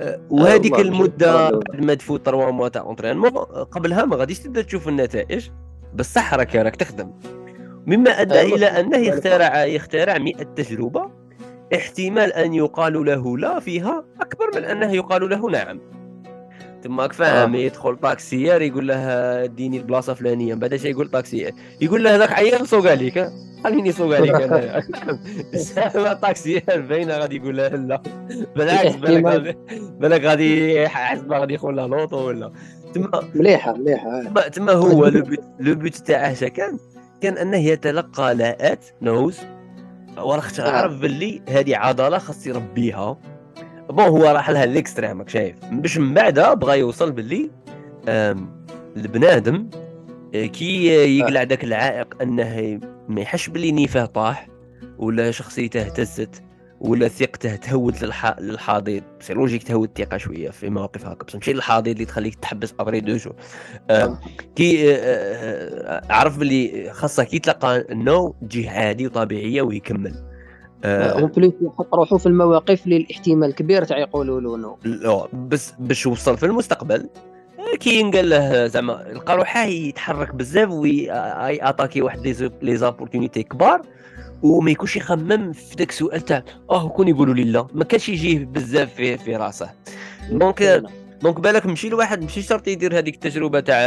آه، 0.00 0.20
وهذيك 0.30 0.80
المدة 0.80 1.60
ما 1.74 1.94
تفوت 1.94 2.26
3 2.26 2.50
mois 2.50 2.68
تاع 2.68 2.82
entraînement 2.82 3.30
قبلها 3.70 4.04
ما 4.04 4.16
غاديش 4.16 4.38
تبدأ 4.38 4.62
تشوف 4.62 4.88
النتائج. 4.88 5.48
بصح 5.94 6.34
راك 6.34 6.56
راك 6.56 6.76
تخدم. 6.76 7.10
مما 7.86 8.10
أدى 8.20 8.40
إلى 8.40 8.66
أنه 8.66 8.98
يخترع 8.98 9.64
يخترع 9.64 10.18
100 10.18 10.34
تجربة. 10.34 11.24
احتمال 11.74 12.32
أن 12.32 12.54
يقال 12.54 13.04
له 13.04 13.38
لا 13.38 13.60
فيها 13.60 14.04
أكبر 14.20 14.50
من 14.54 14.64
أنه 14.64 14.92
يقال 14.92 15.30
له 15.30 15.50
نعم. 15.50 15.80
ثم 16.84 17.08
فاهم 17.08 17.54
آه. 17.54 17.58
يدخل 17.58 17.96
طاكسيير 17.96 18.62
يقول 18.62 18.88
له 18.88 18.96
اديني 19.44 19.76
البلاصة 19.76 20.14
فلانيه 20.14 20.54
بعد 20.54 20.76
شيء 20.76 20.90
يقول 20.90 21.08
طاكسيير 21.08 21.54
يقول 21.80 22.04
له 22.04 22.16
هذاك 22.16 22.32
عيل 22.32 22.66
سوق 22.66 22.86
عليك. 22.86 23.28
خليني 23.64 23.92
سوق 23.92 24.16
عليك 24.16 24.34
أنا. 24.34 26.14
طاكسيير 26.22 26.80
باينه 26.88 27.16
غادي 27.16 27.36
يقول 27.36 27.56
له 27.56 27.68
لا. 27.68 28.02
بالعكس 28.56 28.96
بالك 28.96 29.58
بالك 30.00 30.24
غادي 30.24 30.88
حسب 30.88 31.32
غادي 31.32 31.54
يقول 31.54 31.76
له 31.76 31.86
لوطو 31.86 32.26
ولا. 32.26 32.52
تما 32.94 33.22
مليحة 33.34 33.72
مليحة 33.72 34.22
تما 34.52 34.72
هو 34.72 35.06
le 35.60 35.74
but 35.74 35.96
تاعه 35.96 36.48
كان 36.48 36.78
كان 37.24 37.38
أنه 37.38 37.56
يتلقى 37.56 38.34
لاءات 38.34 38.86
no's. 39.02 39.38
وراه 40.18 40.42
عرف 40.58 40.60
آه. 40.60 40.86
باللي 40.86 41.42
هذه 41.48 41.76
عضلة 41.76 42.18
خاص 42.18 42.46
يربيها. 42.46 43.18
bon 43.90 44.04
هو 44.04 44.24
راح 44.24 44.50
لها 44.50 44.64
ال 44.64 44.71
extrême 44.71 45.18
راك 45.18 45.28
شايف. 45.28 45.56
باش 45.72 45.98
من 45.98 46.14
بعد 46.14 46.40
بغى 46.40 46.78
يوصل 46.78 47.12
باللي 47.12 47.50
البنادم 48.96 49.70
آه، 50.34 50.46
كي 50.46 50.86
يقلع 51.18 51.42
ذاك 51.42 51.64
العائق 51.64 52.22
أنه 52.22 52.80
ما 53.08 53.20
يحسش 53.20 53.48
باللي 53.48 53.72
نيفه 53.72 54.06
طاح 54.06 54.48
ولا 54.98 55.30
شخصيته 55.30 55.80
اهتزت. 55.80 56.42
ولا 56.84 57.08
ثقته 57.08 57.56
تهود 57.56 58.04
للح... 58.04 58.40
للحضيض. 58.40 59.00
c'est 59.20 59.34
logique 59.34 59.62
تهود 59.62 59.88
الثقه 59.88 60.16
شوية 60.16 60.50
في 60.50 60.70
مواقف 60.70 61.06
هكا. 61.06 61.24
بس 61.24 61.34
ماشي 61.34 61.52
للحضيض 61.52 61.90
اللي 61.90 62.04
تخليك 62.04 62.34
تحبس 62.34 62.74
après 62.80 63.00
deux 63.00 63.16
jours. 63.16 63.32
آه 63.90 64.18
كي 64.56 64.94
آه 64.94 64.96
آه 64.96 66.02
عرف 66.10 66.38
باللي 66.38 66.90
خاصة 66.92 67.24
كي 67.24 67.38
تلقى 67.38 67.86
non 67.90 68.34
تجيه 68.42 68.70
عادي 68.70 69.06
وطبيعية 69.06 69.62
ويكمل. 69.62 70.14
اون 70.84 71.26
بليس 71.26 71.52
يحط 71.62 71.94
روحه 71.94 72.16
في 72.16 72.26
المواقف 72.26 72.84
اللي 72.84 72.96
الاحتمال 72.96 73.54
كبير 73.54 73.84
تاع 73.84 73.98
يقولوا 73.98 74.40
له 74.40 74.56
non. 74.56 74.78
لا 74.84 75.26
بس 75.32 75.74
باش 75.78 76.06
يوصل 76.06 76.38
في 76.38 76.46
المستقبل 76.46 77.08
كي 77.80 78.10
قال 78.10 78.30
له 78.30 78.66
زعما 78.66 78.92
لقى 79.12 79.36
روحه 79.36 79.64
يتحرك 79.64 80.34
بزاف 80.34 80.70
وي 80.70 81.06
attaquer 81.10 82.02
واحد 82.02 82.48
les 82.62 82.76
opportunités 82.76 83.42
كبار 83.42 83.82
وما 84.44 84.70
يكونش 84.70 84.96
يخمم 84.96 85.52
في 85.52 85.74
ذاك 85.78 85.90
السؤال 85.90 86.20
تاع 86.20 86.42
آه 86.70 86.88
كون 86.88 87.08
يقولوا 87.08 87.34
لي 87.34 87.44
لا 87.44 87.66
ما 87.74 87.84
كانش 87.84 88.08
يجيه 88.08 88.44
بزاف 88.44 88.94
في 88.94 89.18
في 89.18 89.36
راسه. 89.36 89.70
donc 90.30 90.82
donc 91.22 91.40
بالك 91.40 91.66
مشي 91.66 91.88
الواحد 91.88 92.22
ماشي 92.22 92.42
شرط 92.42 92.68
يدير 92.68 92.98
هذيك 92.98 93.14
التجربة 93.14 93.60
تاع 93.60 93.78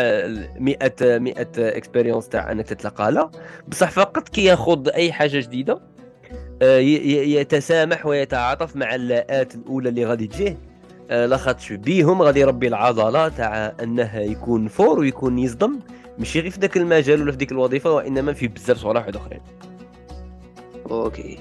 100 0.59 0.77
100 1.01 1.35
expérience 1.57 2.29
تاع 2.29 2.51
أنك 2.51 2.65
تتلقى 2.65 3.11
لا. 3.11 3.29
بصح 3.67 3.91
فقط 3.91 4.29
كي 4.29 4.43
ياخذ 4.43 4.89
أي 4.89 5.11
حاجة 5.11 5.39
جديدة 5.39 5.79
آه، 6.61 6.77
يتسامح 6.77 8.05
ويتعاطف 8.05 8.75
مع 8.75 8.95
اللاءات 8.95 9.55
الأولى 9.55 9.89
اللي 9.89 10.05
غادي 10.05 10.27
تجيه. 10.27 10.57
آه، 11.09 11.25
لاخاطش 11.25 11.73
بيهم 11.73 12.21
غادي 12.21 12.39
يربي 12.39 12.67
العضلة 12.67 13.27
تاع 13.29 13.73
أنه 13.83 14.15
يكون 14.17 14.67
fort 14.67 14.99
ويكون 14.99 15.39
يصدم. 15.39 15.79
ماشي 16.17 16.39
غير 16.39 16.51
في 16.51 16.59
ذاك 16.59 16.77
المجال 16.77 17.21
ولا 17.21 17.31
في 17.31 17.37
ديك 17.37 17.51
الوظيفة 17.51 17.91
وإنما 17.91 18.33
في 18.33 18.47
بزاف 18.47 18.77
صوالح 18.77 19.07
أخرين. 19.07 19.41
ok. 20.91 21.37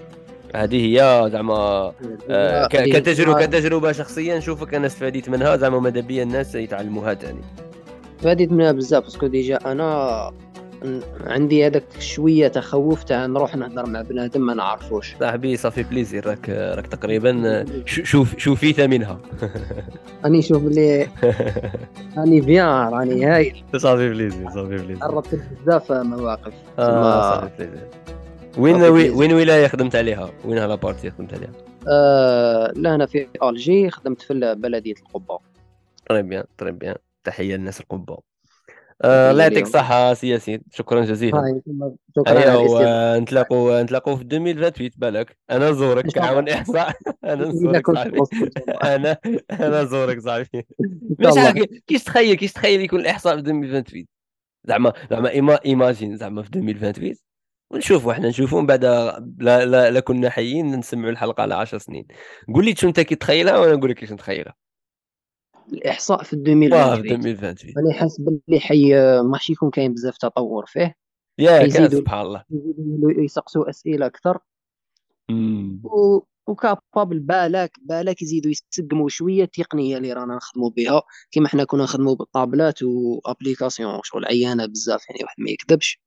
هذه 0.54 0.76
هي 0.86 1.28
زعما 1.30 1.92
آه 2.30 2.66
كتجربه 2.68 3.46
كتجربة 3.46 3.92
شخصيه 3.92 4.36
نشوفك 4.38 4.74
أنا 4.74 4.86
استفاديت 4.86 5.28
منها 5.28 5.56
زعما 5.56 5.80
ماذا 5.80 6.00
بيا 6.00 6.22
الناس 6.22 6.54
يتعلموها 6.54 7.14
ثاني 7.14 7.40
استفاديت 8.16 8.52
منها 8.52 8.72
بزاف 8.72 9.02
parce 9.02 9.17
que 9.17 9.26
déjà 9.26 9.58
أنا 9.66 10.30
عندي 11.26 11.66
هذاك 11.66 11.84
شوية 11.98 12.48
تخوف 12.48 13.02
تاع 13.04 13.26
نروح 13.26 13.56
نهضر 13.56 13.86
مع 13.86 14.02
بنادم 14.02 14.40
ما 14.46 14.54
نعرفوش. 14.54 15.14
صاحبي 15.20 15.56
ça 15.56 15.65
fait 15.65 15.82
plaisir 15.82 16.26
راك 16.26 16.48
راك 16.50 16.86
تقريبا 16.86 17.64
شوف 17.86 18.38
شوفيت 18.38 18.80
منها. 18.80 19.18
راني 20.24 20.38
نشوف 20.38 20.62
اللي 20.62 21.08
راني 22.18 22.40
bien 22.40 22.66
راني 22.88 23.24
هايل. 23.26 23.64
ça 23.76 23.87
fait 23.87 24.08
plaisir 24.08 24.50
ça 24.50 24.59
fait 24.59 24.76
plaisir 24.76 25.04
عرفت 25.04 25.38
بزاف 25.66 25.92
مواقف 25.92 26.52
آه 26.78 27.40
ça 27.40 27.44
fait 27.44 27.50
plaisir 27.58 27.88
وين 28.58 28.82
وين 29.10 29.32
ولاية 29.32 29.66
خدمت 29.66 29.96
عليها؟ 29.96 30.30
وين 30.44 30.58
la 30.58 30.74
partie 30.74 31.10
خدمت 31.10 31.34
عليها؟ 31.34 31.52
آه 31.88 32.72
لا 32.76 32.94
أنا 32.94 33.06
في 33.06 33.28
الجي 33.42 33.90
خدمت 33.90 34.22
في 34.22 34.54
بلدية 34.58 34.94
القبه 35.02 35.38
très 36.08 36.22
bien 36.22 36.44
très 36.58 36.72
bien 36.72 36.94
تحية 37.24 37.56
للناس 37.56 37.80
القبه 37.80 38.18
آه 39.02 39.30
الله 39.30 39.42
يعطيك 39.42 39.62
الصحة 39.62 40.14
سي 40.14 40.28
ياسين. 40.28 40.62
شكرا 40.72 41.04
جزيلا. 41.04 41.60
شكرا 42.16 42.50
أيوة 42.50 43.18
نتلاقوا 43.18 43.82
نتلاقوا 43.82 44.16
في 44.16 44.22
2028 44.22 44.90
بالك. 44.96 45.36
أنا 45.50 45.70
نزورك 45.70 46.06
كعون 46.06 46.48
احصاء 46.48 46.96
أنا 47.24 47.48
نزورك 47.48 47.90
صاحبي. 47.90 48.20
أنا 48.84 49.16
أنا 49.50 49.82
نزورك 49.82 50.20
صاحبي. 50.20 50.66
كيش 51.86 52.04
تخيل 52.04 52.34
كيش 52.34 52.52
تخيل 52.52 52.80
يكون 52.80 53.00
الاحصاء 53.00 53.34
في 53.34 53.40
2028 53.40 54.06
زعما 54.64 54.92
زعما 55.10 55.30
ima 55.30 55.58
imagine 55.64 56.16
زعما 56.16 56.42
في 56.42 56.48
2028 56.48 57.25
ونشوفوا 57.70 58.12
إحنا 58.12 58.28
نشوفوا. 58.28 58.60
من 58.60 58.66
بعد 58.66 58.84
لا, 58.84 59.64
لا, 59.66 59.90
لا 59.90 60.00
كنا 60.00 60.30
حيين 60.30 60.76
نسمعوا 60.76 61.10
الحلقة 61.10 61.42
على 61.42 61.54
10 61.54 61.78
سنين. 61.78 62.06
قول 62.54 62.64
لي 62.64 62.74
شو 62.76 62.88
أنت 62.88 63.00
كي 63.00 63.14
تخيلها 63.14 63.58
وأنا 63.58 63.76
نقول 63.76 63.90
لك 63.90 63.96
كيفاش 63.96 64.12
نتخيلها. 64.12 64.54
الإحصاء 65.72 66.22
في 66.22 66.32
2028 66.32 67.74
أنا 67.78 67.92
حاسس 67.92 68.20
باللي 68.20 68.60
حي 68.60 68.94
ماشي 69.22 69.52
يكون 69.52 69.70
كاين 69.70 69.94
بزاف 69.94 70.16
تطور 70.16 70.66
فيه. 70.66 70.96
يا 71.38 71.88
سبحان 71.88 72.20
الله. 72.20 72.44
يسقسوا 73.18 73.70
أسئلة 73.70 74.06
أكثر. 74.06 74.38
و... 75.82 76.20
و 76.46 76.55
capable 76.55 77.18
بالك 77.18 77.72
بالك 77.82 78.22
يزيدوا 78.22 78.50
يسقموا 78.50 79.08
شوية 79.08 79.44
التقنيه 79.44 79.96
اللي 79.96 80.12
رانا 80.12 80.36
نخدموا 80.36 80.70
بها. 80.70 81.02
كيما 81.30 81.48
حنا 81.48 81.64
كنا 81.64 81.82
نخدموا 81.82 82.14
بال 82.14 82.27
tablettes 82.27 82.82
و 82.82 82.92
application 82.92 84.00
شغل 84.02 84.24
عيانة 84.24 84.66
بزاف 84.66 85.08
يعني 85.10 85.20
واحد 85.22 85.36
ما 85.38 85.50
يكذبش 85.50 86.00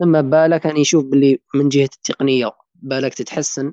ثم 0.00 0.22
بالك 0.22 0.64
يعني 0.64 0.80
يشوف 0.80 1.04
باللي 1.04 1.38
من 1.54 1.68
جهة 1.68 1.84
التقنية 1.96 2.50
بالك 2.74 3.14
تتحسن 3.14 3.72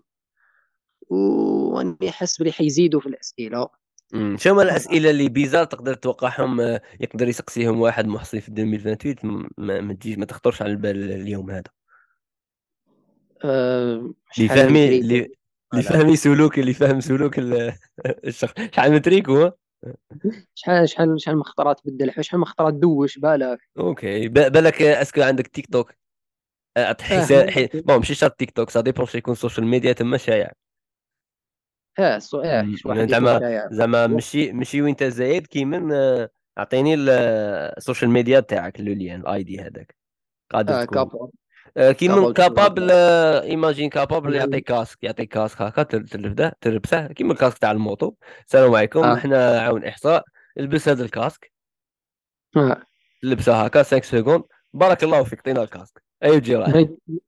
وأني 1.09 2.09
أحس 2.09 2.41
بلي 2.41 2.51
حيزيدوا 2.51 2.99
في 2.99 3.05
الأسئلة. 3.09 3.69
شنو 4.13 4.53
هما 4.53 4.63
الأسئلة 4.63 5.09
اللي 5.09 5.29
bizarre 5.29 5.65
تقدر 5.65 5.93
توقعهم 5.93 6.61
آه، 6.61 6.81
يقدر 6.99 7.27
يسقسيهم 7.27 7.79
واحد 7.81 8.07
محصي 8.07 8.41
في 8.41 8.47
2028 8.49 9.49
ما, 9.57 9.81
ما 9.81 9.93
تجيش 9.93 10.17
ما 10.17 10.25
تخطرش 10.25 10.61
على 10.61 10.71
البال 10.71 11.11
اليوم 11.11 11.51
هذا. 11.51 11.63
أه 13.43 14.13
اللي 14.37 14.49
فهمي 14.49 14.97
اللي 14.97 15.83
فهمي 15.83 16.15
سلوك 16.15 16.59
اللي 16.59 16.73
فهم 16.73 16.99
سلوك 16.99 17.35
الشخص. 18.27 18.53
شحال 18.75 18.91
من 18.91 19.01
تريك 19.01 19.29
هو؟ 19.29 19.53
شحال 20.55 20.89
شحال 20.89 21.21
شحال 21.21 21.35
من 21.37 21.43
خطرات 21.43 21.81
بدل 21.85 22.23
شحال 22.23 22.39
من 22.39 22.45
خطرات 22.45 22.73
دوش 22.73 23.19
بالك. 23.19 23.59
أوكي. 23.79 24.27
بالك 24.27 24.81
أسكو 24.81 25.21
عندك 25.21 25.47
تيك 25.47 25.67
توك؟ 25.71 25.93
حساب 27.01 27.69
بون 27.73 27.97
ماشي 27.97 28.13
شرط 28.15 28.31
تيك 28.31 28.51
توك 28.51 28.69
سا 28.69 28.81
ديبون 28.81 29.07
يكون 29.15 29.35
سوشيال 29.35 29.67
ميديا 29.67 29.93
تما 29.93 30.17
شايع. 30.17 30.51
آه 31.99 32.19
آه 32.45 32.75
زعما 33.05 33.67
زعما 33.71 34.07
ماشي 34.07 34.51
ماشي 34.51 34.81
وانت 34.81 35.03
زايد 35.03 35.47
كيما 35.47 35.89
آه، 35.95 36.29
أعطيني 36.57 36.95
السوشيال 36.95 38.11
ميديا 38.11 38.39
تاعك 38.39 38.79
لو 38.79 38.93
ليان 38.93 39.19
الاي 39.19 39.43
دي 39.43 39.59
هذاك. 39.61 39.95
قادر 40.51 40.85
تكون. 40.85 41.31
آه، 41.77 41.91
كيما 41.91 42.33
capable 42.33 42.91
imagine 42.91 43.89
capable 43.89 44.35
يعطيك 44.35 44.63
casque 44.63 45.03
يعطيك 45.03 45.33
casque 45.33 45.61
هكا 45.61 45.83
تلبسه 45.83 46.51
تلبسه 46.61 47.07
كيما 47.07 47.33
ال 47.33 47.37
casque 47.37 47.57
تاع 47.57 47.71
ال 47.71 47.78
moto. 47.78 48.13
السلام 48.45 48.75
عليكم 48.75 49.03
آه. 49.03 49.17
إحنا 49.17 49.59
عون 49.59 49.85
إحصاء. 49.85 50.23
البس 50.59 50.89
هذا 50.89 51.03
ال 51.03 51.09
casque. 51.09 51.51
آه. 52.57 52.83
لبسه 53.23 53.65
هكا 53.65 53.83
5 53.83 54.01
secondes 54.01 54.43
بارك 54.73 55.03
الله 55.03 55.23
فيك 55.23 55.39
عطينا 55.39 55.63
ال 55.63 55.69
casque. 55.69 56.06
تجي 56.21 56.55
رايح 56.55 56.75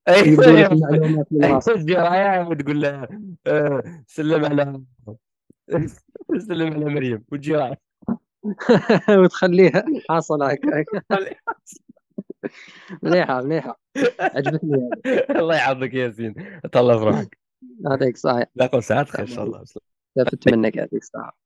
أيوه 0.08 1.60
تجي 1.60 1.94
رايح 1.94 2.48
وتقول 2.48 2.82
له 2.82 3.08
آه، 3.48 4.04
سلم 4.08 4.46
على 4.46 4.82
سلم 6.48 6.74
على 6.74 6.86
مريم 6.86 7.24
وتجي 7.32 7.56
رايح 7.56 7.78
وتخليها 9.24 9.84
حاصلة 10.10 10.52
هكاك 10.52 10.86
مليحه 13.04 13.42
مليحه 13.42 13.80
عجبتني 14.20 14.90
الله 15.30 15.56
يحفظك 15.56 15.94
يا 15.94 16.04
ياسين. 16.06 16.34
تهلا 16.72 16.98
في 16.98 17.04
روحك. 17.06 17.38
يعطيك 17.86 18.16
الصحه 18.16 18.46
لا 18.56 18.80
ساعات 18.80 19.10
خير 19.10 19.22
إن 19.22 19.28
شاء 19.28 19.46
الله. 19.46 19.64
استفدت 19.64 20.50
منك 20.54 20.76
يعطيك 20.76 21.02
الصحه 21.02 21.38